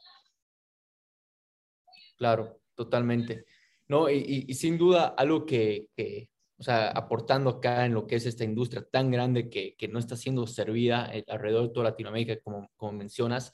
Claro, 2.18 2.60
totalmente. 2.74 3.46
No, 3.88 4.10
y, 4.10 4.52
sin 4.54 4.78
duda 4.78 5.14
algo 5.16 5.46
que, 5.46 5.88
que, 5.96 6.28
o 6.58 6.62
sea, 6.62 6.88
aportando 6.88 7.50
acá 7.50 7.86
en 7.86 7.94
lo 7.94 8.06
que 8.06 8.16
es 8.16 8.26
esta 8.26 8.44
industria 8.44 8.84
tan 8.90 9.10
grande 9.10 9.48
que, 9.48 9.76
que 9.76 9.88
no 9.88 9.98
está 9.98 10.16
siendo 10.16 10.46
servida 10.46 11.08
eh, 11.12 11.24
alrededor 11.28 11.68
de 11.68 11.74
toda 11.74 11.90
Latinoamérica, 11.90 12.40
como, 12.40 12.68
como 12.76 12.92
mencionas, 12.92 13.52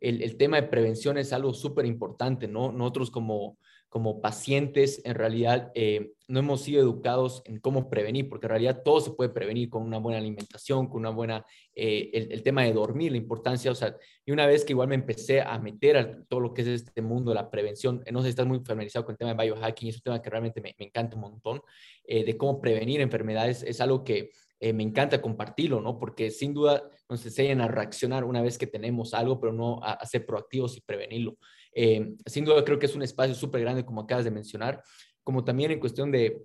el, 0.00 0.22
el, 0.22 0.36
tema 0.36 0.56
de 0.56 0.68
prevención 0.68 1.18
es 1.18 1.32
algo 1.32 1.54
súper 1.54 1.86
importante, 1.86 2.48
¿no? 2.48 2.72
Nosotros 2.72 3.10
como, 3.10 3.58
como 3.90 4.20
pacientes, 4.20 5.02
en 5.04 5.16
realidad 5.16 5.72
eh, 5.74 6.12
no 6.28 6.38
hemos 6.38 6.62
sido 6.62 6.80
educados 6.80 7.42
en 7.44 7.58
cómo 7.58 7.90
prevenir, 7.90 8.28
porque 8.28 8.46
en 8.46 8.50
realidad 8.50 8.82
todo 8.84 9.00
se 9.00 9.10
puede 9.10 9.30
prevenir 9.30 9.68
con 9.68 9.82
una 9.82 9.98
buena 9.98 10.18
alimentación, 10.18 10.86
con 10.86 11.00
una 11.00 11.10
buena, 11.10 11.44
eh, 11.74 12.08
el, 12.12 12.42
tema 12.44 12.62
de 12.62 12.72
dormir, 12.72 13.10
la 13.10 13.18
importancia, 13.18 13.68
o 13.68 13.74
sea, 13.74 13.96
y 14.24 14.30
una 14.30 14.46
vez 14.46 14.64
que 14.64 14.74
igual 14.74 14.86
me 14.86 14.94
empecé 14.94 15.40
a 15.40 15.58
meter 15.58 15.96
a 15.96 16.22
todo 16.28 16.38
lo 16.38 16.54
que 16.54 16.62
es 16.62 16.68
este 16.68 17.02
mundo 17.02 17.32
de 17.32 17.34
la 17.34 17.50
prevención, 17.50 18.00
eh, 18.06 18.12
no 18.12 18.20
sé 18.20 18.26
si 18.26 18.30
estás 18.30 18.46
muy 18.46 18.60
familiarizado 18.60 19.04
con 19.04 19.14
el 19.14 19.18
tema 19.18 19.34
de 19.34 19.42
biohacking, 19.42 19.88
es 19.88 19.96
un 19.96 20.02
tema 20.02 20.22
que 20.22 20.30
realmente 20.30 20.60
me, 20.60 20.72
me 20.78 20.86
encanta 20.86 21.16
un 21.16 21.22
montón, 21.22 21.60
de 22.06 22.36
cómo 22.36 22.60
prevenir 22.60 23.00
enfermedades, 23.00 23.62
es 23.62 23.80
algo 23.80 24.02
que 24.02 24.30
me 24.60 24.82
encanta 24.82 25.22
compartirlo, 25.22 25.80
¿no? 25.80 25.96
Porque 25.96 26.32
sin 26.32 26.52
duda 26.52 26.82
nos 27.08 27.24
enseñan 27.24 27.60
a 27.60 27.68
reaccionar 27.68 28.24
una 28.24 28.42
vez 28.42 28.58
que 28.58 28.66
tenemos 28.66 29.14
algo, 29.14 29.38
pero 29.38 29.52
no 29.52 29.80
a, 29.80 29.92
a 29.92 30.06
ser 30.06 30.26
proactivos 30.26 30.76
y 30.76 30.80
prevenirlo. 30.80 31.38
Eh, 31.72 32.14
sin 32.26 32.44
duda 32.44 32.64
creo 32.64 32.78
que 32.78 32.86
es 32.86 32.94
un 32.94 33.02
espacio 33.02 33.34
súper 33.34 33.60
grande, 33.60 33.84
como 33.84 34.02
acabas 34.02 34.24
de 34.24 34.30
mencionar, 34.30 34.82
como 35.22 35.44
también 35.44 35.70
en 35.70 35.80
cuestión 35.80 36.10
de, 36.10 36.42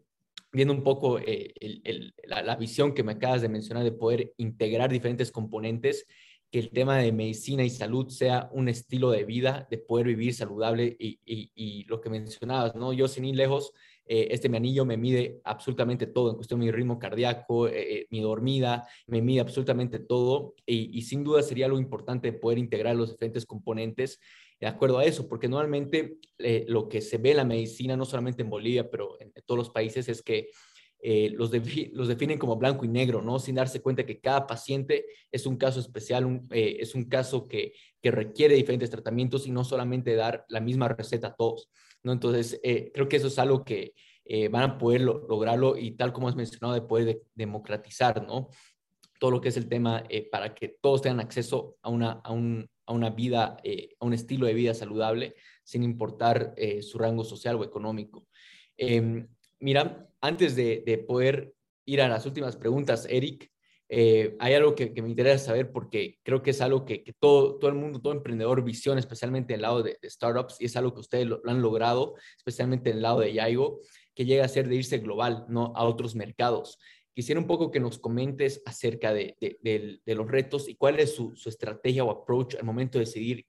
viendo 0.51 0.73
un 0.73 0.83
poco 0.83 1.19
eh, 1.19 1.53
la, 2.25 2.55
visión 2.55 2.93
que 2.93 3.03
me 3.03 3.13
acabas 3.13 3.41
de 3.41 3.49
mencionar 3.49 3.83
de 3.83 3.91
poder 3.91 4.33
integrar 4.37 4.91
diferentes 4.91 5.31
componentes, 5.31 6.05
que 6.51 6.59
el 6.59 6.69
tema 6.69 6.97
de 6.99 7.11
medicina 7.11 7.63
y 7.63 7.69
salud 7.69 8.09
sea 8.09 8.49
un 8.53 8.69
estilo 8.69 9.09
de 9.09 9.25
vida, 9.25 9.67
de 9.69 9.77
poder 9.77 10.07
vivir 10.07 10.33
saludable 10.33 10.95
y, 10.99 11.83
lo 11.87 11.99
que 12.01 12.09
mencionabas, 12.09 12.75
¿no? 12.75 12.93
Yo 12.93 13.07
sin 13.07 13.25
ir 13.25 13.35
lejos, 13.35 13.73
eh, 14.07 14.27
este 14.29 14.47
mi 14.47 14.57
anillo 14.57 14.85
me 14.85 14.95
mide 14.95 15.41
absolutamente 15.43 16.05
todo, 16.05 16.29
en 16.29 16.35
cuestión 16.35 16.59
de 16.59 16.67
mi 16.67 16.71
ritmo 16.71 16.99
cardíaco, 16.99 17.67
mi 18.11 18.21
dormida, 18.21 18.87
me 19.07 19.21
mide 19.21 19.41
absolutamente 19.41 19.99
todo 19.99 20.53
y, 20.65 20.97
y, 20.97 21.01
sin 21.01 21.23
duda 21.23 21.41
sería 21.41 21.67
lo 21.67 21.79
importante 21.79 22.31
poder 22.31 22.59
integrar 22.59 22.95
los 22.95 23.11
diferentes 23.11 23.45
componentes 23.45 24.19
de 24.59 24.67
acuerdo 24.67 24.99
a 24.99 25.05
eso, 25.05 25.27
porque 25.27 25.47
normalmente 25.47 26.17
eh, 26.37 26.65
lo 26.67 26.87
que 26.87 27.01
se 27.01 27.17
ve 27.17 27.31
en 27.31 27.37
la 27.37 27.45
medicina, 27.45 27.97
no 27.97 28.05
solamente 28.05 28.41
en 28.41 28.49
Bolivia, 28.49 28.89
pero 28.89 29.17
en, 29.19 29.33
todos 29.45 29.57
los 29.57 29.69
países, 29.69 30.07
es 30.07 30.21
que 30.21 30.49
eh, 30.99 31.29
los, 31.31 31.51
los, 31.91 32.07
definen 32.07 32.39
como 32.39 32.55
blanco 32.55 32.85
y 32.85 32.87
negro, 32.87 33.21
¿no? 33.21 33.37
Sin 33.37 33.55
darse 33.55 33.81
cuenta 33.81 34.05
que 34.05 34.19
cada 34.19 34.47
paciente 34.47 35.05
es 35.31 35.45
un 35.45 35.57
caso 35.57 35.79
especial, 35.79 36.41
eh, 36.51 36.77
es 36.79 36.95
un 36.95 37.03
caso 37.05 37.47
que, 37.47 37.73
que, 38.01 38.11
requiere 38.11 38.55
diferentes 38.55 38.89
tratamientos 38.89 39.45
y 39.45 39.51
no 39.51 39.63
solamente 39.63 40.15
dar 40.15 40.45
la 40.47 40.61
misma 40.61 40.87
receta 40.87 41.27
a 41.27 41.35
todos, 41.35 41.69
¿no? 42.01 42.13
Entonces, 42.13 42.59
creo 42.93 43.09
que 43.09 43.17
eso 43.17 43.27
es 43.27 43.37
algo 43.37 43.63
que 43.63 43.93
van 44.49 44.63
a 44.63 44.77
poder 44.79 45.01
lograrlo 45.01 45.77
y 45.77 45.91
tal 45.91 46.11
como 46.11 46.27
has 46.27 46.35
mencionado, 46.35 46.73
de 46.73 46.81
poder 46.81 47.21
democratizar, 47.35 48.25
¿no? 48.25 48.49
Todo 49.19 49.31
lo 49.31 49.41
que 49.41 49.49
es 49.49 49.57
el 49.57 49.69
tema 49.69 50.03
para 50.31 50.55
que 50.55 50.69
todos 50.81 51.01
tengan 51.01 51.19
acceso 51.19 51.77
a, 51.83 51.89
una, 51.89 52.13
a, 52.23 52.31
un, 52.31 52.67
a 52.85 52.93
una 52.93 53.09
vida, 53.09 53.57
eh, 53.63 53.95
a 53.99 54.05
un 54.05 54.13
estilo 54.13 54.45
de 54.45 54.53
vida 54.53 54.73
saludable, 54.73 55.35
sin 55.63 55.83
importar 55.83 56.53
eh, 56.57 56.81
su 56.81 56.97
rango 56.97 57.23
social 57.23 57.55
o 57.55 57.63
económico. 57.63 58.27
Em, 58.77 59.27
mira, 59.59 60.09
antes 60.21 60.55
de, 60.55 61.03
poder 61.07 61.53
ir 61.85 62.01
a 62.01 62.09
las 62.09 62.25
últimas 62.25 62.55
preguntas, 62.55 63.07
Eric, 63.09 63.51
eh, 63.87 64.35
hay 64.39 64.53
algo 64.55 64.73
que, 64.73 64.89
me 65.01 65.09
interesa 65.09 65.45
saber 65.45 65.71
porque 65.71 66.19
creo 66.23 66.41
que 66.41 66.51
es 66.51 66.61
algo 66.61 66.85
que, 66.85 67.03
todo, 67.19 67.57
todo 67.59 67.69
el 67.69 67.75
mundo, 67.75 68.01
todo 68.01 68.13
emprendedor 68.13 68.63
visiona, 68.63 68.99
especialmente 68.99 69.53
en 69.53 69.57
el 69.57 69.61
lado 69.61 69.83
de, 69.83 69.97
startups, 70.03 70.57
y 70.59 70.65
es 70.65 70.75
algo 70.75 70.93
que 70.93 71.01
ustedes 71.01 71.27
lo, 71.27 71.41
han 71.45 71.61
logrado, 71.61 72.15
especialmente 72.37 72.89
en 72.89 72.97
el 72.97 73.03
lado 73.03 73.19
de 73.19 73.33
Yaigo, 73.33 73.79
que 74.15 74.25
llega 74.25 74.45
a 74.45 74.49
ser 74.49 74.67
de 74.67 74.75
irse 74.75 74.97
global, 74.99 75.45
¿no? 75.49 75.73
A 75.75 75.83
otros 75.83 76.15
mercados. 76.15 76.79
Quisiera 77.15 77.39
un 77.39 77.47
poco 77.47 77.71
que 77.71 77.79
nos 77.79 77.97
comentes 77.97 78.61
acerca 78.65 79.13
de, 79.13 79.37
los 80.05 80.27
retos 80.27 80.67
y 80.67 80.75
cuál 80.75 80.99
es 80.99 81.15
su, 81.15 81.33
estrategia 81.45 82.03
o 82.03 82.11
approach 82.11 82.55
al 82.55 82.65
momento 82.65 82.99
de 82.99 83.05
decidir, 83.05 83.45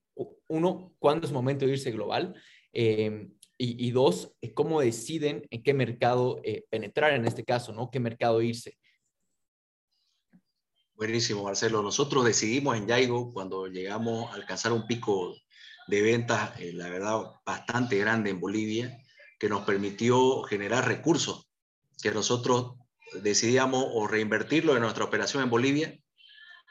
uno, 0.47 0.95
cuándo 1.01 1.27
es 1.27 1.33
momento 1.33 1.67
de 1.67 1.73
irse 1.73 1.91
global 1.91 2.41
eh, 2.73 3.29
y, 3.59 3.91
dos, 3.91 4.37
eh, 4.41 4.55
cómo 4.55 4.81
deciden 4.81 5.49
en 5.51 5.65
qué 5.65 5.75
mercado 5.75 6.41
eh, 6.45 6.65
penetrar 6.71 7.15
en 7.15 7.27
este 7.27 7.43
caso, 7.43 7.73
¿no? 7.73 7.91
¿Qué 7.91 7.99
mercado 7.99 8.41
irse? 8.41 8.79
Buenísimo, 10.95 11.43
Marcelo. 11.43 11.83
Nosotros 11.83 12.25
decidimos 12.25 12.77
en 12.77 12.87
Yaigo, 12.87 13.33
cuando 13.33 13.67
llegamos 13.67 14.31
a 14.31 14.37
alcanzar 14.37 14.73
un 14.73 14.87
pico 14.87 15.35
de 15.89 16.03
ventas, 16.03 16.53
la 16.61 16.89
verdad, 16.89 17.33
bastante 17.45 17.99
grande 17.99 18.31
en 18.31 18.39
Bolivia, 18.39 18.97
que 19.41 19.49
nos 19.49 19.63
permitió 19.63 20.43
generar 20.43 20.87
recursos 20.87 21.51
que 22.01 22.13
nosotros 22.13 22.77
decidíamos 23.23 23.85
o 23.93 24.07
reinvertirlo 24.07 24.75
en 24.75 24.83
nuestra 24.83 25.05
operación 25.05 25.43
en 25.43 25.51
Bolivia 25.51 25.99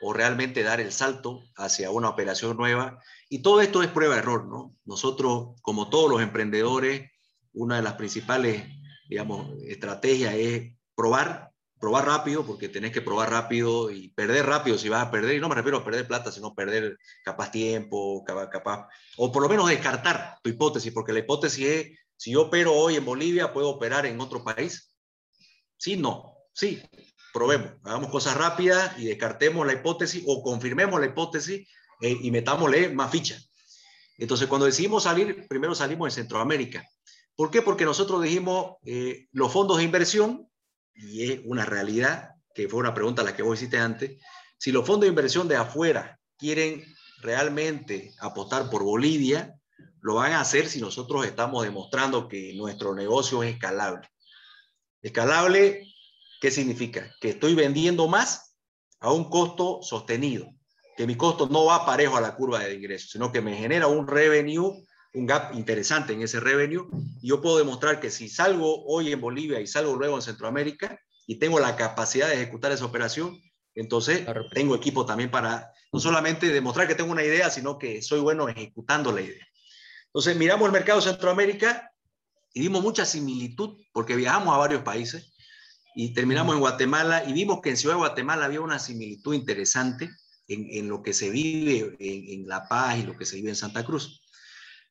o 0.01 0.13
realmente 0.13 0.63
dar 0.63 0.79
el 0.79 0.91
salto 0.91 1.43
hacia 1.55 1.91
una 1.91 2.09
operación 2.09 2.57
nueva. 2.57 2.99
Y 3.29 3.39
todo 3.39 3.61
esto 3.61 3.81
es 3.81 3.89
prueba-error, 3.89 4.47
¿no? 4.47 4.75
Nosotros, 4.85 5.59
como 5.61 5.89
todos 5.89 6.09
los 6.09 6.21
emprendedores, 6.21 7.11
una 7.53 7.77
de 7.77 7.81
las 7.81 7.93
principales, 7.93 8.65
digamos, 9.09 9.51
estrategias 9.63 10.35
es 10.35 10.73
probar, 10.95 11.51
probar 11.79 12.05
rápido, 12.05 12.45
porque 12.45 12.69
tenés 12.69 12.91
que 12.91 13.01
probar 13.01 13.29
rápido 13.29 13.89
y 13.89 14.09
perder 14.09 14.45
rápido 14.45 14.77
si 14.77 14.89
vas 14.89 15.05
a 15.05 15.11
perder, 15.11 15.35
y 15.35 15.39
no 15.39 15.49
me 15.49 15.55
refiero 15.55 15.77
a 15.77 15.85
perder 15.85 16.07
plata, 16.07 16.31
sino 16.31 16.53
perder 16.53 16.97
capaz 17.23 17.51
tiempo, 17.51 18.23
capaz, 18.25 18.49
capaz 18.49 18.87
o 19.17 19.31
por 19.31 19.41
lo 19.43 19.49
menos 19.49 19.69
descartar 19.69 20.37
tu 20.43 20.49
hipótesis, 20.49 20.91
porque 20.91 21.13
la 21.13 21.19
hipótesis 21.19 21.65
es, 21.65 21.99
si 22.17 22.31
yo 22.31 22.43
opero 22.43 22.73
hoy 22.73 22.95
en 22.95 23.05
Bolivia, 23.05 23.53
¿puedo 23.53 23.69
operar 23.69 24.05
en 24.05 24.19
otro 24.19 24.43
país? 24.43 24.93
Sí, 25.77 25.97
no. 25.97 26.34
Sí, 26.55 26.81
probemos. 27.33 27.73
Hagamos 27.83 28.09
cosas 28.09 28.37
rápidas 28.37 28.97
y 28.97 29.05
descartemos 29.05 29.67
la 29.67 29.73
hipótesis 29.73 30.23
o 30.25 30.41
confirmemos 30.41 31.01
la 31.01 31.07
hipótesis 31.07 31.67
eh, 31.99 32.17
y 32.21 32.31
metámosle 32.31 32.89
más 32.89 33.11
ficha. 33.11 33.37
Entonces, 34.17 34.47
cuando 34.47 34.65
decidimos 34.65 35.03
salir, 35.03 35.45
primero 35.49 35.75
salimos 35.75 36.07
en 36.07 36.23
Centroamérica. 36.23 36.87
¿Por 37.35 37.51
qué? 37.51 37.61
Porque 37.61 37.83
nosotros 37.83 38.23
dijimos 38.23 38.77
eh, 38.85 39.27
los 39.33 39.51
fondos 39.51 39.77
de 39.77 39.83
inversión, 39.83 40.49
y 40.93 41.29
es 41.29 41.41
una 41.43 41.65
realidad, 41.65 42.29
que 42.53 42.69
fue 42.69 42.79
una 42.79 42.93
pregunta 42.93 43.21
a 43.21 43.25
la 43.25 43.35
que 43.35 43.43
vos 43.43 43.59
hiciste 43.59 43.77
antes, 43.77 44.21
si 44.57 44.71
los 44.71 44.87
fondos 44.87 45.01
de 45.01 45.09
inversión 45.09 45.49
de 45.49 45.57
afuera 45.57 46.17
quieren 46.37 46.85
realmente 47.21 48.13
apostar 48.19 48.69
por 48.69 48.83
Bolivia, 48.83 49.53
lo 49.99 50.15
van 50.15 50.31
a 50.31 50.39
hacer 50.39 50.69
si 50.69 50.79
nosotros 50.79 51.25
estamos 51.25 51.65
demostrando 51.65 52.29
que 52.29 52.53
nuestro 52.55 52.95
negocio 52.95 53.43
es 53.43 53.55
escalable. 53.55 54.07
Escalable, 55.01 55.94
¿qué 56.45 56.51
significa? 56.51 57.11
Que 57.19 57.29
estoy 57.29 57.55
vendiendo 57.55 58.07
más 58.07 58.55
a 58.99 59.11
un 59.11 59.31
costo 59.31 59.79
sostenido, 59.81 60.53
que 60.95 61.07
mi 61.07 61.17
costo 61.17 61.47
no 61.49 61.65
va 61.65 61.87
parejo 61.87 62.17
a 62.17 62.21
la 62.21 62.35
curva 62.35 62.59
de 62.59 62.75
ingresos, 62.75 63.09
sino 63.09 63.31
que 63.31 63.41
me 63.41 63.57
genera 63.57 63.87
un 63.87 64.07
revenue, 64.07 64.85
un 65.15 65.25
gap 65.25 65.55
interesante 65.55 66.13
en 66.13 66.21
ese 66.21 66.39
revenue, 66.39 66.85
y 67.19 67.29
yo 67.29 67.41
puedo 67.41 67.57
demostrar 67.57 67.99
que 67.99 68.11
si 68.11 68.29
salgo 68.29 68.85
hoy 68.85 69.11
en 69.11 69.21
Bolivia 69.21 69.59
y 69.59 69.65
salgo 69.65 69.95
luego 69.95 70.17
en 70.17 70.21
Centroamérica 70.21 70.99
y 71.25 71.39
tengo 71.39 71.59
la 71.59 71.75
capacidad 71.75 72.27
de 72.27 72.35
ejecutar 72.35 72.71
esa 72.71 72.85
operación, 72.85 73.41
entonces 73.73 74.27
tengo 74.53 74.75
equipo 74.75 75.03
también 75.03 75.31
para 75.31 75.71
no 75.91 75.99
solamente 75.99 76.53
demostrar 76.53 76.87
que 76.87 76.93
tengo 76.93 77.11
una 77.11 77.23
idea, 77.23 77.49
sino 77.49 77.79
que 77.79 78.03
soy 78.03 78.19
bueno 78.19 78.47
ejecutando 78.47 79.11
la 79.11 79.21
idea. 79.21 79.47
Entonces 80.05 80.37
miramos 80.37 80.67
el 80.67 80.73
mercado 80.73 81.01
de 81.01 81.07
Centroamérica 81.07 81.91
y 82.53 82.59
vimos 82.59 82.83
mucha 82.83 83.03
similitud 83.03 83.79
porque 83.91 84.15
viajamos 84.15 84.53
a 84.53 84.59
varios 84.59 84.83
países 84.83 85.31
y 85.95 86.13
terminamos 86.13 86.53
en 86.53 86.59
Guatemala 86.59 87.23
y 87.25 87.31
vimos 87.31 87.61
que 87.61 87.69
en 87.69 87.77
Ciudad 87.77 87.95
de 87.95 87.99
Guatemala 87.99 88.45
había 88.45 88.59
una 88.59 88.79
similitud 88.79 89.33
interesante 89.33 90.11
en, 90.47 90.89
lo 90.89 91.01
que 91.01 91.13
se 91.13 91.29
vive 91.29 91.95
en, 91.99 92.47
La 92.47 92.67
Paz 92.67 92.99
y 92.99 93.03
lo 93.03 93.17
que 93.17 93.25
se 93.25 93.37
vive 93.37 93.49
en 93.49 93.55
Santa 93.55 93.85
Cruz. 93.85 94.21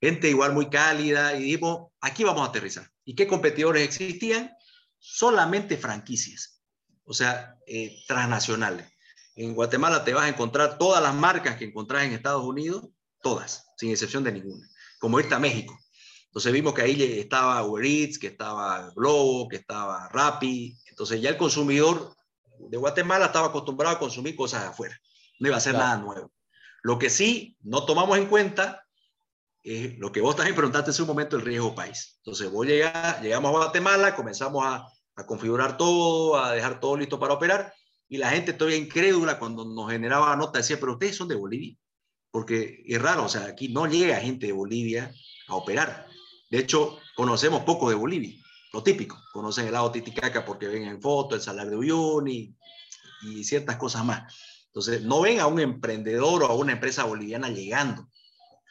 Gente 0.00 0.30
igual 0.30 0.54
muy 0.54 0.70
cálida 0.70 1.36
y 1.36 1.42
dijimos, 1.42 1.92
aquí 2.00 2.24
vamos 2.24 2.46
a 2.46 2.50
aterrizar. 2.50 2.90
¿Y 3.04 3.14
qué 3.14 3.26
competidores 3.26 3.84
existían? 3.84 4.50
Solamente 4.98 5.76
franquicias, 5.76 6.62
o 7.04 7.12
sea, 7.12 7.54
eh, 7.66 8.02
transnacionales. 8.08 8.90
En 9.36 9.54
Guatemala 9.54 10.04
te 10.04 10.14
vas 10.14 10.24
a 10.24 10.28
encontrar 10.30 10.78
todas 10.78 11.02
las 11.02 11.14
marcas 11.14 11.56
que 11.56 11.66
encontrás 11.66 12.04
en 12.04 12.12
Estados 12.12 12.44
Unidos, 12.44 12.88
todas, 13.20 13.66
sin 13.76 13.90
excepción 13.90 14.24
de 14.24 14.32
ninguna, 14.32 14.66
como 14.98 15.20
irte 15.20 15.34
a 15.34 15.38
México. 15.38 15.78
Entonces 16.34 16.52
vimos 16.52 16.74
que 16.74 16.82
ahí 16.82 17.00
estaba 17.20 17.62
Uber 17.64 17.84
Eats, 17.84 18.18
que 18.18 18.26
estaba 18.26 18.90
Globo, 18.96 19.48
que 19.48 19.54
estaba 19.54 20.08
Rappi. 20.08 20.76
Entonces 20.94 21.20
ya 21.20 21.30
el 21.30 21.36
consumidor 21.36 22.14
de 22.56 22.76
Guatemala 22.76 23.26
estaba 23.26 23.48
acostumbrado 23.48 23.96
a 23.96 23.98
consumir 23.98 24.36
cosas 24.36 24.62
de 24.62 24.68
afuera. 24.68 24.96
No 25.40 25.48
iba 25.48 25.56
a 25.56 25.60
ser 25.60 25.74
nada 25.74 25.96
nuevo. 25.96 26.30
Lo 26.84 27.00
que 27.00 27.10
sí 27.10 27.56
no 27.62 27.84
tomamos 27.84 28.16
en 28.16 28.26
cuenta 28.26 28.86
es 29.64 29.98
lo 29.98 30.12
que 30.12 30.20
vos 30.20 30.36
también 30.36 30.54
preguntaste 30.54 30.90
hace 30.90 31.02
un 31.02 31.08
momento, 31.08 31.34
el 31.34 31.42
riesgo 31.42 31.74
país. 31.74 32.14
Entonces 32.18 32.48
vos 32.48 32.64
llegás, 32.64 33.20
llegamos 33.22 33.48
a 33.48 33.64
Guatemala, 33.64 34.14
comenzamos 34.14 34.64
a, 34.64 34.86
a 35.16 35.26
configurar 35.26 35.76
todo, 35.76 36.38
a 36.38 36.52
dejar 36.52 36.78
todo 36.78 36.96
listo 36.96 37.18
para 37.18 37.34
operar 37.34 37.74
y 38.08 38.18
la 38.18 38.30
gente 38.30 38.52
todavía 38.52 38.78
incrédula 38.78 39.40
cuando 39.40 39.64
nos 39.64 39.90
generaba 39.90 40.36
nota 40.36 40.58
decía, 40.58 40.78
pero 40.78 40.92
ustedes 40.92 41.16
son 41.16 41.26
de 41.26 41.34
Bolivia. 41.34 41.76
Porque 42.30 42.84
es 42.86 43.02
raro, 43.02 43.24
o 43.24 43.28
sea, 43.28 43.46
aquí 43.46 43.66
no 43.66 43.88
llega 43.88 44.20
gente 44.20 44.46
de 44.46 44.52
Bolivia 44.52 45.12
a 45.48 45.56
operar. 45.56 46.06
De 46.50 46.58
hecho, 46.58 47.00
conocemos 47.16 47.64
poco 47.64 47.88
de 47.88 47.96
Bolivia, 47.96 48.40
lo 48.74 48.82
típico. 48.82 49.22
Conocen 49.32 49.66
el 49.66 49.72
lago 49.72 49.92
Titicaca 49.92 50.44
porque 50.44 50.66
ven 50.66 50.82
en 50.82 51.00
foto, 51.00 51.36
el 51.36 51.40
Salar 51.40 51.70
de 51.70 51.76
Uyuni 51.76 52.52
y 53.22 53.44
ciertas 53.44 53.76
cosas 53.76 54.04
más. 54.04 54.34
Entonces, 54.66 55.02
no 55.02 55.20
ven 55.20 55.38
a 55.38 55.46
un 55.46 55.60
emprendedor 55.60 56.42
o 56.42 56.46
a 56.48 56.54
una 56.54 56.72
empresa 56.72 57.04
boliviana 57.04 57.48
llegando 57.48 58.08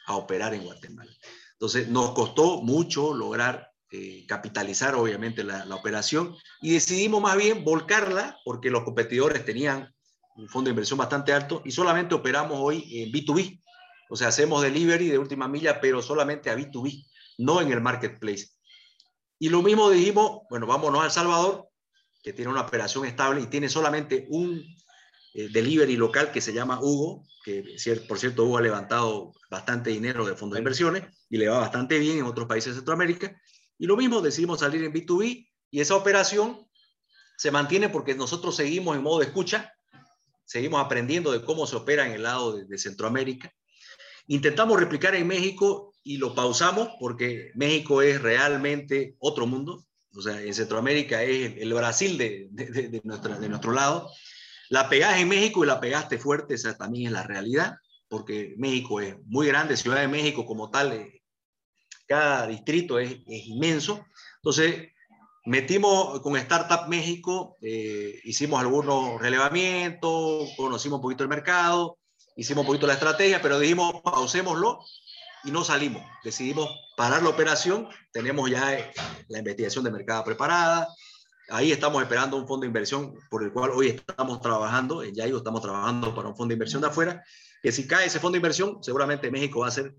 a 0.06 0.16
operar 0.16 0.52
en 0.52 0.62
Guatemala. 0.62 1.10
Entonces, 1.52 1.88
nos 1.88 2.12
costó 2.12 2.60
mucho 2.60 3.14
lograr 3.14 3.70
eh, 3.90 4.26
capitalizar, 4.28 4.94
obviamente, 4.94 5.42
la, 5.42 5.64
la, 5.64 5.74
operación 5.74 6.36
y 6.60 6.72
decidimos 6.74 7.22
más 7.22 7.38
bien 7.38 7.64
volcarla 7.64 8.36
porque 8.44 8.68
los 8.68 8.84
competidores 8.84 9.42
tenían 9.46 9.90
un 10.36 10.48
fondo 10.50 10.68
de 10.68 10.72
inversión 10.72 10.98
bastante 10.98 11.32
alto 11.32 11.62
y 11.64 11.70
solamente 11.70 12.14
operamos 12.14 12.58
hoy 12.60 13.00
en 13.00 13.10
B2B. 13.10 13.62
O 14.10 14.16
sea, 14.16 14.28
hacemos 14.28 14.60
delivery 14.60 15.08
de 15.08 15.18
última 15.18 15.48
milla, 15.48 15.80
pero 15.80 16.02
solamente 16.02 16.50
a 16.50 16.56
B2B, 16.56 17.06
no 17.38 17.62
en 17.62 17.72
el 17.72 17.80
marketplace. 17.80 18.48
Y 19.44 19.50
lo 19.50 19.60
mismo 19.60 19.90
dijimos, 19.90 20.40
bueno, 20.48 20.66
vámonos 20.66 21.02
a 21.02 21.04
El 21.04 21.10
Salvador, 21.10 21.68
que 22.22 22.32
tiene 22.32 22.50
una 22.50 22.62
operación 22.62 23.04
estable 23.04 23.42
y 23.42 23.46
tiene 23.48 23.68
solamente 23.68 24.24
un 24.30 24.64
eh, 25.34 25.50
delivery 25.52 25.98
local 25.98 26.32
que 26.32 26.40
se 26.40 26.54
llama 26.54 26.80
Hugo, 26.80 27.26
que 27.44 27.76
por 28.08 28.18
cierto 28.18 28.44
Hugo 28.44 28.56
ha 28.56 28.62
levantado 28.62 29.34
bastante 29.50 29.90
dinero 29.90 30.24
de 30.24 30.34
fondos 30.34 30.54
de 30.54 30.60
inversiones 30.60 31.02
y 31.28 31.36
le 31.36 31.48
va 31.48 31.58
bastante 31.58 31.98
bien 31.98 32.20
en 32.20 32.24
otros 32.24 32.48
países 32.48 32.72
de 32.72 32.78
Centroamérica. 32.78 33.38
Y 33.76 33.86
lo 33.86 33.98
mismo, 33.98 34.22
decidimos 34.22 34.60
salir 34.60 34.82
en 34.82 34.94
B2B 34.94 35.46
y 35.70 35.78
esa 35.78 35.94
operación 35.94 36.66
se 37.36 37.50
mantiene 37.50 37.90
porque 37.90 38.14
nosotros 38.14 38.56
seguimos 38.56 38.96
en 38.96 39.02
modo 39.02 39.18
de 39.18 39.26
escucha, 39.26 39.74
seguimos 40.46 40.82
aprendiendo 40.82 41.32
de 41.32 41.44
cómo 41.44 41.66
se 41.66 41.76
opera 41.76 42.06
en 42.06 42.12
el 42.12 42.22
lado 42.22 42.56
de, 42.56 42.78
Centroamérica. 42.78 43.52
Intentamos 44.26 44.80
replicar 44.80 45.14
en 45.14 45.26
México 45.26 45.93
y 46.04 46.18
lo 46.18 46.34
pausamos 46.34 46.90
porque 47.00 47.50
México 47.54 48.02
es 48.02 48.20
realmente 48.20 49.16
otro 49.18 49.46
mundo. 49.46 49.84
O 50.16 50.22
sea, 50.22 50.40
en 50.40 50.54
Centroamérica 50.54 51.22
es 51.24 51.56
el, 51.56 51.72
Brasil 51.72 52.16
de, 52.16 52.46
de, 52.50 52.88
de 52.88 53.48
nuestro 53.48 53.72
lado. 53.72 54.10
La 54.68 54.88
pegaste 54.88 55.22
en 55.22 55.28
México 55.28 55.64
y 55.64 55.66
la 55.66 55.80
pegaste 55.80 56.18
fuerte, 56.18 56.54
esa 56.54 56.76
también 56.76 57.06
es 57.06 57.12
la 57.12 57.22
realidad, 57.22 57.76
porque 58.08 58.54
México 58.58 59.00
es 59.00 59.16
muy 59.26 59.46
grande, 59.46 59.76
Ciudad 59.76 60.00
de 60.00 60.08
México 60.08 60.46
como 60.46 60.70
tal, 60.70 60.92
eh, 60.92 61.22
cada 62.06 62.46
distrito 62.46 62.98
es, 62.98 63.16
inmenso. 63.26 64.04
Entonces, 64.36 64.88
metimos 65.44 66.20
con 66.20 66.36
Startup 66.36 66.86
México, 66.88 67.56
eh, 67.60 68.20
hicimos 68.24 68.60
algunos 68.60 69.20
relevamientos, 69.20 70.50
conocimos 70.56 70.98
un 70.98 71.02
poquito 71.02 71.24
el 71.24 71.30
mercado, 71.30 71.98
hicimos 72.36 72.62
un 72.62 72.66
poquito 72.66 72.86
la 72.86 72.94
estrategia, 72.94 73.42
pero 73.42 73.58
dijimos, 73.58 74.00
pausémoslo 74.02 74.80
y 75.44 75.50
no 75.50 75.64
salimos. 75.64 76.02
Decidimos 76.22 76.68
parar 76.96 77.22
la 77.22 77.30
operación, 77.30 77.88
tenemos 78.12 78.50
ya 78.50 78.74
eh, 78.74 78.92
la 79.28 79.38
investigación 79.38 79.84
de 79.84 79.90
mercado 79.90 80.24
preparada, 80.24 80.88
Ahí 81.50 81.72
estamos 81.72 82.02
esperando 82.02 82.38
un 82.38 82.48
fondo 82.48 82.62
de 82.62 82.68
inversión 82.68 83.14
por 83.28 83.44
el 83.44 83.52
cual 83.52 83.70
hoy 83.70 83.88
estamos 83.88 84.40
trabajando, 84.40 85.02
en 85.02 85.14
Yayo 85.14 85.36
estamos 85.36 85.60
trabajando 85.60 86.14
para 86.14 86.28
un 86.28 86.36
fondo 86.36 86.48
de 86.48 86.54
inversión 86.54 86.80
de 86.80 86.88
afuera, 86.88 87.22
que 87.62 87.70
si 87.70 87.86
cae 87.86 88.06
ese 88.06 88.18
fondo 88.18 88.32
de 88.32 88.38
inversión, 88.38 88.82
seguramente 88.82 89.30
México 89.30 89.60
va 89.60 89.68
a 89.68 89.72
ser 89.72 89.94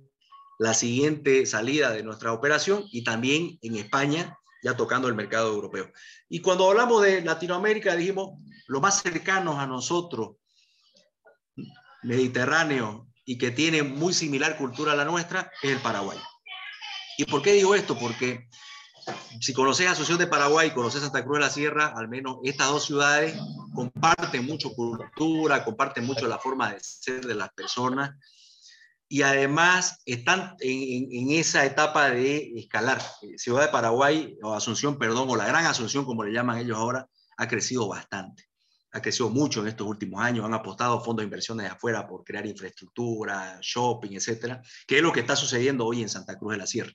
la 0.57 0.73
siguiente 0.73 1.45
salida 1.45 1.91
de 1.91 2.01
nuestra 2.01 2.33
operación 2.33 2.85
y 2.91 3.03
también 3.03 3.59
en 3.61 3.75
España, 3.75 4.37
ya 4.63 4.75
tocando 4.75 5.07
el 5.07 5.13
mercado 5.13 5.53
europeo. 5.53 5.91
Y 6.29 6.41
cuando 6.41 6.67
hablamos 6.67 7.03
de 7.03 7.21
Latinoamérica, 7.21 7.95
dijimos, 7.95 8.39
lo 8.67 8.81
más 8.81 9.03
cercanos 9.03 9.59
a 9.59 9.67
nosotros, 9.67 10.37
Mediterráneo, 12.01 13.07
y 13.26 13.38
que 13.38 13.51
tiene 13.51 13.84
muy 13.84 14.13
similar 14.13 14.57
cultura 14.57 14.93
a 14.93 14.95
la 14.95 15.05
nuestra, 15.05 15.51
es 15.61 15.71
el 15.71 15.80
Paraguay. 15.80 16.17
¿Y 17.17 17.26
por 17.26 17.41
qué 17.41 17.53
digo 17.53 17.76
esto? 17.76 17.97
Porque 17.97 18.47
si 19.39 19.53
conoces 19.53 19.88
Asunción 19.88 20.17
de 20.17 20.28
Paraguay, 20.28 20.71
conoces 20.71 21.01
Santa 21.01 21.23
Cruz 21.23 21.38
de 21.38 21.45
la 21.45 21.49
Sierra, 21.49 21.93
al 21.95 22.07
menos 22.07 22.38
estas 22.43 22.69
dos 22.69 22.86
ciudades 22.86 23.38
comparten 23.73 24.45
mucho 24.45 24.71
cultura, 24.73 25.63
comparten 25.63 26.05
mucho 26.05 26.28
la 26.28 26.39
forma 26.39 26.71
de 26.71 26.80
ser 26.80 27.26
de 27.26 27.36
las 27.36 27.51
personas 27.53 28.15
y 29.07 29.21
además 29.21 29.99
están 30.05 30.55
en, 30.59 31.32
esa 31.32 31.65
etapa 31.65 32.09
de 32.09 32.53
escalar. 32.55 33.01
Ciudad 33.38 33.61
de 33.61 33.67
Paraguay, 33.71 34.38
o 34.41 34.53
Asunción, 34.53 34.97
perdón, 34.97 35.30
o 35.30 35.36
la 35.36 35.45
Gran 35.45 35.65
Asunción, 35.65 36.05
como 36.05 36.23
le 36.23 36.34
llaman 36.34 36.57
ellos 36.57 36.78
ahora, 36.78 37.07
ha 37.38 37.47
crecido 37.47 37.88
bastante. 37.88 38.45
Ha 38.95 39.01
crecido 39.01 39.29
mucho 39.29 39.61
en 39.61 39.67
estos 39.67 39.85
últimos 39.85 40.21
años, 40.21 40.45
han 40.45 40.53
apostado 40.53 41.03
fondos 41.03 41.21
de 41.21 41.25
inversiones 41.25 41.65
de 41.65 41.71
afuera 41.73 42.07
por 42.07 42.23
crear 42.23 42.45
infraestructura, 42.45 43.59
shopping, 43.61 44.11
etcétera, 44.13 44.61
que 44.87 44.97
es 44.97 45.03
lo 45.03 45.11
que 45.11 45.19
está 45.19 45.35
sucediendo 45.35 45.85
hoy 45.85 46.01
en 46.01 46.07
Santa 46.07 46.37
Cruz 46.37 46.53
de 46.53 46.57
la 46.57 46.65
Sierra. 46.65 46.93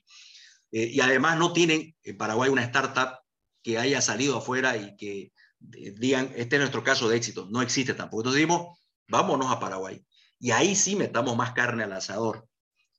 Eh, 0.71 0.89
y 0.93 0.99
además 1.01 1.37
no 1.37 1.53
tienen 1.53 1.95
en 2.01 2.17
Paraguay 2.17 2.49
una 2.49 2.63
startup 2.63 3.19
que 3.61 3.77
haya 3.77 4.01
salido 4.01 4.37
afuera 4.37 4.77
y 4.77 4.95
que 4.95 5.31
eh, 5.73 5.93
digan, 5.97 6.31
este 6.35 6.55
es 6.55 6.59
nuestro 6.59 6.83
caso 6.83 7.07
de 7.07 7.17
éxito. 7.17 7.47
No 7.51 7.61
existe 7.61 7.93
tampoco. 7.93 8.21
Entonces 8.21 8.41
dijimos, 8.41 8.79
vámonos 9.07 9.51
a 9.51 9.59
Paraguay. 9.59 10.03
Y 10.39 10.49
ahí 10.51 10.75
sí 10.75 10.95
metamos 10.95 11.35
más 11.35 11.51
carne 11.51 11.83
al 11.83 11.93
asador 11.93 12.47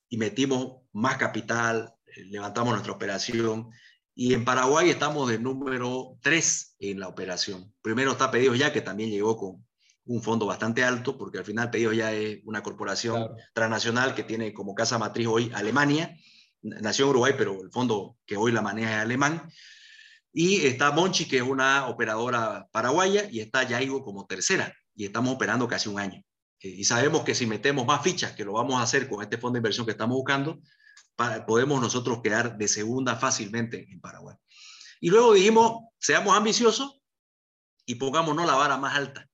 y 0.09 0.17
metimos 0.17 0.83
más 0.93 1.17
capital, 1.17 1.93
eh, 2.07 2.25
levantamos 2.27 2.73
nuestra 2.73 2.93
operación. 2.93 3.71
Y 4.15 4.35
en 4.35 4.45
Paraguay 4.45 4.91
estamos 4.91 5.29
de 5.29 5.39
número 5.39 6.19
3 6.23 6.77
en 6.81 7.01
la 7.01 7.09
operación. 7.09 7.73
Primero 7.81 8.13
está 8.13 8.31
Pedidos 8.31 8.59
Ya, 8.59 8.73
que 8.73 8.83
también 8.83 9.11
llegó 9.11 9.37
con 9.37 9.67
un 10.05 10.23
fondo 10.23 10.47
bastante 10.47 10.85
alto, 10.85 11.17
porque 11.17 11.39
al 11.39 11.45
final 11.45 11.71
Pedidos 11.71 11.97
Ya 11.97 12.13
es 12.13 12.41
una 12.45 12.63
corporación 12.63 13.31
transnacional 13.55 14.15
que 14.15 14.25
tiene 14.25 14.53
como 14.53 14.75
casa 14.75 14.99
matriz 14.99 15.27
hoy 15.27 15.51
Alemania 15.55 16.17
nació 16.63 17.07
en 17.07 17.11
Uruguay, 17.11 17.35
pero 17.37 17.63
el 17.63 17.71
fondo 17.71 18.17
que 18.27 18.37
hoy 18.37 18.53
la 18.53 18.63
maneja 18.63 18.97
es 18.97 19.03
alemán. 19.03 19.51
Y 20.33 20.67
está 20.67 20.91
Monchi, 20.93 21.27
que 21.27 21.39
es 21.39 21.43
una 21.43 21.89
operadora 21.89 22.69
paraguaya, 22.73 23.29
y 23.31 23.41
está 23.41 23.65
Yaigo 23.65 24.03
como 24.03 24.27
tercera, 24.27 24.75
y 24.95 25.05
estamos 25.05 25.35
operando 25.35 25.69
casi 25.69 25.89
un 25.89 25.99
año. 25.99 26.23
Eh, 26.61 26.69
y 26.69 26.85
sabemos 26.85 27.23
que 27.23 27.35
si 27.35 27.47
metemos 27.47 27.87
más 27.87 28.03
fichas, 28.03 28.33
que 28.33 28.45
lo 28.45 28.53
vamos 28.53 28.77
a 28.77 28.83
hacer 28.83 29.09
con 29.09 29.23
este 29.23 29.37
fondo 29.37 29.55
de 29.55 29.59
inversión 29.59 29.85
que 29.85 29.93
estamos 29.93 30.17
buscando, 30.17 30.61
podemos 31.47 31.81
nosotros 31.81 32.21
quedar 32.23 32.57
de 32.57 32.69
segunda 32.69 33.17
fácilmente 33.17 33.87
en 33.91 34.01
Paraguay. 34.01 34.37
Y 35.01 35.11
luego 35.11 35.33
dijimos, 35.33 35.89
seamos 35.99 36.37
ambiciosos 36.37 37.01
y 37.87 37.97
pongámonos 37.97 38.47
la 38.47 38.55
vara 38.55 38.77
más 38.77 38.97
alta, 38.97 39.29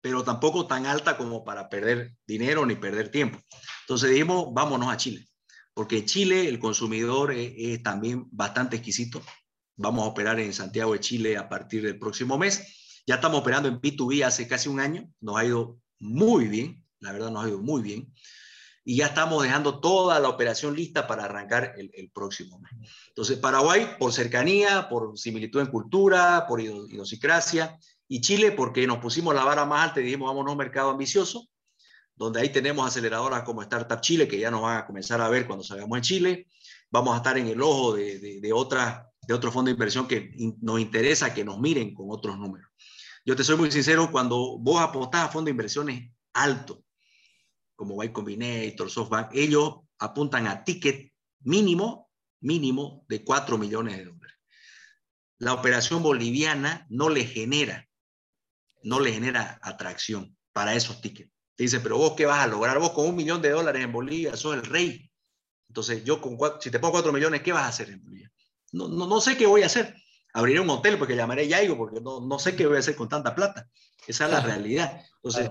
pero 0.00 0.22
tampoco 0.22 0.66
tan 0.66 0.86
alta 0.86 1.16
como 1.16 1.44
para 1.44 1.68
perder 1.68 2.14
dinero 2.26 2.66
ni 2.66 2.76
perder 2.76 3.10
tiempo. 3.10 3.38
Entonces 3.82 4.10
dijimos, 4.10 4.48
vámonos 4.52 4.88
a 4.88 4.96
Chile 4.96 5.26
porque 5.76 6.06
Chile 6.06 6.48
el 6.48 6.58
consumidor 6.58 7.32
es, 7.32 7.82
también 7.82 8.26
bastante 8.30 8.76
exquisito. 8.76 9.22
Vamos 9.76 10.04
a 10.04 10.08
operar 10.08 10.40
en 10.40 10.54
Santiago 10.54 10.94
de 10.94 11.00
Chile 11.00 11.36
a 11.36 11.50
partir 11.50 11.82
del 11.82 11.98
próximo 11.98 12.38
mes. 12.38 13.02
Ya 13.06 13.16
estamos 13.16 13.40
operando 13.40 13.68
en 13.68 13.78
B2B 13.78 14.24
hace 14.24 14.48
casi 14.48 14.70
un 14.70 14.80
año. 14.80 15.06
Nos 15.20 15.36
ha 15.36 15.44
ido 15.44 15.78
muy 15.98 16.48
bien, 16.48 16.82
la 16.98 17.12
verdad 17.12 17.30
nos 17.30 17.44
ha 17.44 17.48
ido 17.48 17.60
muy 17.60 17.82
bien. 17.82 18.10
Y 18.88 18.98
ya 18.98 19.06
estamos 19.06 19.42
dejando 19.42 19.80
toda 19.80 20.20
la 20.20 20.28
operación 20.28 20.76
lista 20.76 21.08
para 21.08 21.24
arrancar 21.24 21.74
el, 21.76 22.08
próximo 22.14 22.60
mes. 22.60 22.70
Entonces, 23.08 23.36
Paraguay 23.36 23.96
por 23.98 24.12
cercanía, 24.12 24.88
por 24.88 25.18
similitud 25.18 25.60
en 25.60 25.66
cultura, 25.66 26.46
por 26.46 26.60
idiosincrasia. 26.60 27.76
Y 28.06 28.20
Chile 28.20 28.52
porque 28.52 28.86
nos 28.86 28.98
pusimos 28.98 29.34
la 29.34 29.42
vara 29.42 29.64
más 29.64 29.88
alta 29.88 30.00
y 30.00 30.04
dijimos, 30.04 30.28
vamos 30.28 30.46
a 30.46 30.52
un 30.52 30.58
mercado 30.58 30.90
ambicioso 30.90 31.48
donde 32.14 32.40
ahí 32.40 32.50
tenemos 32.50 32.86
aceleradoras 32.86 33.42
como 33.42 33.60
Startup 33.60 34.00
Chile, 34.00 34.28
que 34.28 34.38
ya 34.38 34.52
nos 34.52 34.62
van 34.62 34.78
a 34.78 34.86
comenzar 34.86 35.20
a 35.20 35.28
ver 35.28 35.48
cuando 35.48 35.64
salgamos 35.64 35.98
en 35.98 36.02
Chile. 36.02 36.46
Vamos 36.88 37.12
a 37.12 37.16
estar 37.16 37.36
en 37.36 37.48
el 37.48 37.60
ojo 37.60 37.94
de, 37.94 38.20
de, 38.20 38.40
de 38.40 38.52
otra, 38.52 39.10
de 39.26 39.34
otro 39.34 39.50
fondo 39.50 39.68
de 39.68 39.72
inversión 39.72 40.06
que 40.06 40.30
nos 40.62 40.78
interesa 40.78 41.34
que 41.34 41.44
nos 41.44 41.58
miren 41.58 41.92
con 41.92 42.06
otros 42.08 42.38
números. 42.38 42.70
Yo 43.24 43.34
te 43.34 43.42
soy 43.42 43.56
muy 43.56 43.72
sincero, 43.72 44.12
cuando 44.12 44.56
vos 44.58 44.80
apostás 44.80 45.24
a 45.24 45.28
fondo 45.28 45.46
de 45.46 45.50
inversiones 45.50 46.12
alto, 46.32 46.85
como 47.76 48.02
Y 48.02 48.10
Combinator, 48.10 48.90
SoftBank, 48.90 49.30
ellos 49.34 49.80
apuntan 49.98 50.46
a 50.46 50.64
ticket 50.64 51.12
mínimo, 51.40 52.10
mínimo 52.40 53.04
de 53.08 53.22
4 53.22 53.58
millones 53.58 53.96
de 53.98 54.06
dólares. 54.06 54.36
La 55.38 55.52
operación 55.52 56.02
boliviana 56.02 56.86
no 56.88 57.10
le 57.10 57.24
genera, 57.24 57.86
no 58.82 59.00
le 59.00 59.12
genera 59.12 59.58
atracción 59.62 60.36
para 60.52 60.74
esos 60.74 61.00
tickets. 61.00 61.30
Te 61.54 61.64
dice, 61.64 61.80
pero 61.80 61.98
vos 61.98 62.14
qué 62.16 62.26
vas 62.26 62.40
a 62.40 62.46
lograr? 62.46 62.78
Vos 62.78 62.92
con 62.92 63.06
un 63.06 63.16
millón 63.16 63.42
de 63.42 63.50
dólares 63.50 63.82
en 63.82 63.92
Bolivia 63.92 64.36
sos 64.36 64.54
el 64.54 64.64
rey. 64.64 65.10
Entonces, 65.68 66.04
yo 66.04 66.20
con 66.20 66.38
si 66.60 66.70
te 66.70 66.78
pongo 66.78 66.92
cuatro 66.92 67.12
millones, 67.12 67.42
¿qué 67.42 67.52
vas 67.52 67.64
a 67.64 67.68
hacer 67.68 67.90
en 67.90 68.02
Bolivia? 68.02 68.32
No, 68.72 68.88
no, 68.88 69.06
no 69.06 69.20
sé 69.20 69.36
qué 69.36 69.46
voy 69.46 69.62
a 69.62 69.66
hacer. 69.66 69.94
Abriré 70.32 70.60
un 70.60 70.70
hotel 70.70 70.98
porque 70.98 71.16
llamaré 71.16 71.48
Yaigo, 71.48 71.76
porque 71.76 72.00
no, 72.00 72.20
no 72.20 72.38
sé 72.38 72.56
qué 72.56 72.66
voy 72.66 72.76
a 72.76 72.80
hacer 72.80 72.94
con 72.94 73.08
tanta 73.08 73.34
plata. 73.34 73.68
Esa 74.06 74.26
es 74.26 74.30
la 74.30 74.40
realidad. 74.40 75.00
Entonces, 75.16 75.50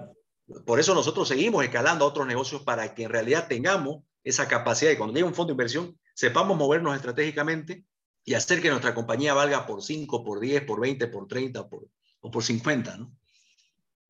por 0.65 0.79
eso 0.79 0.93
nosotros 0.93 1.27
seguimos 1.27 1.63
escalando 1.63 2.05
a 2.05 2.07
otros 2.07 2.27
negocios 2.27 2.61
para 2.61 2.93
que 2.93 3.03
en 3.03 3.09
realidad 3.09 3.47
tengamos 3.47 4.03
esa 4.23 4.47
capacidad 4.47 4.91
de 4.91 4.97
cuando 4.97 5.13
llegue 5.13 5.27
un 5.27 5.33
fondo 5.33 5.49
de 5.49 5.53
inversión, 5.53 5.99
sepamos 6.13 6.57
movernos 6.57 6.95
estratégicamente 6.95 7.85
y 8.23 8.33
hacer 8.33 8.61
que 8.61 8.69
nuestra 8.69 8.95
compañía 8.95 9.33
valga 9.33 9.65
por 9.67 9.83
5, 9.83 10.23
por 10.23 10.39
10, 10.39 10.63
por 10.63 10.81
20, 10.81 11.07
por 11.07 11.27
30 11.27 11.69
por, 11.69 11.87
o 12.21 12.31
por 12.31 12.43
50, 12.43 12.97
¿no? 12.97 13.15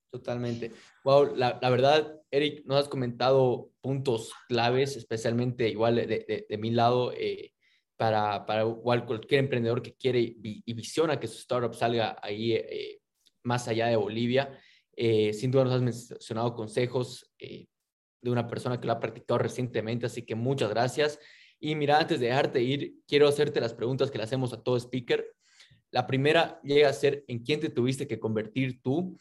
Totalmente. 0.09 0.71
Wow, 1.03 1.35
la, 1.35 1.59
verdad, 1.69 2.21
Eric, 2.31 2.65
nos 2.65 2.79
has 2.79 2.87
comentado 2.87 3.71
puntos 3.81 4.31
claves, 4.47 4.95
especialmente 4.95 5.67
igual 5.67 5.95
de, 5.95 6.57
mi 6.57 6.71
lado, 6.71 7.11
eh, 7.11 7.51
para, 7.97 8.45
para 8.45 8.65
cualquier 8.65 9.41
emprendedor 9.41 9.81
que 9.81 9.95
quiere 9.95 10.21
y, 10.21 10.63
y 10.65 10.73
visiona 10.73 11.19
que 11.19 11.27
su 11.27 11.39
startup 11.39 11.73
salga 11.73 12.17
ahí 12.21 12.53
eh, 12.53 13.01
más 13.43 13.67
allá 13.67 13.87
de 13.87 13.97
Bolivia. 13.97 14.57
Eh, 14.95 15.33
sin 15.33 15.51
duda 15.51 15.65
nos 15.65 15.73
has 15.73 15.81
mencionado 15.81 16.53
consejos 16.53 17.31
eh, 17.39 17.67
de 18.21 18.31
una 18.31 18.47
persona 18.47 18.79
que 18.79 18.87
lo 18.87 18.93
ha 18.93 18.99
practicado 18.99 19.39
recientemente, 19.39 20.05
así 20.05 20.23
que 20.23 20.35
muchas 20.35 20.69
gracias. 20.69 21.19
Y 21.59 21.75
mira, 21.75 21.99
antes 21.99 22.19
de 22.19 22.27
dejarte 22.27 22.61
ir, 22.61 22.95
quiero 23.07 23.27
hacerte 23.27 23.61
las 23.61 23.73
preguntas 23.73 24.11
que 24.11 24.17
le 24.17 24.23
hacemos 24.23 24.53
a 24.53 24.63
todo 24.63 24.77
speaker. 24.77 25.25
La 25.91 26.07
primera 26.07 26.59
llega 26.63 26.89
a 26.89 26.93
ser, 26.93 27.23
¿en 27.27 27.39
quién 27.39 27.59
te 27.59 27.69
tuviste 27.69 28.07
que 28.07 28.19
convertir 28.19 28.81
tú 28.81 29.17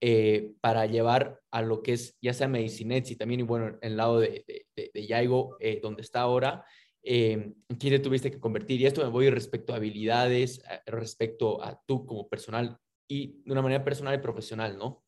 eh, 0.00 0.52
para 0.60 0.86
llevar 0.86 1.40
a 1.50 1.62
lo 1.62 1.82
que 1.82 1.94
es, 1.94 2.16
ya 2.20 2.32
sea 2.34 2.48
Medicinets 2.48 3.10
y 3.10 3.16
también, 3.16 3.40
y 3.40 3.44
bueno, 3.44 3.68
en 3.68 3.78
el 3.82 3.96
lado 3.96 4.20
de, 4.20 4.44
de, 4.74 4.90
de 4.92 5.06
Yaigo, 5.06 5.56
donde 5.82 6.02
está 6.02 6.20
ahora, 6.20 6.64
¿en 7.02 7.54
quién 7.78 7.94
te 7.94 7.98
tuviste 8.00 8.30
que 8.30 8.40
convertir? 8.40 8.80
Y 8.80 8.86
esto 8.86 9.02
me 9.02 9.10
voy 9.10 9.30
respecto 9.30 9.72
a 9.72 9.76
habilidades, 9.76 10.62
respecto 10.86 11.62
a 11.62 11.80
tú 11.86 12.04
como 12.04 12.28
personal 12.28 12.78
y 13.08 13.42
de 13.44 13.52
una 13.52 13.62
manera 13.62 13.84
personal 13.84 14.14
y 14.14 14.18
profesional, 14.18 14.76
¿no? 14.76 15.05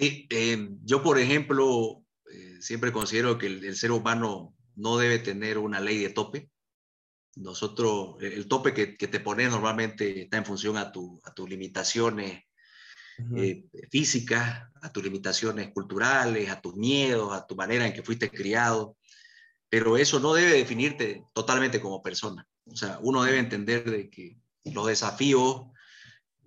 Sí, 0.00 0.26
eh, 0.30 0.70
yo 0.82 1.02
por 1.02 1.18
ejemplo, 1.18 2.02
eh, 2.32 2.56
siempre 2.60 2.90
considero 2.90 3.36
que 3.36 3.48
el, 3.48 3.76
ser 3.76 3.92
humano 3.92 4.56
no 4.74 4.96
debe 4.96 5.18
tener 5.18 5.58
una 5.58 5.78
ley 5.78 5.98
de 5.98 6.08
tope. 6.08 6.50
Nosotros, 7.36 8.16
el 8.22 8.48
tope 8.48 8.72
que, 8.72 8.96
te 8.96 9.20
pones 9.20 9.50
normalmente 9.50 10.22
está 10.22 10.38
en 10.38 10.46
función 10.46 10.78
a, 10.78 10.90
tu, 10.90 11.20
a 11.22 11.34
tus 11.34 11.50
limitaciones 11.50 12.44
eh, 13.36 13.66
físicas, 13.90 14.70
a 14.80 14.90
tus 14.90 15.04
limitaciones 15.04 15.68
culturales, 15.68 16.48
a 16.48 16.62
tus 16.62 16.76
miedos, 16.76 17.34
a 17.34 17.46
tu 17.46 17.54
manera 17.54 17.86
en 17.86 17.92
que 17.92 18.02
fuiste 18.02 18.30
criado. 18.30 18.96
Pero 19.68 19.98
eso 19.98 20.18
no 20.18 20.32
debe 20.32 20.52
definirte 20.52 21.24
totalmente 21.34 21.78
como 21.78 22.02
persona. 22.02 22.48
O 22.64 22.74
sea, 22.74 22.98
uno 23.02 23.22
debe 23.22 23.38
entender 23.38 23.84
de 23.84 24.08
que 24.08 24.38
los 24.64 24.86
desafíos 24.86 25.66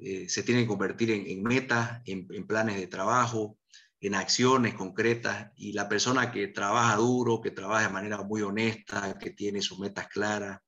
eh, 0.05 0.27
se 0.27 0.43
tienen 0.43 0.65
que 0.65 0.67
convertir 0.67 1.11
en, 1.11 1.43
metas, 1.43 2.01
en, 2.05 2.27
planes 2.45 2.75
de 2.75 2.87
trabajo, 2.87 3.57
en 4.01 4.15
acciones 4.15 4.73
concretas, 4.73 5.51
y 5.55 5.71
la 5.71 5.87
persona 5.87 6.29
que 6.29 6.49
trabaja 6.49 6.97
duro, 6.97 7.39
que 7.39 7.51
trabaja 7.51 7.87
de 7.87 7.93
manera 7.93 8.21
muy 8.21 8.41
honesta, 8.41 9.17
que 9.17 9.29
tiene 9.29 9.61
sus 9.61 9.79
metas 9.79 10.09
claras, 10.09 10.59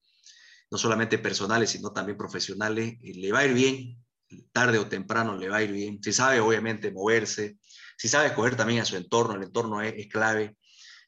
no 0.72 0.78
solamente 0.78 1.18
personales, 1.18 1.72
sino 1.72 1.92
también 1.92 2.18
profesionales, 2.18 2.96
eh, 3.04 3.14
le 3.16 3.32
va 3.34 3.40
a 3.40 3.46
ir 3.46 3.54
bien, 3.54 4.06
tarde 4.54 4.78
o 4.78 4.88
temprano 4.88 5.38
le 5.38 5.50
va 5.50 5.58
a 5.58 5.64
ir 5.64 5.72
bien, 5.74 6.02
si 6.02 6.14
sabe 6.14 6.40
obviamente 6.40 6.92
moverse, 6.92 7.58
si 7.98 8.08
sabe 8.08 8.28
escoger 8.28 8.56
también 8.56 8.82
a 8.82 8.86
su 8.86 8.96
entorno, 8.96 9.36
el 9.36 9.44
entorno 9.44 9.82
es, 9.82 10.08
clave. 10.08 10.56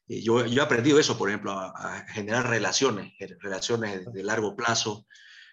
Eh, 0.06 0.22
yo, 0.22 0.44
yo, 0.44 0.62
he 0.62 0.64
aprendido 0.64 1.00
eso, 1.00 1.16
por 1.16 1.30
ejemplo, 1.30 1.52
a, 1.52 1.68
a 1.68 2.08
generar 2.08 2.46
relaciones, 2.46 3.14
relaciones 3.40 4.04
de 4.12 4.22
largo 4.22 4.54
plazo, 4.54 5.06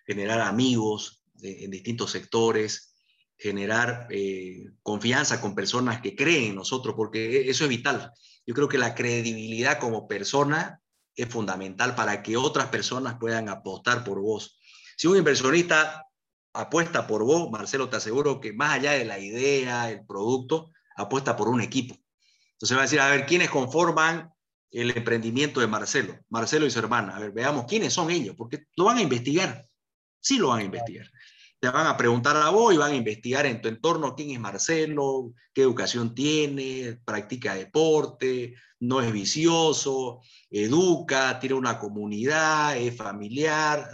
generar 0.06 0.42
amigos 0.42 1.25
en 1.42 1.72
distintos 1.72 2.12
sectores, 2.12 2.96
generar 3.38 4.08
eh, 4.10 4.72
confianza 4.82 5.42
con 5.42 5.56
personas 5.56 6.02
que 6.02 6.16
creen 6.16 6.52
en 6.52 6.56
nosotros, 6.56 6.96
porque 6.96 7.42
e, 7.42 7.50
eso 7.50 7.64
es 7.66 7.70
vital. 7.70 8.12
Yo 8.46 8.54
creo 8.54 8.70
que 8.70 8.78
la 8.78 8.96
credibilidad 8.96 9.80
como 9.80 10.08
persona 10.08 10.82
es 11.16 11.28
fundamental 11.28 11.96
para 11.96 12.22
que 12.24 12.38
otras 12.38 12.68
personas 12.68 13.18
puedan 13.20 13.50
apostar 13.50 14.04
por 14.04 14.22
vos. 14.22 14.60
Si 14.98 15.08
un 15.08 15.18
inversionista 15.18 16.06
apuesta 16.54 17.08
por 17.08 17.24
vos, 17.24 17.50
Marcelo, 17.52 17.90
te 17.90 17.98
aseguro 17.98 18.40
que 18.40 18.54
más 18.54 18.74
allá 18.74 18.92
de 18.94 19.06
la 19.06 19.20
idea, 19.20 19.90
el 19.90 20.06
producto, 20.06 20.72
apuesta 20.96 21.36
por 21.36 21.50
un 21.50 21.62
equipo. 21.62 21.96
Entonces 22.54 22.78
va 22.78 22.82
a 22.82 22.86
decir, 22.86 23.02
a 23.02 23.10
ver, 23.10 23.26
¿quiénes 23.26 23.50
conforman 23.50 24.30
el 24.72 24.92
emprendimiento 24.96 25.60
de 25.60 25.68
Marcelo? 25.68 26.18
Marcelo 26.30 26.66
y 26.66 26.72
su 26.72 26.80
hermana. 26.80 27.18
A 27.18 27.20
ver, 27.20 27.32
veamos 27.32 27.66
quiénes 27.66 27.94
son 27.94 28.10
ellos, 28.10 28.36
porque 28.38 28.68
lo 28.78 28.86
van 28.86 28.98
a 28.98 29.02
investigar 29.02 29.68
sí 30.26 30.40
lo 30.40 30.48
van 30.50 30.60
a 30.60 30.64
investigar. 30.64 31.06
Te 31.60 31.70
van 31.70 31.88
a 31.88 31.98
preguntar 31.98 32.36
a 32.38 32.50
vos 32.50 32.74
y 32.74 32.78
van 32.78 32.92
a 32.92 32.96
investigar 32.96 33.46
en 33.46 33.62
tu 33.62 33.70
entorno 33.70 34.16
quién 34.16 34.32
es 34.32 34.40
Marcelo, 34.40 35.34
qué 35.54 35.62
educación 35.62 36.14
tiene, 36.14 37.00
practica 37.06 37.56
deporte, 37.56 38.56
no 38.80 39.02
es 39.02 39.12
vicioso, 39.12 40.22
educa, 40.50 41.40
tiene 41.40 41.56
una 41.56 41.80
comunidad, 41.80 42.78
es 42.78 42.96
familiar. 42.96 43.90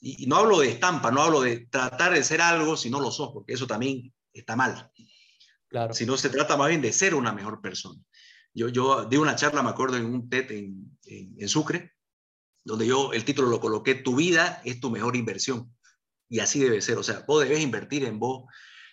Y, 0.00 0.26
no 0.26 0.36
hablo 0.36 0.60
de 0.60 0.70
estampa, 0.70 1.10
no 1.10 1.22
hablo 1.22 1.42
de 1.42 1.66
tratar 1.66 2.12
de 2.12 2.24
ser 2.24 2.40
algo 2.40 2.76
si 2.76 2.90
no 2.90 3.00
lo 3.00 3.10
sos, 3.10 3.30
porque 3.32 3.52
eso 3.52 3.66
también 3.66 4.12
está 4.32 4.56
mal. 4.56 4.90
Claro. 5.68 5.94
Si 5.94 6.06
no 6.06 6.16
se 6.16 6.30
trata 6.30 6.56
más 6.56 6.68
bien 6.68 6.82
de 6.82 6.92
ser 6.92 7.14
una 7.14 7.32
mejor 7.32 7.60
persona. 7.60 8.00
Yo, 8.52 8.68
yo 8.68 9.04
di 9.04 9.16
una 9.16 9.36
charla, 9.36 9.62
me 9.62 9.70
acuerdo, 9.70 9.96
en 9.96 10.06
un 10.06 10.28
TED 10.28 10.50
en, 10.50 10.98
en 11.04 11.48
Sucre, 11.48 11.92
donde 12.64 12.86
yo 12.86 13.12
el 13.12 13.24
título 13.24 13.48
lo 13.48 13.60
coloqué, 13.60 13.94
tu 13.94 14.16
vida 14.16 14.60
es 14.64 14.80
tu 14.80 14.90
mejor 14.90 15.14
inversión. 15.14 15.72
Y 16.30 16.40
así 16.40 16.60
debe 16.60 16.80
ser, 16.80 16.96
o 16.96 17.02
sea, 17.02 17.22
vos 17.26 17.42
debes 17.42 17.60
invertir 17.60 18.04
en 18.04 18.18
vos. 18.18 18.44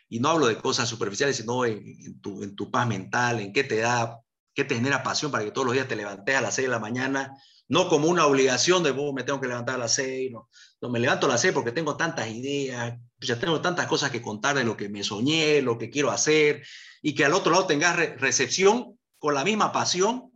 Y 0.10 0.20
no 0.20 0.30
hablo 0.30 0.48
de 0.48 0.58
cosas 0.58 0.90
superficiales, 0.90 1.38
sino 1.38 1.64
en, 1.64 2.20
tu, 2.20 2.44
en 2.44 2.56
tu 2.56 2.70
paz 2.70 2.88
mental, 2.88 3.40
en 3.40 3.54
qué 3.54 3.64
te 3.64 3.78
da, 3.78 4.20
qué 4.54 4.66
te 4.66 4.76
genera 4.76 5.04
pasión 5.04 5.32
para 5.32 5.46
que 5.46 5.52
todos 5.52 5.66
los 5.66 5.74
días 5.74 5.88
te 5.88 5.96
levantes 5.96 6.36
a 6.36 6.42
las 6.42 6.56
6 6.56 6.68
de 6.68 6.72
la 6.72 6.80
mañana, 6.80 7.34
no 7.70 7.90
como 7.90 8.08
una 8.08 8.26
obligación 8.26 8.82
de 8.84 8.92
vos 8.92 9.14
me 9.14 9.24
tengo 9.24 9.40
que 9.40 9.48
levantar 9.48 9.76
a 9.76 9.80
las 9.80 9.94
6, 9.94 10.32
no, 10.32 10.50
no 10.82 10.90
me 10.90 11.00
levanto 11.00 11.26
a 11.28 11.30
las 11.30 11.42
6 11.42 11.54
porque 11.54 11.72
tengo 11.72 11.98
tantas 11.98 12.30
ideas, 12.30 12.98
ya 13.20 13.40
tengo 13.40 13.62
tantas 13.62 13.88
cosas 13.88 14.10
que 14.10 14.22
contar 14.22 14.56
de 14.56 14.64
lo 14.64 14.78
que 14.78 14.90
me 14.90 15.04
soñé, 15.04 15.62
lo 15.62 15.78
que 15.78 15.90
quiero 15.90 16.10
hacer, 16.10 16.66
y 17.02 17.14
que 17.14 17.26
al 17.26 17.34
otro 17.34 17.52
lado 17.52 17.68
tengas 17.68 17.96
recepción 18.20 18.98
con 19.20 19.34
la 19.34 19.44
misma 19.44 19.72
pasión, 19.72 20.32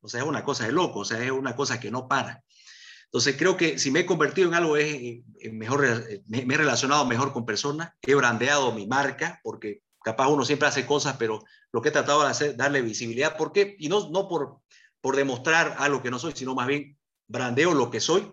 o 0.00 0.08
sea, 0.08 0.20
es 0.20 0.26
una 0.26 0.44
cosa 0.44 0.66
de 0.66 0.72
loco, 0.72 1.00
o 1.00 1.04
sea, 1.04 1.22
es 1.24 1.30
una 1.30 1.56
cosa 1.56 1.80
que 1.80 1.90
no 1.90 2.06
para. 2.06 2.44
Entonces 3.06 3.36
creo 3.36 3.56
que 3.56 3.78
si 3.78 3.90
me 3.90 4.00
he 4.00 4.06
convertido 4.06 4.48
en 4.48 4.54
algo 4.54 4.76
es 4.76 5.22
mejor, 5.52 5.86
me, 6.26 6.38
he 6.38 6.56
relacionado 6.56 7.06
mejor 7.06 7.32
con 7.32 7.46
personas, 7.46 7.92
he 8.02 8.14
brandeado 8.14 8.72
mi 8.72 8.86
marca, 8.86 9.40
porque 9.42 9.82
capaz 10.02 10.28
uno 10.28 10.44
siempre 10.44 10.68
hace 10.68 10.86
cosas, 10.86 11.16
pero 11.18 11.42
lo 11.72 11.80
que 11.80 11.88
he 11.88 11.92
tratado 11.92 12.22
de 12.22 12.28
hacer, 12.28 12.56
darle 12.56 12.82
visibilidad, 12.82 13.36
¿por 13.36 13.52
qué? 13.52 13.76
Y 13.78 13.88
no, 13.88 14.10
no 14.10 14.28
por, 14.28 14.60
por 15.00 15.16
demostrar 15.16 15.76
algo 15.78 16.02
que 16.02 16.10
no 16.10 16.18
soy, 16.18 16.32
sino 16.34 16.54
más 16.54 16.66
bien 16.66 16.98
brandeo 17.28 17.74
lo 17.74 17.90
que 17.90 18.00
soy 18.00 18.32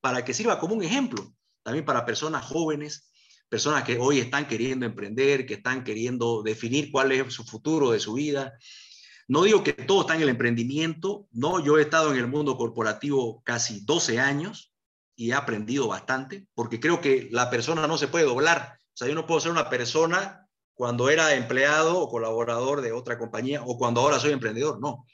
para 0.00 0.24
que 0.24 0.34
sirva 0.34 0.58
como 0.58 0.74
un 0.74 0.82
ejemplo, 0.82 1.34
también 1.62 1.84
para 1.84 2.04
personas 2.04 2.44
jóvenes, 2.44 3.10
personas 3.48 3.84
que 3.84 3.98
hoy 3.98 4.18
están 4.18 4.46
queriendo 4.46 4.84
emprender, 4.84 5.46
que 5.46 5.54
están 5.54 5.82
queriendo 5.82 6.42
definir 6.42 6.90
cuál 6.90 7.12
es 7.12 7.32
su 7.32 7.44
futuro 7.44 7.90
de 7.90 8.00
su 8.00 8.14
vida, 8.14 8.52
no 9.26 9.42
digo 9.42 9.62
que 9.62 9.72
todo 9.72 10.02
está 10.02 10.14
en 10.14 10.22
el 10.22 10.28
emprendimiento, 10.28 11.26
no, 11.32 11.60
yo 11.64 11.78
he 11.78 11.82
estado 11.82 12.12
en 12.12 12.18
el 12.18 12.26
mundo 12.26 12.56
corporativo 12.56 13.42
casi 13.42 13.80
12 13.84 14.20
años 14.20 14.72
y 15.16 15.30
he 15.30 15.34
aprendido 15.34 15.88
bastante, 15.88 16.46
porque 16.54 16.80
creo 16.80 17.00
que 17.00 17.28
la 17.30 17.50
persona 17.50 17.86
no 17.86 17.96
se 17.96 18.08
puede 18.08 18.24
doblar. 18.24 18.78
O 18.80 18.96
sea, 18.96 19.08
yo 19.08 19.14
no 19.14 19.26
puedo 19.26 19.40
ser 19.40 19.52
una 19.52 19.70
persona 19.70 20.48
cuando 20.74 21.08
era 21.08 21.34
empleado 21.34 21.98
o 21.98 22.08
colaborador 22.08 22.80
de 22.80 22.92
otra 22.92 23.18
compañía 23.18 23.62
o 23.64 23.78
cuando 23.78 24.00
ahora 24.00 24.18
soy 24.18 24.32
emprendedor, 24.32 24.80
no. 24.80 25.06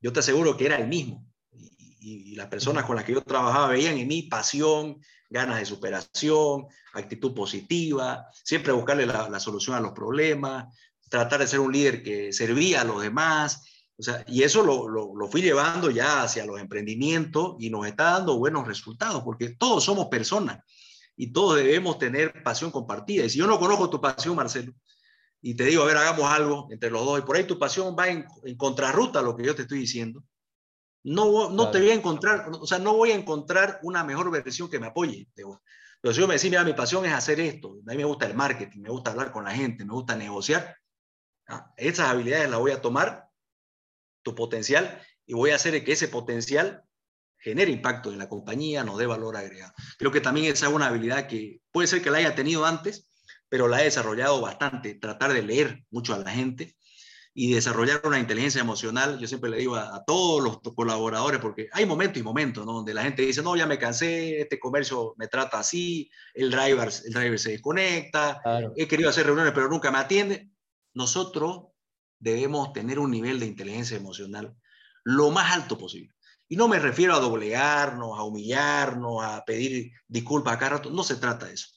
Yo 0.00 0.12
te 0.12 0.20
aseguro 0.20 0.56
que 0.56 0.66
era 0.66 0.76
el 0.76 0.88
mismo. 0.88 1.26
Y, 1.50 2.36
las 2.36 2.48
personas 2.48 2.84
con 2.84 2.96
las 2.96 3.04
que 3.04 3.14
yo 3.14 3.22
trabajaba 3.22 3.68
veían 3.68 3.96
en 3.96 4.06
mí 4.06 4.22
pasión, 4.24 5.00
ganas 5.30 5.58
de 5.58 5.64
superación, 5.64 6.66
actitud 6.92 7.34
positiva, 7.34 8.26
siempre 8.32 8.72
buscarle 8.72 9.06
la 9.06 9.40
solución 9.40 9.74
a 9.74 9.80
los 9.80 9.92
problemas, 9.92 10.66
tratar 11.08 11.40
de 11.40 11.46
ser 11.46 11.60
un 11.60 11.72
líder 11.72 12.02
que 12.02 12.32
servía 12.32 12.80
a 12.80 12.84
los 12.84 13.02
demás. 13.02 13.64
O 13.98 14.02
sea, 14.02 14.24
y 14.26 14.42
eso 14.42 14.62
lo, 14.62 14.88
lo, 14.88 15.28
fui 15.28 15.40
llevando 15.40 15.90
ya 15.90 16.22
hacia 16.22 16.44
los 16.44 16.60
emprendimientos 16.60 17.56
y 17.58 17.70
nos 17.70 17.86
está 17.86 18.12
dando 18.12 18.38
buenos 18.38 18.66
resultados, 18.66 19.22
porque 19.22 19.50
todos 19.50 19.84
somos 19.84 20.06
personas 20.06 20.62
y 21.16 21.32
todos 21.32 21.56
debemos 21.56 21.98
tener 21.98 22.42
pasión 22.42 22.70
compartida. 22.70 23.24
Y 23.24 23.30
si 23.30 23.38
yo 23.38 23.46
no 23.46 23.58
conozco 23.58 23.88
tu 23.88 24.00
pasión, 24.00 24.36
Marcelo, 24.36 24.74
y 25.40 25.54
te 25.54 25.64
digo, 25.64 25.82
a 25.82 25.86
ver, 25.86 25.96
hagamos 25.96 26.30
algo 26.30 26.68
entre 26.70 26.90
los 26.90 27.04
dos, 27.04 27.18
y 27.18 27.22
por 27.22 27.36
ahí 27.36 27.44
tu 27.44 27.58
pasión 27.58 27.96
va 27.98 28.08
en, 28.08 28.26
en 28.44 28.56
contrarruta 28.56 29.20
a 29.20 29.22
lo 29.22 29.36
que 29.36 29.44
yo 29.44 29.54
te 29.54 29.62
estoy 29.62 29.78
diciendo, 29.78 30.22
no, 31.06 31.50
no 31.50 31.70
te 31.70 31.78
voy 31.78 31.90
a 31.90 31.94
encontrar, 31.94 32.50
o 32.50 32.66
sea, 32.66 32.80
no 32.80 32.94
voy 32.96 33.12
a 33.12 33.14
encontrar 33.14 33.78
una 33.82 34.02
mejor 34.02 34.28
versión 34.30 34.68
que 34.68 34.80
me 34.80 34.88
apoye. 34.88 35.28
Pero 35.34 36.12
si 36.12 36.20
yo 36.20 36.26
me 36.26 36.34
decía, 36.34 36.50
mira, 36.50 36.64
mi 36.64 36.72
pasión 36.72 37.06
es 37.06 37.12
hacer 37.12 37.38
esto, 37.38 37.76
a 37.86 37.90
mí 37.92 37.96
me 37.96 38.04
gusta 38.04 38.26
el 38.26 38.34
marketing, 38.34 38.80
me 38.80 38.90
gusta 38.90 39.12
hablar 39.12 39.30
con 39.30 39.44
la 39.44 39.52
gente, 39.52 39.84
me 39.84 39.92
gusta 39.92 40.16
negociar, 40.16 40.76
esas 41.76 42.08
habilidades 42.08 42.50
las 42.50 42.58
voy 42.58 42.72
a 42.72 42.80
tomar, 42.80 43.28
tu 44.22 44.34
potencial, 44.34 45.00
y 45.26 45.34
voy 45.34 45.50
a 45.50 45.56
hacer 45.56 45.84
que 45.84 45.92
ese 45.92 46.08
potencial 46.08 46.82
genere 47.38 47.70
impacto 47.70 48.12
en 48.12 48.18
la 48.18 48.28
compañía, 48.28 48.82
nos 48.82 48.98
dé 48.98 49.06
valor 49.06 49.36
agregado. 49.36 49.72
Creo 49.98 50.10
que 50.10 50.20
también 50.20 50.52
esa 50.52 50.66
es 50.66 50.72
una 50.72 50.88
habilidad 50.88 51.28
que 51.28 51.60
puede 51.70 51.86
ser 51.86 52.02
que 52.02 52.10
la 52.10 52.18
haya 52.18 52.34
tenido 52.34 52.66
antes, 52.66 53.08
pero 53.48 53.68
la 53.68 53.80
he 53.80 53.84
desarrollado 53.84 54.40
bastante, 54.40 54.94
tratar 54.94 55.32
de 55.32 55.42
leer 55.42 55.84
mucho 55.90 56.14
a 56.14 56.18
la 56.18 56.30
gente 56.30 56.76
y 57.38 57.52
desarrollar 57.52 58.00
una 58.04 58.18
inteligencia 58.18 58.60
emocional. 58.60 59.18
Yo 59.18 59.28
siempre 59.28 59.50
le 59.50 59.58
digo 59.58 59.76
a, 59.76 60.02
todos 60.04 60.42
los 60.42 60.74
colaboradores, 60.74 61.38
porque 61.38 61.68
hay 61.72 61.84
momentos 61.84 62.18
y 62.18 62.22
momentos, 62.22 62.64
¿no? 62.64 62.72
Donde 62.72 62.94
la 62.94 63.02
gente 63.02 63.22
dice, 63.22 63.42
no, 63.42 63.54
ya 63.54 63.66
me 63.66 63.78
cansé, 63.78 64.40
este 64.40 64.58
comercio 64.58 65.14
me 65.18 65.28
trata 65.28 65.58
así, 65.58 66.10
el 66.34 66.50
driver, 66.50 66.88
el 67.04 67.12
driver 67.12 67.38
se 67.38 67.50
desconecta, 67.50 68.40
he 68.74 68.88
querido 68.88 69.10
hacer 69.10 69.26
reuniones, 69.26 69.52
pero 69.52 69.68
nunca 69.68 69.90
me 69.90 69.98
atiende. 69.98 70.48
Nosotros 70.96 71.66
debemos 72.18 72.72
tener 72.72 72.98
un 72.98 73.10
nivel 73.10 73.38
de 73.38 73.46
inteligencia 73.46 73.96
emocional 73.96 74.56
lo 75.04 75.30
más 75.30 75.52
alto 75.52 75.78
posible. 75.78 76.14
Y 76.48 76.56
no 76.56 76.68
me 76.68 76.78
refiero 76.78 77.14
a 77.14 77.20
doblegarnos, 77.20 78.18
a 78.18 78.22
humillarnos, 78.22 79.22
a 79.22 79.44
pedir 79.44 79.92
disculpas 80.08 80.54
a 80.54 80.58
cada 80.58 80.70
rato. 80.78 80.90
No 80.90 81.04
se 81.04 81.16
trata 81.16 81.46
de 81.46 81.54
eso. 81.54 81.68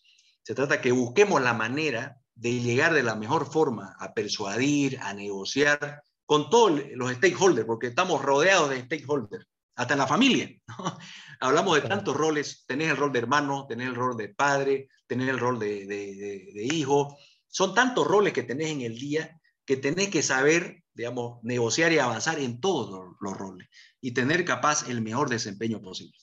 Se 0.42 0.56
trata 0.56 0.82
que 0.82 0.92
busquemos 0.92 1.42
la 1.42 1.54
manera 1.54 2.18
de 2.34 2.62
llegar 2.62 2.94
de 2.94 3.04
la 3.04 3.16
mejor 3.16 3.46
forma 3.52 3.94
a 4.00 4.14
persuadir, 4.14 4.98
a 5.02 5.14
negociar 5.14 6.02
con 6.26 6.50
todos 6.50 6.82
los 6.96 7.12
stakeholders, 7.12 7.68
porque 7.68 7.88
estamos 7.88 8.22
rodeados 8.22 8.70
de 8.70 8.84
stakeholders, 8.84 9.46
hasta 9.76 9.96
en 9.96 10.00
la 10.00 10.08
familia. 10.08 10.50
Hablamos 11.42 11.76
de 11.76 11.90
tantos 11.90 12.16
roles, 12.16 12.64
tenés 12.66 12.90
el 12.90 12.98
rol 12.98 13.12
de 13.12 13.20
hermano, 13.20 13.66
tenés 13.68 13.88
el 13.88 13.96
rol 13.96 14.16
de 14.16 14.30
padre, 14.30 14.88
tenés 15.08 15.28
el 15.28 15.40
rol 15.40 15.60
de, 15.60 15.86
de, 15.86 16.64
hijo. 16.72 17.18
Son 17.50 17.74
tantos 17.74 18.08
roles 18.08 18.34
que 18.34 18.44
tenés 18.44 18.70
en 18.72 18.82
el 18.82 18.98
día 18.98 19.40
que 19.66 19.78
tenés 19.78 20.10
que 20.10 20.24
saber, 20.24 20.84
digamos, 20.94 21.44
negociar 21.44 21.92
y 21.92 22.00
avanzar 22.00 22.40
en 22.40 22.60
todos 22.60 23.16
los 23.20 23.38
roles 23.38 23.68
y 24.02 24.14
tener 24.14 24.44
capaz 24.44 24.90
el 24.90 25.02
mejor 25.02 25.30
desempeño 25.30 25.80
posible. 25.80 26.18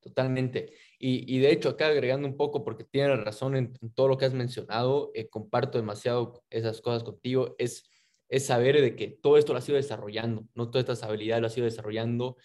Totalmente. 0.00 0.72
Y, 0.98 1.38
de 1.40 1.50
hecho, 1.50 1.70
acá 1.70 1.88
agregando 1.88 2.26
un 2.26 2.36
poco, 2.36 2.64
porque 2.64 2.84
tienes 2.84 3.22
razón 3.22 3.56
en, 3.56 3.74
todo 3.94 4.08
lo 4.08 4.16
que 4.16 4.24
has 4.24 4.32
mencionado, 4.32 5.10
eh, 5.14 5.28
comparto 5.28 5.76
demasiado 5.76 6.44
esas 6.48 6.80
cosas 6.80 7.04
contigo, 7.04 7.54
es, 7.58 7.90
es 8.28 8.46
saber 8.46 8.80
de 8.80 8.96
que 8.96 9.08
todo 9.08 9.36
esto 9.36 9.52
lo 9.52 9.58
has 9.58 9.68
ido 9.68 9.76
desarrollando, 9.76 10.46
no 10.54 10.70
todas 10.70 10.84
estas 10.84 11.02
habilidades 11.02 11.42
lo 11.42 11.46
has 11.48 11.58
ido 11.58 11.66
desarrollando, 11.66 12.36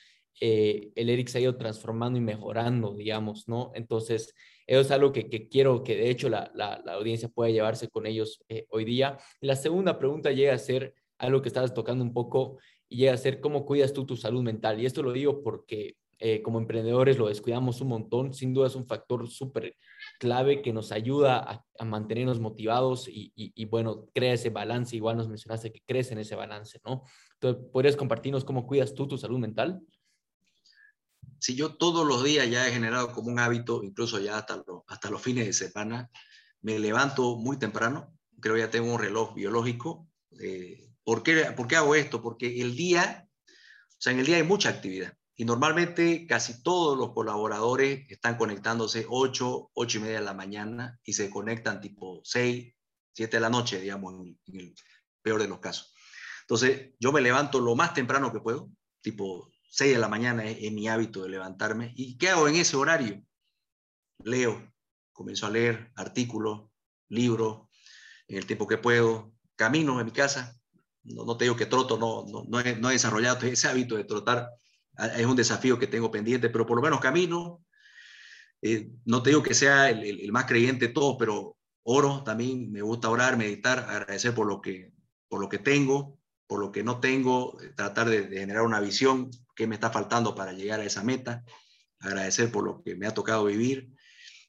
eh, 0.44 0.92
el 0.96 1.10
Eric 1.12 1.28
se 1.28 1.38
ha 1.38 1.42
ido 1.42 1.56
transformando 1.56 2.18
y 2.18 2.22
mejorando, 2.22 2.96
digamos, 2.96 3.48
¿no? 3.48 3.72
Entonces, 3.76 4.34
eso 4.66 4.82
es 4.82 4.90
algo 4.90 5.12
que, 5.14 5.48
quiero 5.50 5.84
que 5.84 5.96
de 5.96 6.10
hecho 6.10 6.30
la, 6.30 6.52
la, 6.56 6.82
audiencia 6.94 7.30
pueda 7.30 7.52
llevarse 7.52 7.90
con 7.90 8.08
ellos 8.08 8.44
eh, 8.50 8.66
hoy 8.72 8.84
día. 8.84 9.20
La 9.40 9.56
segunda 9.56 10.00
pregunta 10.00 10.32
llega 10.32 10.56
a 10.56 10.58
ser 10.58 10.96
algo 11.20 11.44
que 11.44 11.50
estabas 11.50 11.76
tocando 11.76 12.04
un 12.04 12.12
poco 12.12 12.58
y 12.90 12.98
llega 12.98 13.14
a 13.14 13.18
ser 13.18 13.40
cómo 13.40 13.68
cuidas 13.68 13.94
tú 13.94 14.04
tu 14.04 14.18
salud 14.18 14.42
mental. 14.42 14.82
Y 14.82 14.88
esto 14.88 15.04
lo 15.04 15.14
digo 15.14 15.44
porque 15.44 15.96
eh, 16.18 16.42
como 16.42 16.58
emprendedores 16.58 17.20
lo 17.20 17.28
descuidamos 17.28 17.80
un 17.82 17.90
montón. 17.90 18.34
Sin 18.34 18.52
duda 18.52 18.66
es 18.66 18.76
un 18.76 18.88
factor 18.88 19.28
súper 19.30 19.76
clave 20.20 20.64
que 20.64 20.74
nos 20.74 20.92
ayuda 20.92 21.66
a, 21.78 21.86
mantenernos 21.86 22.40
motivados 22.40 23.08
y, 23.08 23.66
bueno, 23.66 24.08
crea 24.14 24.34
ese 24.34 24.50
balance. 24.50 24.96
Igual 24.96 25.18
nos 25.18 25.30
mencionaste 25.30 25.72
que 25.72 25.82
crece 25.86 26.14
en 26.14 26.20
ese 26.20 26.36
balance, 26.36 26.80
¿no? 26.86 27.04
Entonces, 27.34 27.64
¿podrías 27.72 27.96
compartirnos 27.96 28.44
cómo 28.44 28.66
cuidas 28.66 28.94
tú 28.94 29.08
tu 29.08 29.18
salud 29.18 29.40
mental? 29.40 29.82
Si 31.42 31.56
yo 31.56 31.74
todos 31.74 32.06
los 32.06 32.24
días 32.24 32.48
ya 32.52 32.68
he 32.68 32.72
generado 32.72 33.12
como 33.14 33.30
un 33.30 33.40
hábito, 33.40 33.84
incluso 33.84 34.20
ya 34.20 34.38
hasta, 34.38 35.10
los 35.10 35.22
fines 35.24 35.48
de 35.48 35.54
semana, 35.54 36.08
me 36.62 36.78
levanto 36.78 37.36
muy 37.36 37.58
temprano, 37.58 38.16
creo 38.40 38.58
ya 38.58 38.70
tengo 38.70 38.94
un 38.94 39.00
reloj 39.00 39.34
biológico. 39.34 40.08
Eh, 40.40 40.92
¿por, 41.04 41.24
qué, 41.24 41.52
¿Por 41.58 41.68
qué 41.68 41.78
hago 41.78 41.96
esto? 41.96 42.22
Porque 42.22 42.62
el 42.62 42.76
día, 42.76 43.28
o 43.48 43.96
sea, 43.98 44.14
en 44.14 44.20
el 44.20 44.28
día 44.28 44.38
hay 44.38 44.44
mucha 44.44 44.70
actividad. 44.70 45.18
Y 45.36 45.44
normalmente 45.44 46.28
casi 46.28 46.62
todos 46.62 46.96
los 46.96 47.12
colaboradores 47.12 48.06
están 48.12 48.38
conectándose 48.38 49.08
8, 49.10 49.72
8 49.74 49.98
y 49.98 50.02
media 50.02 50.20
de 50.20 50.26
la 50.26 50.36
mañana 50.36 51.00
y 51.04 51.14
se 51.14 51.32
conectan 51.32 51.82
tipo 51.82 52.22
6, 52.24 52.72
7 53.14 53.38
de 53.38 53.42
la 53.42 53.50
noche, 53.50 53.82
digamos, 53.82 54.14
en, 54.14 54.60
el 54.60 54.76
peor 55.24 55.42
de 55.42 55.48
los 55.48 55.58
casos. 55.58 55.96
Entonces, 56.42 56.92
yo 57.00 57.12
me 57.12 57.22
levanto 57.22 57.60
lo 57.60 57.76
más 57.76 57.96
temprano 57.96 58.32
que 58.32 58.42
puedo, 58.42 58.70
tipo 59.02 59.51
6 59.72 59.94
de 59.94 60.00
la 60.00 60.08
mañana 60.08 60.46
es, 60.46 60.72
mi 60.72 60.88
hábito 60.88 61.24
de 61.24 61.30
levantarme. 61.30 61.94
¿Y 61.96 62.18
qué 62.18 62.30
hago 62.30 62.48
en 62.48 62.56
ese 62.56 62.76
horario? 62.76 63.24
Leo, 64.24 64.72
comienzo 65.12 65.48
a 65.48 65.50
leer 65.50 65.92
artículos, 65.96 66.70
libros, 67.10 67.70
en 68.28 68.38
el 68.38 68.46
tiempo 68.46 68.68
que 68.68 68.78
puedo, 68.78 69.34
camino 69.56 70.00
en 70.00 70.06
mi 70.06 70.12
casa. 70.12 70.56
No, 71.04 71.26
no 71.26 71.38
te 71.38 71.46
digo 71.46 71.56
que 71.56 71.66
troto, 71.66 71.98
no, 71.98 72.26
no, 72.32 72.46
no, 72.48 72.60
he, 72.60 72.76
no 72.76 72.90
he 72.90 72.94
desarrollado 72.94 73.40
ese 73.48 73.68
hábito 73.68 73.96
de 73.96 74.04
trotar 74.04 74.50
es 75.18 75.26
un 75.26 75.36
desafío 75.36 75.80
que 75.80 75.88
tengo 75.88 76.12
pendiente, 76.12 76.50
pero 76.50 76.66
por 76.66 76.78
lo 76.78 76.84
menos 76.84 77.00
camino. 77.00 77.64
Eh, 78.62 78.92
no 79.06 79.24
te 79.24 79.32
digo 79.32 79.42
que 79.42 79.54
sea 79.54 79.90
el, 79.90 80.32
más 80.32 80.46
creyente 80.46 80.88
de 80.88 80.94
todos, 80.94 81.16
pero 81.18 81.58
oro 81.84 82.24
también, 82.24 82.72
me 82.72 82.82
gusta 82.82 83.10
orar, 83.10 83.38
meditar, 83.38 83.80
agradecer 83.80 84.36
por 84.36 84.48
lo 84.48 84.62
que, 84.62 84.92
por 85.28 85.42
lo 85.42 85.50
que 85.50 85.58
tengo, 85.58 86.20
por 86.52 86.60
lo 86.60 86.70
que 86.74 86.84
no 86.84 87.00
tengo, 87.00 87.58
eh, 87.62 87.72
tratar 87.78 88.10
de, 88.10 88.28
generar 88.28 88.64
una 88.64 88.82
visión, 88.82 89.32
qué 89.56 89.68
me 89.68 89.76
está 89.76 89.90
faltando 89.90 90.36
para 90.36 90.52
llegar 90.52 90.82
a 90.82 90.84
esa 90.84 91.02
meta, 91.02 91.46
agradecer 92.02 92.52
por 92.52 92.66
lo 92.66 92.84
que 92.84 92.98
me 92.98 93.08
ha 93.08 93.14
tocado 93.14 93.46
vivir. 93.46 93.96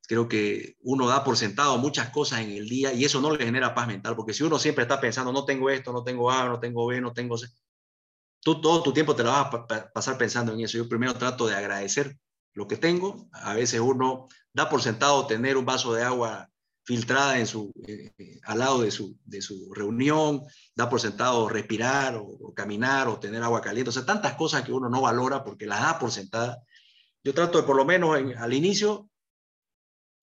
Creo 0.09 0.27
que 0.27 0.75
uno 0.81 1.07
da 1.07 1.23
por 1.23 1.37
sentado 1.37 1.79
muchas 1.79 2.11
cosas 2.11 2.41
en 2.41 2.51
el 2.51 2.69
día 2.69 2.93
y 2.93 3.05
eso 3.05 3.21
no 3.21 3.31
le 3.31 3.45
genera 3.45 3.73
paz 3.73 3.87
mental, 3.87 4.17
porque 4.17 4.35
si 4.35 4.43
uno 4.43 4.59
siempre 4.59 4.83
está 4.83 5.01
pensando, 5.01 5.33
no 5.33 5.45
tengo 5.45 5.71
esto, 5.71 5.93
no 5.93 6.03
tengo 6.03 6.29
A, 6.29 6.49
no 6.49 6.59
tengo 6.59 6.85
B, 6.89 7.01
no 7.01 7.13
tengo 7.13 7.39
C, 7.39 7.47
tú 8.41 8.61
todo 8.61 8.83
tu 8.83 8.93
tiempo 8.93 9.15
te 9.15 9.23
lo 9.23 9.31
vas 9.31 9.55
a 9.55 9.93
pasar 9.93 10.19
pensando 10.19 10.53
en 10.55 10.59
eso. 10.63 10.79
Yo 10.79 10.89
primero 10.89 11.15
trato 11.15 11.47
de 11.47 11.55
agradecer 11.55 12.19
lo 12.53 12.67
que 12.67 12.77
tengo. 12.77 13.29
A 13.31 13.55
veces 13.55 13.79
uno 13.79 14.27
da 14.53 14.69
por 14.69 14.83
sentado 14.83 15.29
tener 15.29 15.57
un 15.57 15.67
vaso 15.67 15.95
de 15.95 16.03
agua 16.03 16.51
filtrada 16.85 17.39
en 17.39 17.47
su, 17.47 17.73
eh, 17.87 18.13
eh, 18.19 18.41
al 18.45 18.59
lado 18.59 18.83
de 18.83 18.91
su, 18.91 19.17
de 19.25 19.41
su 19.41 19.73
reunión, 19.73 20.43
da 20.75 20.89
por 20.89 21.01
sentado 21.01 21.49
respirar 21.49 22.17
o, 22.17 22.53
caminar 22.55 23.09
o 23.09 23.21
tener 23.21 23.43
agua 23.43 23.61
caliente. 23.61 23.91
O 23.91 23.93
sea, 23.93 24.05
tantas 24.05 24.35
cosas 24.35 24.63
que 24.63 24.73
uno 24.73 24.89
no 24.89 25.03
valora 25.03 25.45
porque 25.45 25.67
las 25.67 25.81
da 25.81 25.99
por 25.99 26.11
sentada. 26.11 26.63
Yo 27.23 27.35
trato 27.35 27.61
de 27.61 27.67
por 27.67 27.77
lo 27.77 27.85
menos 27.85 28.17
al 28.37 28.53
inicio 28.53 29.09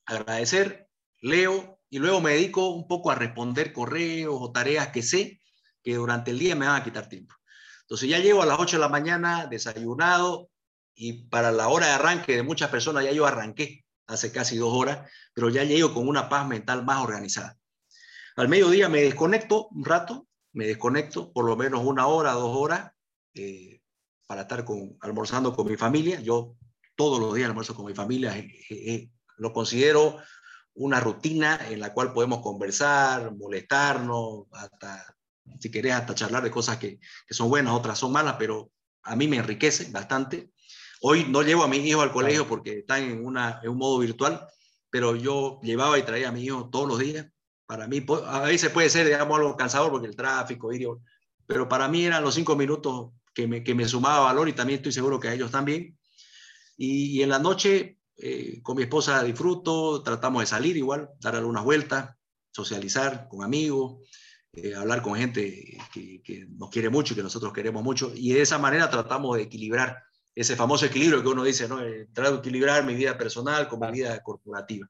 agradecer, 0.05 0.89
leo 1.21 1.79
y 1.89 1.99
luego 1.99 2.19
me 2.19 2.31
dedico 2.31 2.69
un 2.69 2.87
poco 2.87 3.11
a 3.11 3.15
responder 3.15 3.71
correos 3.71 4.35
o 4.37 4.51
tareas 4.51 4.89
que 4.89 5.01
sé 5.01 5.39
que 5.81 5.95
durante 5.95 6.31
el 6.31 6.39
día 6.39 6.55
me 6.55 6.67
van 6.67 6.81
a 6.81 6.83
quitar 6.83 7.07
tiempo. 7.07 7.35
Entonces 7.81 8.09
ya 8.09 8.19
llego 8.19 8.43
a 8.43 8.45
las 8.45 8.59
8 8.59 8.77
de 8.77 8.81
la 8.81 8.89
mañana 8.89 9.47
desayunado 9.47 10.49
y 10.93 11.27
para 11.29 11.51
la 11.51 11.69
hora 11.69 11.87
de 11.87 11.93
arranque 11.93 12.35
de 12.35 12.43
muchas 12.43 12.69
personas 12.69 13.05
ya 13.05 13.11
yo 13.11 13.25
arranqué 13.25 13.85
hace 14.09 14.31
casi 14.31 14.57
dos 14.57 14.73
horas, 14.73 15.09
pero 15.33 15.49
ya 15.49 15.63
llego 15.63 15.93
con 15.93 16.07
una 16.07 16.27
paz 16.29 16.47
mental 16.47 16.83
más 16.83 17.03
organizada. 17.03 17.57
Al 18.35 18.49
mediodía 18.49 18.89
me 18.89 19.01
desconecto 19.01 19.67
un 19.69 19.85
rato, 19.85 20.27
me 20.53 20.65
desconecto 20.65 21.31
por 21.31 21.45
lo 21.45 21.55
menos 21.55 21.83
una 21.83 22.07
hora, 22.07 22.31
dos 22.33 22.55
horas, 22.57 22.91
eh, 23.35 23.81
para 24.25 24.41
estar 24.41 24.65
con, 24.65 24.97
almorzando 25.01 25.55
con 25.55 25.67
mi 25.67 25.77
familia. 25.77 26.19
Yo 26.21 26.55
todos 26.95 27.19
los 27.19 27.33
días 27.35 27.47
almuerzo 27.47 27.75
con 27.75 27.85
mi 27.85 27.93
familia, 27.93 28.37
eh, 28.37 28.51
eh, 28.69 29.09
lo 29.37 29.53
considero 29.53 30.17
una 30.73 30.99
rutina 30.99 31.59
en 31.69 31.79
la 31.79 31.93
cual 31.93 32.13
podemos 32.13 32.39
conversar, 32.39 33.35
molestarnos, 33.35 34.45
hasta 34.51 35.15
si 35.59 35.69
querés 35.69 35.93
hasta 35.93 36.15
charlar 36.15 36.43
de 36.43 36.51
cosas 36.51 36.77
que, 36.77 36.99
que, 36.99 37.33
son 37.33 37.49
buenas, 37.49 37.73
otras 37.73 37.97
son 37.97 38.11
malas, 38.11 38.35
pero 38.39 38.71
a 39.03 39.15
mí 39.15 39.27
me 39.27 39.37
enriquece 39.37 39.91
bastante. 39.91 40.51
Hoy 41.01 41.25
no 41.29 41.43
llevo 41.43 41.63
a 41.63 41.67
mi 41.67 41.77
hijo 41.77 42.01
al 42.01 42.11
colegio 42.11 42.47
porque 42.47 42.79
está 42.79 42.99
en, 42.99 43.25
una, 43.25 43.59
en 43.63 43.69
un 43.69 43.77
modo 43.77 43.99
virtual, 43.99 44.47
pero 44.89 45.15
yo 45.15 45.59
llevaba 45.63 45.97
y 45.97 46.03
traía 46.03 46.29
a 46.29 46.31
mi 46.31 46.43
hijo 46.43 46.69
todos 46.69 46.87
los 46.87 46.99
días. 46.99 47.27
Para 47.65 47.87
mí, 47.87 48.05
a 48.25 48.41
veces 48.41 48.69
puede 48.71 48.89
ser, 48.89 49.05
digamos, 49.05 49.37
algo 49.37 49.55
cansador 49.55 49.91
porque 49.91 50.07
el 50.07 50.15
tráfico, 50.15 50.69
pero 51.45 51.69
para 51.69 51.87
mí 51.87 52.03
eran 52.05 52.23
los 52.23 52.35
cinco 52.35 52.55
minutos 52.55 53.11
que 53.33 53.47
me, 53.47 53.63
que 53.63 53.75
me 53.75 53.87
sumaba 53.87 54.19
valor 54.19 54.49
y 54.49 54.53
también 54.53 54.77
estoy 54.77 54.91
seguro 54.91 55.19
que 55.19 55.29
a 55.29 55.33
ellos 55.33 55.51
también. 55.51 55.97
Y, 56.77 57.21
en 57.21 57.29
la 57.29 57.39
noche 57.39 57.99
eh, 58.17 58.61
con 58.63 58.75
mi 58.75 58.83
esposa 58.83 59.23
disfruto, 59.23 60.01
tratamos 60.03 60.41
de 60.41 60.47
salir 60.47 60.77
igual, 60.77 61.09
dar 61.19 61.35
algunas 61.35 61.63
vueltas, 61.63 62.15
socializar 62.51 63.27
con 63.29 63.43
amigos, 63.43 63.97
eh, 64.53 64.75
hablar 64.75 65.01
con 65.01 65.15
gente 65.15 65.77
que, 65.93 66.47
nos 66.49 66.69
quiere 66.69 66.89
mucho 66.89 67.13
y 67.13 67.17
que 67.17 67.23
nosotros 67.23 67.53
queremos 67.53 67.83
mucho, 67.83 68.11
y 68.15 68.33
de 68.33 68.41
esa 68.41 68.57
manera 68.57 68.89
tratamos 68.89 69.37
de 69.37 69.43
equilibrar 69.43 70.03
ese 70.35 70.55
famoso 70.55 70.85
equilibrio 70.85 71.21
que 71.21 71.27
uno 71.29 71.43
dice, 71.43 71.67
¿no? 71.67 71.81
Eh, 71.81 72.07
trato 72.13 72.33
de 72.33 72.37
equilibrar 72.39 72.85
mi 72.85 72.95
vida 72.95 73.17
personal 73.17 73.67
con 73.67 73.79
mi 73.79 73.91
vida 73.91 74.21
corporativa. 74.21 74.87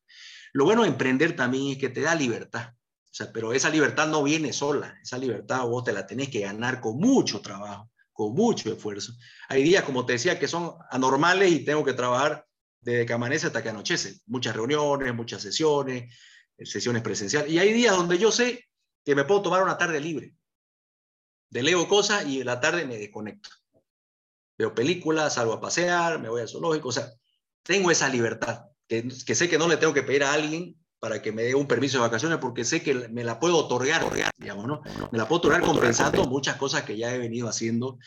Lo 0.53 0.65
bueno 0.65 0.83
de 0.83 0.89
emprender 0.89 1.35
también 1.35 1.71
es 1.71 1.77
que 1.77 1.89
te 1.89 2.01
da 2.01 2.15
libertad. 2.15 2.73
O 2.73 3.13
sea, 3.13 3.31
pero 3.31 3.53
esa 3.53 3.69
libertad 3.69 4.07
no 4.07 4.21
viene 4.21 4.53
sola, 4.53 4.97
esa 5.01 5.17
libertad 5.17 5.65
vos 5.65 5.83
te 5.83 5.91
la 5.91 6.05
tenés 6.05 6.29
que 6.29 6.41
ganar 6.41 6.79
con 6.79 6.97
mucho 6.97 7.41
trabajo, 7.41 7.89
con 8.13 8.33
mucho 8.35 8.71
esfuerzo. 8.71 9.13
Hay 9.47 9.63
días, 9.63 9.83
como 9.83 10.05
te 10.05 10.13
decía, 10.13 10.37
que 10.37 10.47
son 10.47 10.75
anormales 10.91 11.51
y 11.51 11.65
tengo 11.65 11.83
que 11.83 11.93
trabajar 11.93 12.45
desde 12.81 13.05
que 13.05 13.13
amanece 13.13 13.47
hasta 13.47 13.63
que 13.63 13.69
anochece. 13.69 14.21
Muchas 14.27 14.55
reuniones, 14.55 15.13
muchas 15.15 15.41
sesiones, 15.41 16.13
sesiones 16.63 17.01
presenciales. 17.01 17.51
Y 17.51 17.59
hay 17.59 17.73
días 17.73 17.95
donde 17.95 18.17
yo 18.17 18.31
sé 18.31 18.67
que 19.03 19.15
me 19.15 19.25
puedo 19.25 19.41
tomar 19.41 19.63
una 19.63 19.77
tarde 19.77 19.99
libre. 19.99 20.35
Delego 21.49 21.87
cosas 21.87 22.27
y 22.27 22.41
en 22.41 22.45
la 22.45 22.59
tarde 22.59 22.85
me 22.85 22.97
desconecto. 22.97 23.49
Veo 24.59 24.75
películas, 24.75 25.35
salgo 25.35 25.53
a 25.53 25.61
pasear, 25.61 26.19
me 26.19 26.27
voy 26.27 26.41
al 26.41 26.49
zoológico. 26.49 26.89
O 26.89 26.91
sea, 26.91 27.09
tengo 27.63 27.89
esa 27.89 28.09
libertad, 28.09 28.65
que, 28.87 29.07
que 29.25 29.33
sé 29.33 29.49
que 29.49 29.57
no 29.57 29.69
le 29.69 29.77
tengo 29.77 29.93
que 29.93 30.03
pedir 30.03 30.25
a 30.25 30.33
alguien 30.33 30.75
para 30.99 31.21
que 31.21 31.31
me 31.31 31.43
dé 31.43 31.55
un 31.55 31.65
permiso 31.65 31.97
de 31.97 32.01
vacaciones 32.01 32.39
porque 32.39 32.65
sé 32.65 32.83
que 32.83 33.07
me 33.07 33.23
la 33.23 33.39
puedo 33.39 33.55
otorgar, 33.57 34.03
digamos, 34.37 34.67
¿no? 34.67 34.81
Me 35.11 35.17
la 35.17 35.27
puedo 35.27 35.39
otorgar 35.39 35.61
compensando 35.61 36.25
muchas 36.25 36.57
cosas 36.57 36.83
que 36.83 36.97
ya 36.97 37.15
he 37.15 37.17
venido 37.17 37.47
haciendo, 37.47 37.99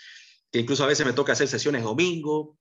que 0.51 0.61
incluso 0.61 0.85
a 0.85 0.89
veces 0.89 1.07
me 1.07 1.15
toca 1.15 1.33
hacer 1.33 1.49
sesiones 1.49 1.83
domingo, 1.83 2.59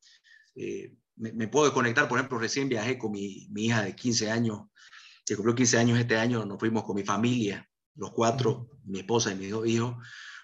eh, 0.56 0.94
me, 1.18 1.50
puedo 1.50 1.66
desconectar, 1.66 2.08
por 2.08 2.18
ejemplo, 2.18 2.40
recién 2.40 2.70
viajé 2.70 2.98
con 2.98 3.12
mi, 3.12 3.50
mi, 3.52 3.66
hija 3.66 3.84
de 3.84 3.94
15 3.94 4.32
años, 4.32 4.62
que 5.26 5.36
cumplió 5.36 5.54
15 5.54 5.78
años 5.78 6.00
este 6.00 6.18
año, 6.18 6.46
nos 6.46 6.58
fuimos 6.58 6.84
con 6.84 6.96
mi 6.96 7.04
familia, 7.04 7.70
los 7.96 8.12
cuatro, 8.12 8.70
mi 8.86 9.00
esposa 9.00 9.34
y 9.34 9.36
mis 9.36 9.52
dos 9.52 9.68
hijos, 9.68 9.96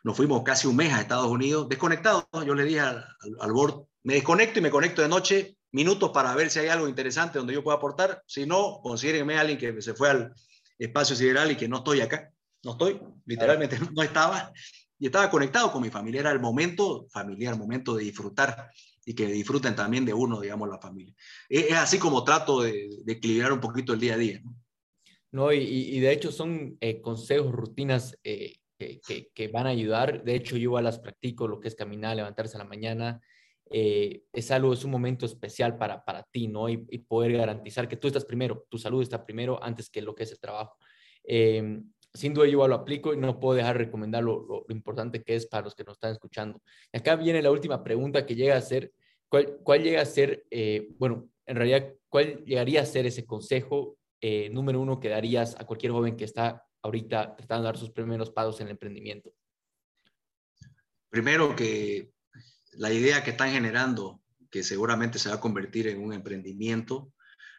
nos 0.04 0.16
fuimos 0.16 0.44
casi 0.44 0.68
un 0.68 0.76
mes 0.76 0.94
a 0.94 1.02
Estados 1.02 1.28
Unidos, 1.28 1.68
desconectados, 1.70 2.26
yo 2.46 2.54
le 2.54 2.64
dije 2.64 2.80
al, 2.80 3.06
al, 3.40 3.52
board, 3.52 3.86
me 4.04 4.16
desconecto 4.16 4.60
y 4.60 4.62
me 4.62 4.70
conecto 4.70 5.02
de 5.02 5.08
noche 5.08 5.58
minutos 5.72 6.12
para 6.12 6.34
ver 6.36 6.50
si 6.50 6.60
hay 6.60 6.68
algo 6.68 6.88
interesante 6.88 7.38
donde 7.38 7.54
yo 7.54 7.64
pueda 7.64 7.78
aportar. 7.78 8.24
Si 8.26 8.46
no, 8.46 8.80
considérenme 8.82 9.38
a 9.38 9.42
alguien 9.42 9.58
que 9.58 9.82
se 9.82 9.94
fue 9.94 10.10
al 10.10 10.34
espacio 10.78 11.16
sideral 11.16 11.52
y 11.52 11.56
que 11.56 11.68
no 11.68 11.78
estoy 11.78 12.02
acá. 12.02 12.32
No 12.64 12.72
estoy, 12.72 13.00
literalmente 13.26 13.78
no 13.94 14.02
estaba. 14.02 14.52
Y 15.00 15.06
estaba 15.06 15.30
conectado 15.30 15.72
con 15.72 15.82
mi 15.82 15.90
familia. 15.90 16.22
Era 16.22 16.32
el 16.32 16.40
momento 16.40 17.08
familiar, 17.12 17.54
el 17.54 17.60
momento 17.60 17.96
de 17.96 18.06
disfrutar 18.06 18.72
y 19.06 19.14
que 19.14 19.28
disfruten 19.28 19.76
también 19.76 20.06
de 20.06 20.14
uno, 20.14 20.42
digamos, 20.42 20.68
la 20.68 20.80
familia. 20.80 21.14
Es, 21.48 21.72
así 21.74 22.00
como 22.00 22.24
trato 22.24 22.62
de, 22.62 22.90
equilibrar 23.06 23.54
un 23.54 23.62
poquito 23.62 23.94
el 23.94 24.00
día 24.00 24.16
a 24.16 24.18
día. 24.18 24.42
No, 25.32 25.54
y, 25.54 25.60
y 25.60 26.00
de 26.00 26.12
hecho 26.12 26.32
son 26.32 26.78
eh, 26.82 27.02
consejos, 27.02 27.52
rutinas 27.52 28.18
eh, 28.24 28.56
que, 28.78 29.48
van 29.48 29.68
a 29.68 29.70
ayudar. 29.70 30.24
De 30.24 30.36
hecho, 30.36 30.56
yo 30.56 30.64
igual 30.64 30.84
las 30.84 31.00
practico, 31.00 31.48
lo 31.48 31.60
que 31.60 31.68
es 31.68 31.76
caminar, 31.76 32.16
levantarse 32.16 32.56
a 32.56 32.60
la 32.60 32.66
mañana, 32.66 33.22
eh, 33.70 34.24
es 34.32 34.52
algo, 34.52 34.74
es 34.74 34.84
un 34.84 34.92
momento 34.92 35.26
especial 35.26 35.78
para, 35.78 36.04
para 36.04 36.24
ti, 36.24 36.48
¿no? 36.48 36.70
Y, 36.70 36.78
poder 37.00 37.34
garantizar 37.34 37.88
que 37.88 37.98
tú 37.98 38.08
estás 38.08 38.26
primero, 38.26 38.66
tu 38.70 38.78
salud 38.78 39.02
está 39.02 39.26
primero 39.26 39.62
antes 39.62 39.90
que 39.90 40.02
lo 40.02 40.16
que 40.16 40.24
es 40.24 40.32
el 40.32 40.40
trabajo. 40.40 40.78
Eh, 41.24 41.82
sin 42.14 42.34
duda 42.34 42.48
yo 42.48 42.68
lo 42.68 42.76
aplico 42.76 43.14
y 43.14 43.18
no 43.18 43.40
puedo 43.40 43.58
dejar 43.58 43.78
de 43.78 43.86
recomendar 43.86 44.24
lo, 44.24 44.66
importante 44.70 45.24
que 45.24 45.36
es 45.36 45.46
para 45.46 45.66
los 45.66 45.76
que 45.76 45.84
nos 45.84 45.96
están 45.96 46.12
escuchando. 46.12 46.62
Y 46.92 46.98
acá 46.98 47.16
viene 47.16 47.42
la 47.42 47.52
última 47.52 47.84
pregunta 47.84 48.26
que 48.26 48.36
llega 48.36 48.56
a 48.56 48.62
ser, 48.62 48.92
¿cuál, 49.30 49.84
llega 49.84 50.02
a 50.02 50.06
ser, 50.06 50.46
eh, 50.50 50.90
bueno, 50.98 51.30
en 51.46 51.56
realidad, 51.56 51.94
cuál 52.10 52.44
llegaría 52.46 52.82
a 52.82 52.86
ser 52.86 53.06
ese 53.06 53.26
consejo 53.26 53.98
número 54.52 54.82
uno 54.82 55.00
que 55.00 55.10
darías 55.10 55.56
a 55.60 55.66
cualquier 55.66 55.92
joven 55.92 56.18
que 56.18 56.26
está 56.26 56.68
ahorita 56.82 57.36
tratando 57.36 57.64
de 57.64 57.68
dar 57.68 57.78
sus 57.78 57.92
primeros 57.92 58.30
pasos 58.32 58.60
en 58.60 58.68
el 58.68 58.72
emprendimiento? 58.72 59.34
Primero 61.10 61.56
que 61.56 62.12
la 62.74 62.92
idea 62.92 63.24
que 63.24 63.32
están 63.32 63.52
generando, 63.52 64.22
que 64.50 64.64
seguramente 64.64 65.20
se 65.20 65.30
va 65.30 65.36
a 65.36 65.42
convertir 65.42 65.88
en 65.88 66.04
un 66.04 66.14
emprendimiento, 66.14 67.14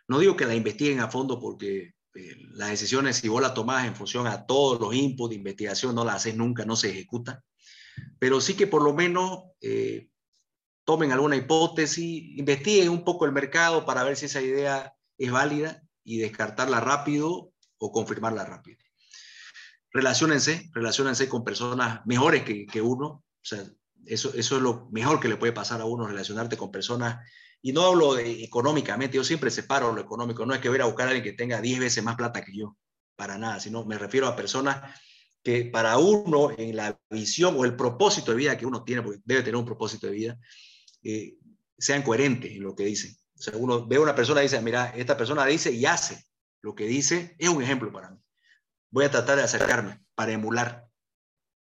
no 0.06 0.18
digo 0.18 0.36
que 0.36 0.46
la 0.46 0.54
investiguen 0.54 1.00
a 1.00 1.08
fondo 1.08 1.38
porque 1.38 1.94
eh, 2.14 2.36
las 2.52 2.70
decisiones, 2.70 3.16
si 3.16 3.28
vos 3.28 3.42
las 3.42 3.54
tomás 3.54 3.86
en 3.86 3.94
función 3.94 4.26
a 4.26 4.46
todos 4.46 4.80
los 4.80 4.94
inputs 4.94 5.30
de 5.30 5.36
investigación, 5.36 5.94
no 5.94 6.04
las 6.04 6.16
haces 6.16 6.36
nunca, 6.36 6.64
no 6.64 6.76
se 6.76 6.90
ejecuta, 6.90 7.44
pero 8.18 8.40
sí 8.40 8.54
que 8.54 8.66
por 8.66 8.82
lo 8.82 8.94
menos 8.94 9.42
eh, 9.60 10.08
tomen 10.84 11.12
alguna 11.12 11.36
hipótesis, 11.36 12.38
investiguen 12.38 12.88
un 12.88 13.04
poco 13.04 13.26
el 13.26 13.32
mercado 13.32 13.84
para 13.84 14.04
ver 14.04 14.16
si 14.16 14.26
esa 14.26 14.40
idea 14.40 14.94
es 15.18 15.30
válida 15.30 15.82
y 16.02 16.18
descartarla 16.18 16.80
rápido 16.80 17.52
o 17.76 17.92
confirmarla 17.92 18.44
rápido. 18.44 18.78
Relaciónense, 19.92 20.70
relaciónense 20.72 21.28
con 21.28 21.44
personas 21.44 22.04
mejores 22.06 22.42
que, 22.42 22.82
uno, 22.82 23.06
o 23.06 23.24
sea, 23.42 23.64
eso, 24.06 24.32
eso 24.34 24.56
es 24.56 24.62
lo 24.62 24.88
mejor 24.90 25.20
que 25.20 25.28
le 25.28 25.36
puede 25.36 25.52
pasar 25.52 25.80
a 25.80 25.86
uno, 25.86 26.06
relacionarte 26.06 26.56
con 26.56 26.70
personas. 26.70 27.26
Y 27.62 27.72
no 27.72 27.82
hablo 27.82 28.18
económicamente, 28.18 29.16
yo 29.16 29.24
siempre 29.24 29.50
separo 29.50 29.92
lo 29.92 30.00
económico. 30.00 30.46
No 30.46 30.54
es 30.54 30.60
que 30.60 30.68
voy 30.68 30.80
a 30.80 30.84
buscar 30.84 31.08
a 31.08 31.10
alguien 31.10 31.24
que 31.24 31.36
tenga 31.36 31.60
10 31.60 31.80
veces 31.80 32.04
más 32.04 32.16
plata 32.16 32.42
que 32.42 32.56
yo, 32.56 32.76
para 33.16 33.38
nada, 33.38 33.60
sino 33.60 33.84
me 33.84 33.98
refiero 33.98 34.26
a 34.26 34.36
personas 34.36 34.94
que 35.42 35.64
para 35.64 35.98
uno, 35.98 36.50
en 36.56 36.76
la 36.76 36.98
visión 37.10 37.54
o 37.56 37.64
el 37.64 37.74
propósito 37.74 38.32
de 38.32 38.36
vida 38.36 38.58
que 38.58 38.66
uno 38.66 38.84
tiene, 38.84 39.02
porque 39.02 39.20
debe 39.24 39.42
tener 39.42 39.56
un 39.56 39.64
propósito 39.64 40.06
de 40.06 40.12
vida, 40.12 40.38
eh, 41.02 41.36
sean 41.78 42.02
coherentes 42.02 42.52
en 42.52 42.62
lo 42.62 42.74
que 42.74 42.84
dicen. 42.84 43.16
O 43.38 43.42
sea, 43.42 43.56
uno 43.56 43.86
ve 43.86 43.96
a 43.96 44.00
una 44.00 44.14
persona 44.14 44.40
y 44.40 44.44
dice, 44.44 44.60
mira, 44.60 44.92
esta 44.96 45.16
persona 45.16 45.46
dice 45.46 45.72
y 45.72 45.86
hace 45.86 46.24
lo 46.60 46.74
que 46.74 46.84
dice, 46.84 47.36
es 47.38 47.48
un 47.48 47.62
ejemplo 47.62 47.92
para 47.92 48.10
mí. 48.10 48.18
Voy 48.90 49.04
a 49.04 49.10
tratar 49.10 49.36
de 49.36 49.44
acercarme 49.44 50.02
para 50.14 50.32
emular 50.32 50.88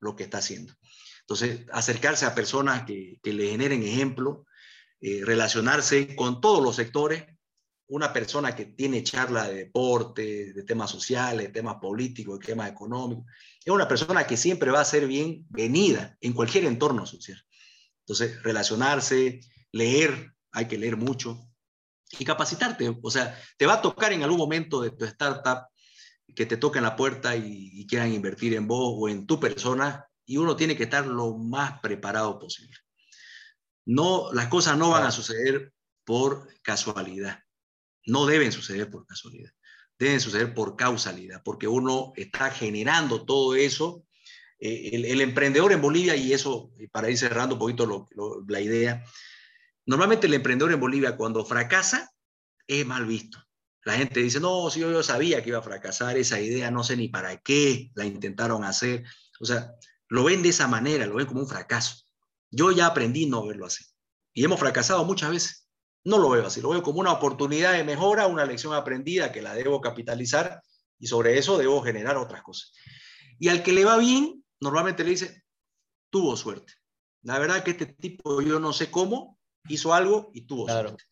lo 0.00 0.16
que 0.16 0.24
está 0.24 0.38
haciendo. 0.38 0.74
Entonces, 1.20 1.66
acercarse 1.72 2.26
a 2.26 2.34
personas 2.34 2.84
que, 2.84 3.20
le 3.22 3.50
generen 3.50 3.82
ejemplo, 3.82 4.44
eh, 5.00 5.22
relacionarse 5.24 6.14
con 6.16 6.40
todos 6.40 6.62
los 6.62 6.76
sectores. 6.76 7.24
Una 7.88 8.12
persona 8.12 8.56
que 8.56 8.66
tiene 8.66 9.02
charla 9.02 9.48
de 9.48 9.54
deporte, 9.54 10.52
de 10.52 10.62
temas 10.64 10.90
sociales, 10.90 11.46
de 11.46 11.52
temas 11.52 11.76
políticos, 11.76 12.38
de 12.38 12.46
temas 12.46 12.70
económicos, 12.70 13.24
es 13.64 13.72
una 13.72 13.86
persona 13.86 14.26
que 14.26 14.36
siempre 14.36 14.70
va 14.70 14.80
a 14.80 14.84
ser 14.84 15.06
bienvenida 15.06 16.16
en 16.20 16.32
cualquier 16.32 16.64
entorno 16.64 17.06
social. 17.06 17.40
Entonces, 18.00 18.42
relacionarse, 18.42 19.40
leer, 19.70 20.34
hay 20.50 20.66
que 20.66 20.78
leer 20.78 20.96
mucho 20.96 21.48
y 22.18 22.24
capacitarte. 22.24 22.98
O 23.02 23.10
sea, 23.10 23.38
te 23.56 23.66
va 23.66 23.74
a 23.74 23.82
tocar 23.82 24.12
en 24.12 24.22
algún 24.22 24.38
momento 24.38 24.80
de 24.80 24.90
tu 24.90 25.04
startup 25.04 25.71
que 26.34 26.46
te 26.46 26.56
toquen 26.56 26.82
la 26.82 26.96
puerta 26.96 27.36
y, 27.36 27.70
y 27.72 27.86
quieran 27.86 28.12
invertir 28.12 28.54
en 28.54 28.66
vos 28.66 28.94
o 28.96 29.08
en 29.08 29.26
tu 29.26 29.38
persona 29.38 30.06
y 30.24 30.36
uno 30.36 30.56
tiene 30.56 30.76
que 30.76 30.84
estar 30.84 31.06
lo 31.06 31.36
más 31.36 31.80
preparado 31.80 32.38
posible. 32.38 32.76
No, 33.84 34.32
las 34.32 34.48
cosas 34.48 34.78
no 34.78 34.90
van 34.90 35.04
a 35.04 35.10
suceder 35.10 35.72
por 36.04 36.48
casualidad. 36.62 37.40
No 38.06 38.26
deben 38.26 38.52
suceder 38.52 38.90
por 38.90 39.06
casualidad. 39.06 39.50
Deben 39.98 40.20
suceder 40.20 40.54
por 40.54 40.76
causalidad, 40.76 41.42
porque 41.44 41.68
uno 41.68 42.12
está 42.16 42.50
generando 42.50 43.24
todo 43.24 43.54
eso. 43.54 44.04
Eh, 44.58 44.90
el, 44.92 45.20
emprendedor 45.20 45.72
en 45.72 45.80
Bolivia, 45.80 46.16
y 46.16 46.32
eso, 46.32 46.72
para 46.92 47.10
ir 47.10 47.18
cerrando 47.18 47.56
un 47.56 47.58
poquito 47.58 48.08
la 48.48 48.60
idea, 48.60 49.04
normalmente 49.86 50.26
el 50.26 50.34
emprendedor 50.34 50.72
en 50.72 50.80
Bolivia 50.80 51.16
cuando 51.16 51.44
fracasa 51.44 52.10
es 52.66 52.86
mal 52.86 53.06
visto. 53.06 53.38
La 53.84 53.94
gente 53.94 54.20
dice, 54.20 54.38
no, 54.38 54.70
si 54.70 54.80
yo, 54.80 54.90
yo 54.90 55.02
sabía 55.02 55.42
que 55.42 55.50
iba 55.50 55.58
a 55.58 55.62
fracasar 55.62 56.16
esa 56.16 56.40
idea, 56.40 56.70
no 56.70 56.84
sé 56.84 56.96
ni 56.96 57.08
para 57.08 57.36
qué 57.38 57.90
la 57.94 58.04
intentaron 58.04 58.64
hacer. 58.64 59.04
O 59.40 59.44
sea, 59.44 59.74
lo 60.08 60.24
ven 60.24 60.42
de 60.42 60.50
esa 60.50 60.68
manera, 60.68 61.06
lo 61.06 61.16
ven 61.16 61.26
como 61.26 61.40
un 61.40 61.48
fracaso. 61.48 62.04
Yo 62.50 62.70
ya 62.70 62.86
aprendí 62.86 63.26
no 63.26 63.46
verlo 63.46 63.66
así. 63.66 63.84
Y 64.34 64.44
hemos 64.44 64.60
fracasado 64.60 65.04
muchas 65.04 65.30
veces. 65.30 65.68
No 66.04 66.18
lo 66.18 66.30
veo 66.30 66.46
así, 66.46 66.60
lo 66.60 66.70
veo 66.70 66.82
como 66.82 67.00
una 67.00 67.12
oportunidad 67.12 67.72
de 67.72 67.84
mejora, 67.84 68.26
una 68.26 68.44
lección 68.44 68.74
aprendida 68.74 69.30
que 69.30 69.40
la 69.40 69.54
debo 69.54 69.80
capitalizar 69.80 70.60
y 70.98 71.06
sobre 71.06 71.38
eso 71.38 71.58
debo 71.58 71.80
generar 71.82 72.16
otras 72.16 72.42
cosas. 72.42 72.72
Y 73.38 73.48
al 73.48 73.62
que 73.62 73.72
le 73.72 73.84
va 73.84 73.98
bien, 73.98 74.44
normalmente 74.60 75.04
le 75.04 75.10
dice, 75.10 75.44
tuvo 76.10 76.36
suerte. 76.36 76.74
La 77.22 77.38
verdad 77.38 77.62
que 77.62 77.72
este 77.72 77.86
tipo, 77.86 78.42
yo 78.42 78.58
no 78.58 78.72
sé 78.72 78.90
cómo, 78.90 79.38
hizo 79.68 79.94
algo 79.94 80.30
y 80.34 80.42
tuvo 80.42 80.68
suerte. 80.68 81.04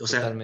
O 0.00 0.06
sea, 0.06 0.34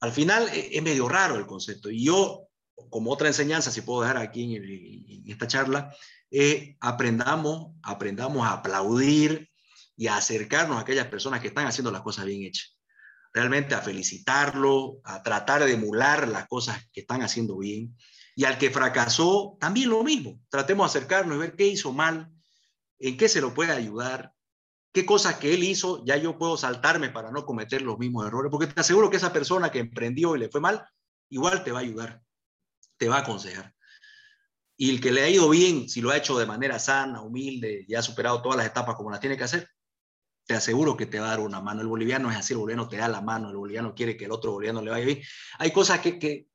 al 0.00 0.12
final 0.12 0.48
e, 0.48 0.76
es 0.76 0.82
medio 0.82 1.08
raro 1.08 1.36
el 1.36 1.46
concepto. 1.46 1.90
Y 1.90 2.04
yo, 2.04 2.48
como 2.90 3.12
otra 3.12 3.28
enseñanza, 3.28 3.70
si 3.70 3.82
puedo 3.82 4.02
dejar 4.02 4.18
aquí 4.18 4.56
en 4.56 5.30
esta 5.30 5.46
charla, 5.46 5.94
eh, 6.30 6.76
aprendamos, 6.80 7.74
aprendamos 7.82 8.46
a 8.46 8.52
aplaudir 8.52 9.50
y 9.96 10.08
a 10.08 10.16
acercarnos 10.16 10.76
a 10.76 10.80
aquellas 10.80 11.06
personas 11.08 11.40
que 11.40 11.48
están 11.48 11.66
haciendo 11.66 11.90
las 11.90 12.02
cosas 12.02 12.26
bien 12.26 12.42
hechas. 12.42 12.78
Realmente 13.32 13.74
a 13.74 13.82
felicitarlo, 13.82 15.00
a 15.04 15.22
tratar 15.22 15.64
de 15.64 15.72
emular 15.72 16.28
las 16.28 16.46
cosas 16.48 16.88
que 16.92 17.00
están 17.00 17.22
haciendo 17.22 17.58
bien. 17.58 17.96
Y 18.34 18.44
al 18.44 18.58
que 18.58 18.70
fracasó, 18.70 19.56
también 19.60 19.90
lo 19.90 20.02
mismo. 20.04 20.40
Tratemos 20.50 20.92
de 20.92 20.98
acercarnos 20.98 21.36
y 21.36 21.40
ver 21.40 21.56
qué 21.56 21.66
hizo 21.66 21.92
mal, 21.92 22.30
en 22.98 23.16
qué 23.16 23.28
se 23.28 23.40
lo 23.40 23.54
puede 23.54 23.72
ayudar, 23.72 24.32
qué 24.96 25.04
cosas 25.04 25.36
que 25.36 25.52
él 25.52 25.62
hizo, 25.62 26.02
ya 26.06 26.16
yo 26.16 26.38
puedo 26.38 26.56
saltarme 26.56 27.10
para 27.10 27.30
no 27.30 27.44
cometer 27.44 27.82
los 27.82 27.98
mismos 27.98 28.26
errores, 28.26 28.50
porque 28.50 28.66
te 28.66 28.80
aseguro 28.80 29.10
que 29.10 29.18
esa 29.18 29.30
persona 29.30 29.70
que 29.70 29.78
emprendió 29.78 30.34
y 30.34 30.38
le 30.38 30.48
fue 30.48 30.62
mal, 30.62 30.88
igual 31.28 31.62
te 31.62 31.70
va 31.70 31.80
a 31.80 31.82
ayudar, 31.82 32.22
te 32.96 33.06
va 33.06 33.16
a 33.16 33.20
aconsejar. 33.20 33.74
Y 34.78 34.88
el 34.88 35.02
que 35.02 35.12
le 35.12 35.22
ha 35.22 35.28
ido 35.28 35.50
bien, 35.50 35.90
si 35.90 36.00
lo 36.00 36.08
ha 36.08 36.16
hecho 36.16 36.38
de 36.38 36.46
manera 36.46 36.78
sana, 36.78 37.20
humilde 37.20 37.84
y 37.86 37.94
ha 37.94 38.00
superado 38.00 38.40
todas 38.40 38.56
las 38.56 38.66
etapas 38.66 38.96
como 38.96 39.10
las 39.10 39.20
tiene 39.20 39.36
que 39.36 39.44
hacer, 39.44 39.68
te 40.46 40.54
aseguro 40.54 40.96
que 40.96 41.04
te 41.04 41.20
va 41.20 41.26
a 41.26 41.30
dar 41.30 41.40
una 41.40 41.60
mano. 41.60 41.82
El 41.82 41.88
boliviano 41.88 42.30
es 42.30 42.36
así, 42.38 42.54
el 42.54 42.60
boliviano 42.60 42.88
te 42.88 42.96
da 42.96 43.08
la 43.08 43.20
mano, 43.20 43.50
el 43.50 43.56
boliviano 43.56 43.94
quiere 43.94 44.16
que 44.16 44.24
el 44.24 44.32
otro 44.32 44.52
boliviano 44.52 44.80
le 44.80 44.90
vaya 44.90 45.04
bien. 45.04 45.20
Hay 45.58 45.72
cosas 45.72 46.00
que, 46.00 46.18
que 46.18 46.48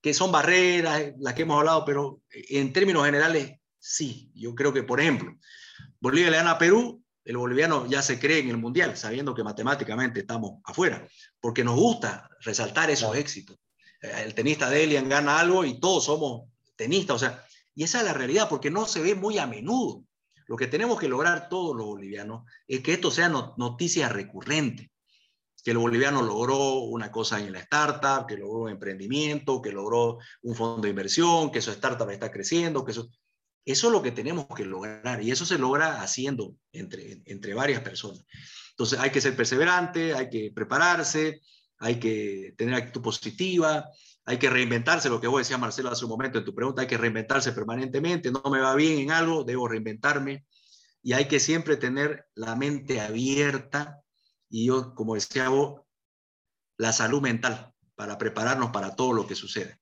que 0.00 0.14
son 0.14 0.30
barreras, 0.30 1.12
las 1.18 1.34
que 1.34 1.42
hemos 1.42 1.58
hablado, 1.58 1.84
pero 1.84 2.22
en 2.30 2.72
términos 2.72 3.04
generales, 3.04 3.58
sí. 3.78 4.30
Yo 4.34 4.54
creo 4.54 4.72
que, 4.72 4.82
por 4.82 5.00
ejemplo, 5.00 5.36
Bolivia 6.00 6.30
le 6.30 6.36
gana 6.36 6.52
a 6.52 6.58
Perú, 6.58 7.02
el 7.28 7.36
boliviano 7.36 7.86
ya 7.86 8.00
se 8.00 8.18
cree 8.18 8.38
en 8.38 8.48
el 8.48 8.56
Mundial, 8.56 8.96
sabiendo 8.96 9.34
que 9.34 9.44
matemáticamente 9.44 10.20
estamos 10.20 10.62
afuera, 10.64 11.06
porque 11.38 11.62
nos 11.62 11.76
gusta 11.76 12.26
resaltar 12.40 12.90
esos 12.90 13.14
éxitos. 13.14 13.58
Eh, 14.00 14.22
el 14.24 14.34
tenista 14.34 14.70
de 14.70 14.84
Elian 14.84 15.10
gana 15.10 15.38
algo 15.38 15.62
y 15.62 15.78
todos 15.78 16.06
somos 16.06 16.48
tenistas, 16.74 17.16
o 17.16 17.18
sea, 17.18 17.44
y 17.74 17.84
esa 17.84 17.98
es 17.98 18.06
la 18.06 18.14
realidad, 18.14 18.48
porque 18.48 18.70
no 18.70 18.86
se 18.86 19.02
ve 19.02 19.14
muy 19.14 19.36
a 19.36 19.46
menudo. 19.46 20.04
Lo 20.46 20.56
que 20.56 20.68
tenemos 20.68 20.98
que 20.98 21.06
lograr 21.06 21.50
todos 21.50 21.76
los 21.76 21.84
bolivianos 21.84 22.44
es 22.66 22.80
que 22.80 22.94
esto 22.94 23.10
sea 23.10 23.28
noticia 23.28 24.08
recurrente, 24.08 24.90
que 25.62 25.72
el 25.72 25.78
boliviano 25.78 26.22
logró 26.22 26.78
una 26.78 27.12
cosa 27.12 27.38
en 27.40 27.52
la 27.52 27.58
startup, 27.58 28.26
que 28.26 28.38
logró 28.38 28.62
un 28.62 28.70
emprendimiento, 28.70 29.60
que 29.60 29.70
logró 29.70 30.16
un 30.40 30.54
fondo 30.54 30.80
de 30.80 30.88
inversión, 30.88 31.50
que 31.50 31.60
su 31.60 31.72
startup 31.72 32.08
está 32.08 32.30
creciendo, 32.30 32.86
que 32.86 32.92
eso... 32.92 33.10
Eso 33.68 33.88
es 33.88 33.92
lo 33.92 34.00
que 34.00 34.12
tenemos 34.12 34.46
que 34.56 34.64
lograr 34.64 35.22
y 35.22 35.30
eso 35.30 35.44
se 35.44 35.58
logra 35.58 36.00
haciendo 36.00 36.56
entre, 36.72 37.20
entre 37.26 37.52
varias 37.52 37.82
personas. 37.82 38.24
Entonces 38.70 38.98
hay 38.98 39.10
que 39.10 39.20
ser 39.20 39.36
perseverante, 39.36 40.14
hay 40.14 40.30
que 40.30 40.50
prepararse, 40.54 41.42
hay 41.76 42.00
que 42.00 42.54
tener 42.56 42.74
actitud 42.74 43.02
positiva, 43.02 43.86
hay 44.24 44.38
que 44.38 44.48
reinventarse, 44.48 45.10
lo 45.10 45.20
que 45.20 45.26
vos 45.26 45.40
decías 45.40 45.60
Marcelo 45.60 45.90
hace 45.90 46.06
un 46.06 46.10
momento 46.10 46.38
en 46.38 46.46
tu 46.46 46.54
pregunta, 46.54 46.80
hay 46.80 46.88
que 46.88 46.96
reinventarse 46.96 47.52
permanentemente, 47.52 48.30
no 48.30 48.42
me 48.50 48.58
va 48.58 48.74
bien 48.74 49.00
en 49.00 49.10
algo, 49.10 49.44
debo 49.44 49.68
reinventarme 49.68 50.46
y 51.02 51.12
hay 51.12 51.28
que 51.28 51.38
siempre 51.38 51.76
tener 51.76 52.24
la 52.34 52.56
mente 52.56 53.02
abierta 53.02 54.00
y 54.48 54.64
yo, 54.68 54.94
como 54.94 55.14
decía 55.14 55.50
vos, 55.50 55.82
la 56.78 56.94
salud 56.94 57.20
mental 57.20 57.74
para 57.94 58.16
prepararnos 58.16 58.70
para 58.70 58.96
todo 58.96 59.12
lo 59.12 59.26
que 59.26 59.34
sucede. 59.34 59.78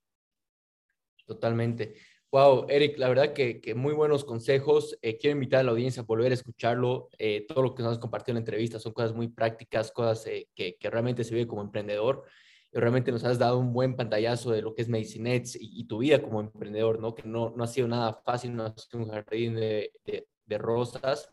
Totalmente. 1.25 1.95
Wow, 2.37 2.67
Eric, 2.69 2.99
la 2.99 3.09
verdad 3.09 3.33
que, 3.33 3.75
muy 3.75 3.95
buenos 3.95 4.23
consejos. 4.23 4.99
Eh, 5.01 5.17
quiero 5.17 5.37
invitar 5.37 5.61
a 5.61 5.63
la 5.63 5.71
audiencia 5.71 6.03
a 6.03 6.05
volver 6.05 6.33
a 6.33 6.35
escucharlo. 6.35 7.09
Eh, 7.17 7.47
todo 7.49 7.63
lo 7.63 7.75
que 7.75 7.83
nos 7.83 7.93
has 7.93 7.99
compartido 7.99 8.33
en 8.33 8.35
la 8.35 8.41
entrevista 8.41 8.79
son 8.79 8.93
cosas 8.93 9.15
muy 9.15 9.29
prácticas, 9.29 9.91
cosas 9.91 10.27
eh, 10.27 10.47
que, 10.55 10.77
realmente 10.83 11.25
se 11.25 11.35
vive 11.35 11.47
como 11.47 11.63
emprendedor. 11.63 12.25
Y 12.71 12.79
realmente 12.79 13.11
nos 13.11 13.25
has 13.25 13.39
dado 13.39 13.59
un 13.59 13.73
buen 13.73 13.97
pantallazo 13.97 14.51
de 14.51 14.61
lo 14.61 14.75
que 14.75 14.83
es 14.83 14.89
Medicinets 14.91 15.57
y, 15.57 15.81
y 15.81 15.85
tu 15.85 15.97
vida 15.97 16.21
como 16.21 16.41
emprendedor, 16.41 17.01
¿no? 17.01 17.15
Que 17.15 17.23
no, 17.27 17.55
no 17.57 17.65
ha 17.65 17.67
sido 17.67 17.89
nada 17.89 18.13
fácil, 18.13 18.55
no 18.55 18.65
ha 18.65 18.75
sido 18.77 19.03
un 19.03 19.11
jardín 19.11 19.55
de, 19.55 19.93
de, 20.05 20.59
rosas, 20.59 21.31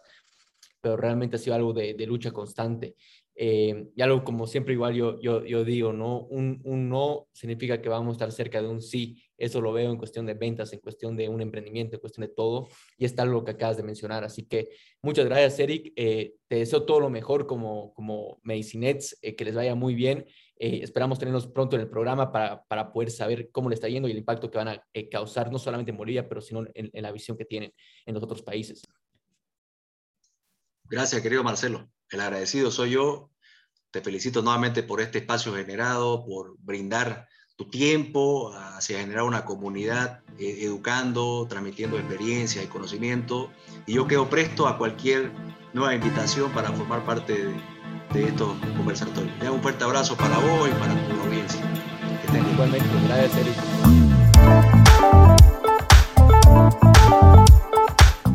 pero 0.79 0.95
realmente 0.95 1.35
ha 1.35 1.39
sido 1.39 1.57
algo 1.57 1.73
de, 1.73 1.95
de 1.95 2.07
lucha 2.07 2.31
constante. 2.31 2.95
Eh, 3.35 3.89
y 3.95 4.01
algo 4.01 4.23
como 4.23 4.45
siempre 4.45 4.73
igual 4.73 4.93
yo, 4.93 5.19
yo, 5.19 5.43
yo 5.43 5.63
digo, 5.63 5.91
¿no? 5.91 6.19
Un, 6.19 6.61
un, 6.63 6.87
no 6.87 7.27
significa 7.31 7.81
que 7.81 7.89
vamos 7.89 8.09
a 8.09 8.13
estar 8.13 8.31
cerca 8.31 8.61
de 8.61 8.67
un 8.67 8.81
sí. 8.81 9.23
Eso 9.37 9.59
lo 9.59 9.73
veo 9.73 9.91
en 9.91 9.97
cuestión 9.97 10.25
de 10.25 10.35
ventas, 10.35 10.71
en 10.73 10.79
cuestión 10.79 11.17
de 11.17 11.27
un 11.29 11.41
emprendimiento, 11.41 11.95
en 11.95 11.99
cuestión 11.99 12.27
de 12.27 12.33
todo. 12.33 12.67
Y 12.97 13.05
está 13.05 13.25
lo 13.25 13.43
que 13.43 13.51
acabas 13.51 13.77
de 13.77 13.83
mencionar. 13.83 14.23
Así 14.23 14.45
que 14.45 14.69
muchas 15.01 15.25
gracias, 15.25 15.59
Eric. 15.59 15.93
Eh, 15.95 16.35
te 16.47 16.57
deseo 16.57 16.83
todo 16.83 16.99
lo 16.99 17.09
mejor 17.09 17.47
como, 17.47 17.93
como 17.93 18.39
Medicinets, 18.43 19.17
eh, 19.21 19.35
que 19.35 19.45
les 19.45 19.55
vaya 19.55 19.75
muy 19.75 19.95
bien. 19.95 20.25
esperamos 20.57 21.19
tenerlos 21.19 21.47
pronto 21.47 21.75
en 21.75 21.81
el 21.81 21.89
programa 21.89 22.31
para, 22.31 22.63
para, 22.63 22.93
poder 22.93 23.11
saber 23.11 23.49
cómo 23.51 23.69
le 23.69 23.75
está 23.75 23.89
yendo 23.89 24.07
y 24.07 24.11
el 24.11 24.17
impacto 24.17 24.49
que 24.49 24.57
van 24.57 24.69
a 24.69 24.83
causar, 25.11 25.51
no 25.51 25.59
solamente 25.59 25.91
en 25.91 25.97
Bolivia, 25.97 26.29
pero 26.29 26.39
sino 26.39 26.65
en 26.73 27.01
la 27.01 27.11
visión 27.11 27.35
que 27.35 27.45
tienen 27.45 27.73
en 28.05 28.13
los 28.13 28.23
otros 28.23 28.41
países. 28.43 28.83
Gracias, 30.89 31.21
querido 31.21 31.43
Marcelo. 31.43 31.89
El 32.13 32.21
agradecido 32.21 32.69
soy 32.69 32.91
yo. 32.91 33.31
Te 33.89 34.01
felicito 34.01 34.43
nuevamente 34.43 34.83
por 34.83 35.01
este 35.01 35.17
espacio 35.17 35.55
generado, 35.55 36.23
por 36.23 36.55
brindar 36.59 37.27
tu 37.55 37.71
tiempo 37.71 38.53
hacia 38.53 38.99
generar 38.99 39.23
una 39.23 39.45
comunidad 39.45 40.21
eh, 40.37 40.59
educando, 40.61 41.47
transmitiendo 41.49 41.97
experiencia 41.97 42.61
y 42.61 42.67
conocimiento. 42.67 43.51
Y 43.87 43.93
yo 43.93 44.07
quedo 44.07 44.29
presto 44.29 44.67
a 44.67 44.77
cualquier 44.77 45.31
nueva 45.73 45.95
invitación 45.95 46.51
para 46.51 46.71
formar 46.71 47.03
parte 47.03 47.33
de, 48.13 48.27
estos 48.27 48.55
conversatorios. 48.77 49.33
un 49.49 49.63
fuerte 49.63 49.83
abrazo 49.83 50.15
para 50.15 50.37
vos 50.37 50.69
y 50.69 50.71
para 50.73 50.93
tu 51.07 51.19
audiencia. 51.19 51.61
Igualmente, 52.53 52.87
gracias 53.07 53.37
Eric. 53.37 53.55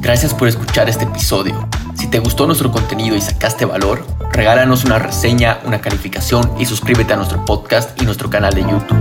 Gracias 0.00 0.34
por 0.34 0.48
escuchar 0.48 0.88
este 0.88 1.04
episodio. 1.04 1.68
Si 1.98 2.06
te 2.06 2.20
gustó 2.20 2.46
nuestro 2.46 2.70
contenido 2.70 3.16
y 3.16 3.20
sacaste 3.20 3.64
valor, 3.64 4.06
regálanos 4.30 4.84
una 4.84 5.00
reseña, 5.00 5.58
una 5.64 5.80
calificación 5.80 6.48
y 6.56 6.64
suscríbete 6.64 7.12
a 7.12 7.16
nuestro 7.16 7.44
podcast 7.44 8.00
y 8.00 8.04
nuestro 8.04 8.30
canal 8.30 8.54
de 8.54 8.62
YouTube. 8.62 9.00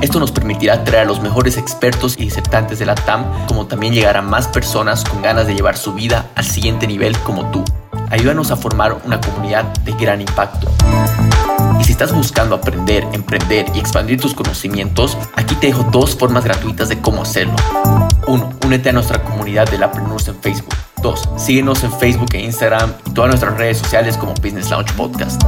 Esto 0.00 0.20
nos 0.20 0.30
permitirá 0.30 0.84
traer 0.84 1.02
a 1.02 1.04
los 1.04 1.20
mejores 1.20 1.56
expertos 1.56 2.14
y 2.16 2.22
disertantes 2.22 2.78
de 2.78 2.86
la 2.86 2.94
TAM, 2.94 3.24
como 3.48 3.66
también 3.66 3.92
llegar 3.92 4.16
a 4.16 4.22
más 4.22 4.46
personas 4.46 5.02
con 5.02 5.20
ganas 5.20 5.48
de 5.48 5.56
llevar 5.56 5.76
su 5.76 5.94
vida 5.94 6.30
al 6.36 6.44
siguiente 6.44 6.86
nivel 6.86 7.18
como 7.18 7.50
tú. 7.50 7.64
Ayúdanos 8.08 8.52
a 8.52 8.56
formar 8.56 9.00
una 9.04 9.20
comunidad 9.20 9.64
de 9.78 9.92
gran 9.94 10.20
impacto. 10.20 10.70
Y 11.80 11.84
si 11.84 11.90
estás 11.90 12.12
buscando 12.12 12.54
aprender, 12.54 13.04
emprender 13.12 13.66
y 13.74 13.80
expandir 13.80 14.20
tus 14.20 14.32
conocimientos, 14.32 15.18
aquí 15.34 15.56
te 15.56 15.66
dejo 15.66 15.82
dos 15.90 16.14
formas 16.14 16.44
gratuitas 16.44 16.88
de 16.88 17.00
cómo 17.00 17.22
hacerlo. 17.22 17.56
1. 18.28 18.50
Únete 18.64 18.90
a 18.90 18.92
nuestra 18.92 19.24
comunidad 19.24 19.68
de 19.68 19.78
Lapreneurs 19.78 20.28
en 20.28 20.36
Facebook. 20.36 20.74
2. 21.04 21.28
Síguenos 21.36 21.84
en 21.84 21.92
Facebook 21.92 22.30
e 22.32 22.40
Instagram 22.40 22.92
y 23.06 23.10
todas 23.10 23.28
nuestras 23.28 23.56
redes 23.58 23.78
sociales 23.78 24.16
como 24.16 24.32
Business 24.42 24.70
Launch 24.70 24.90
Podcast. 24.94 25.42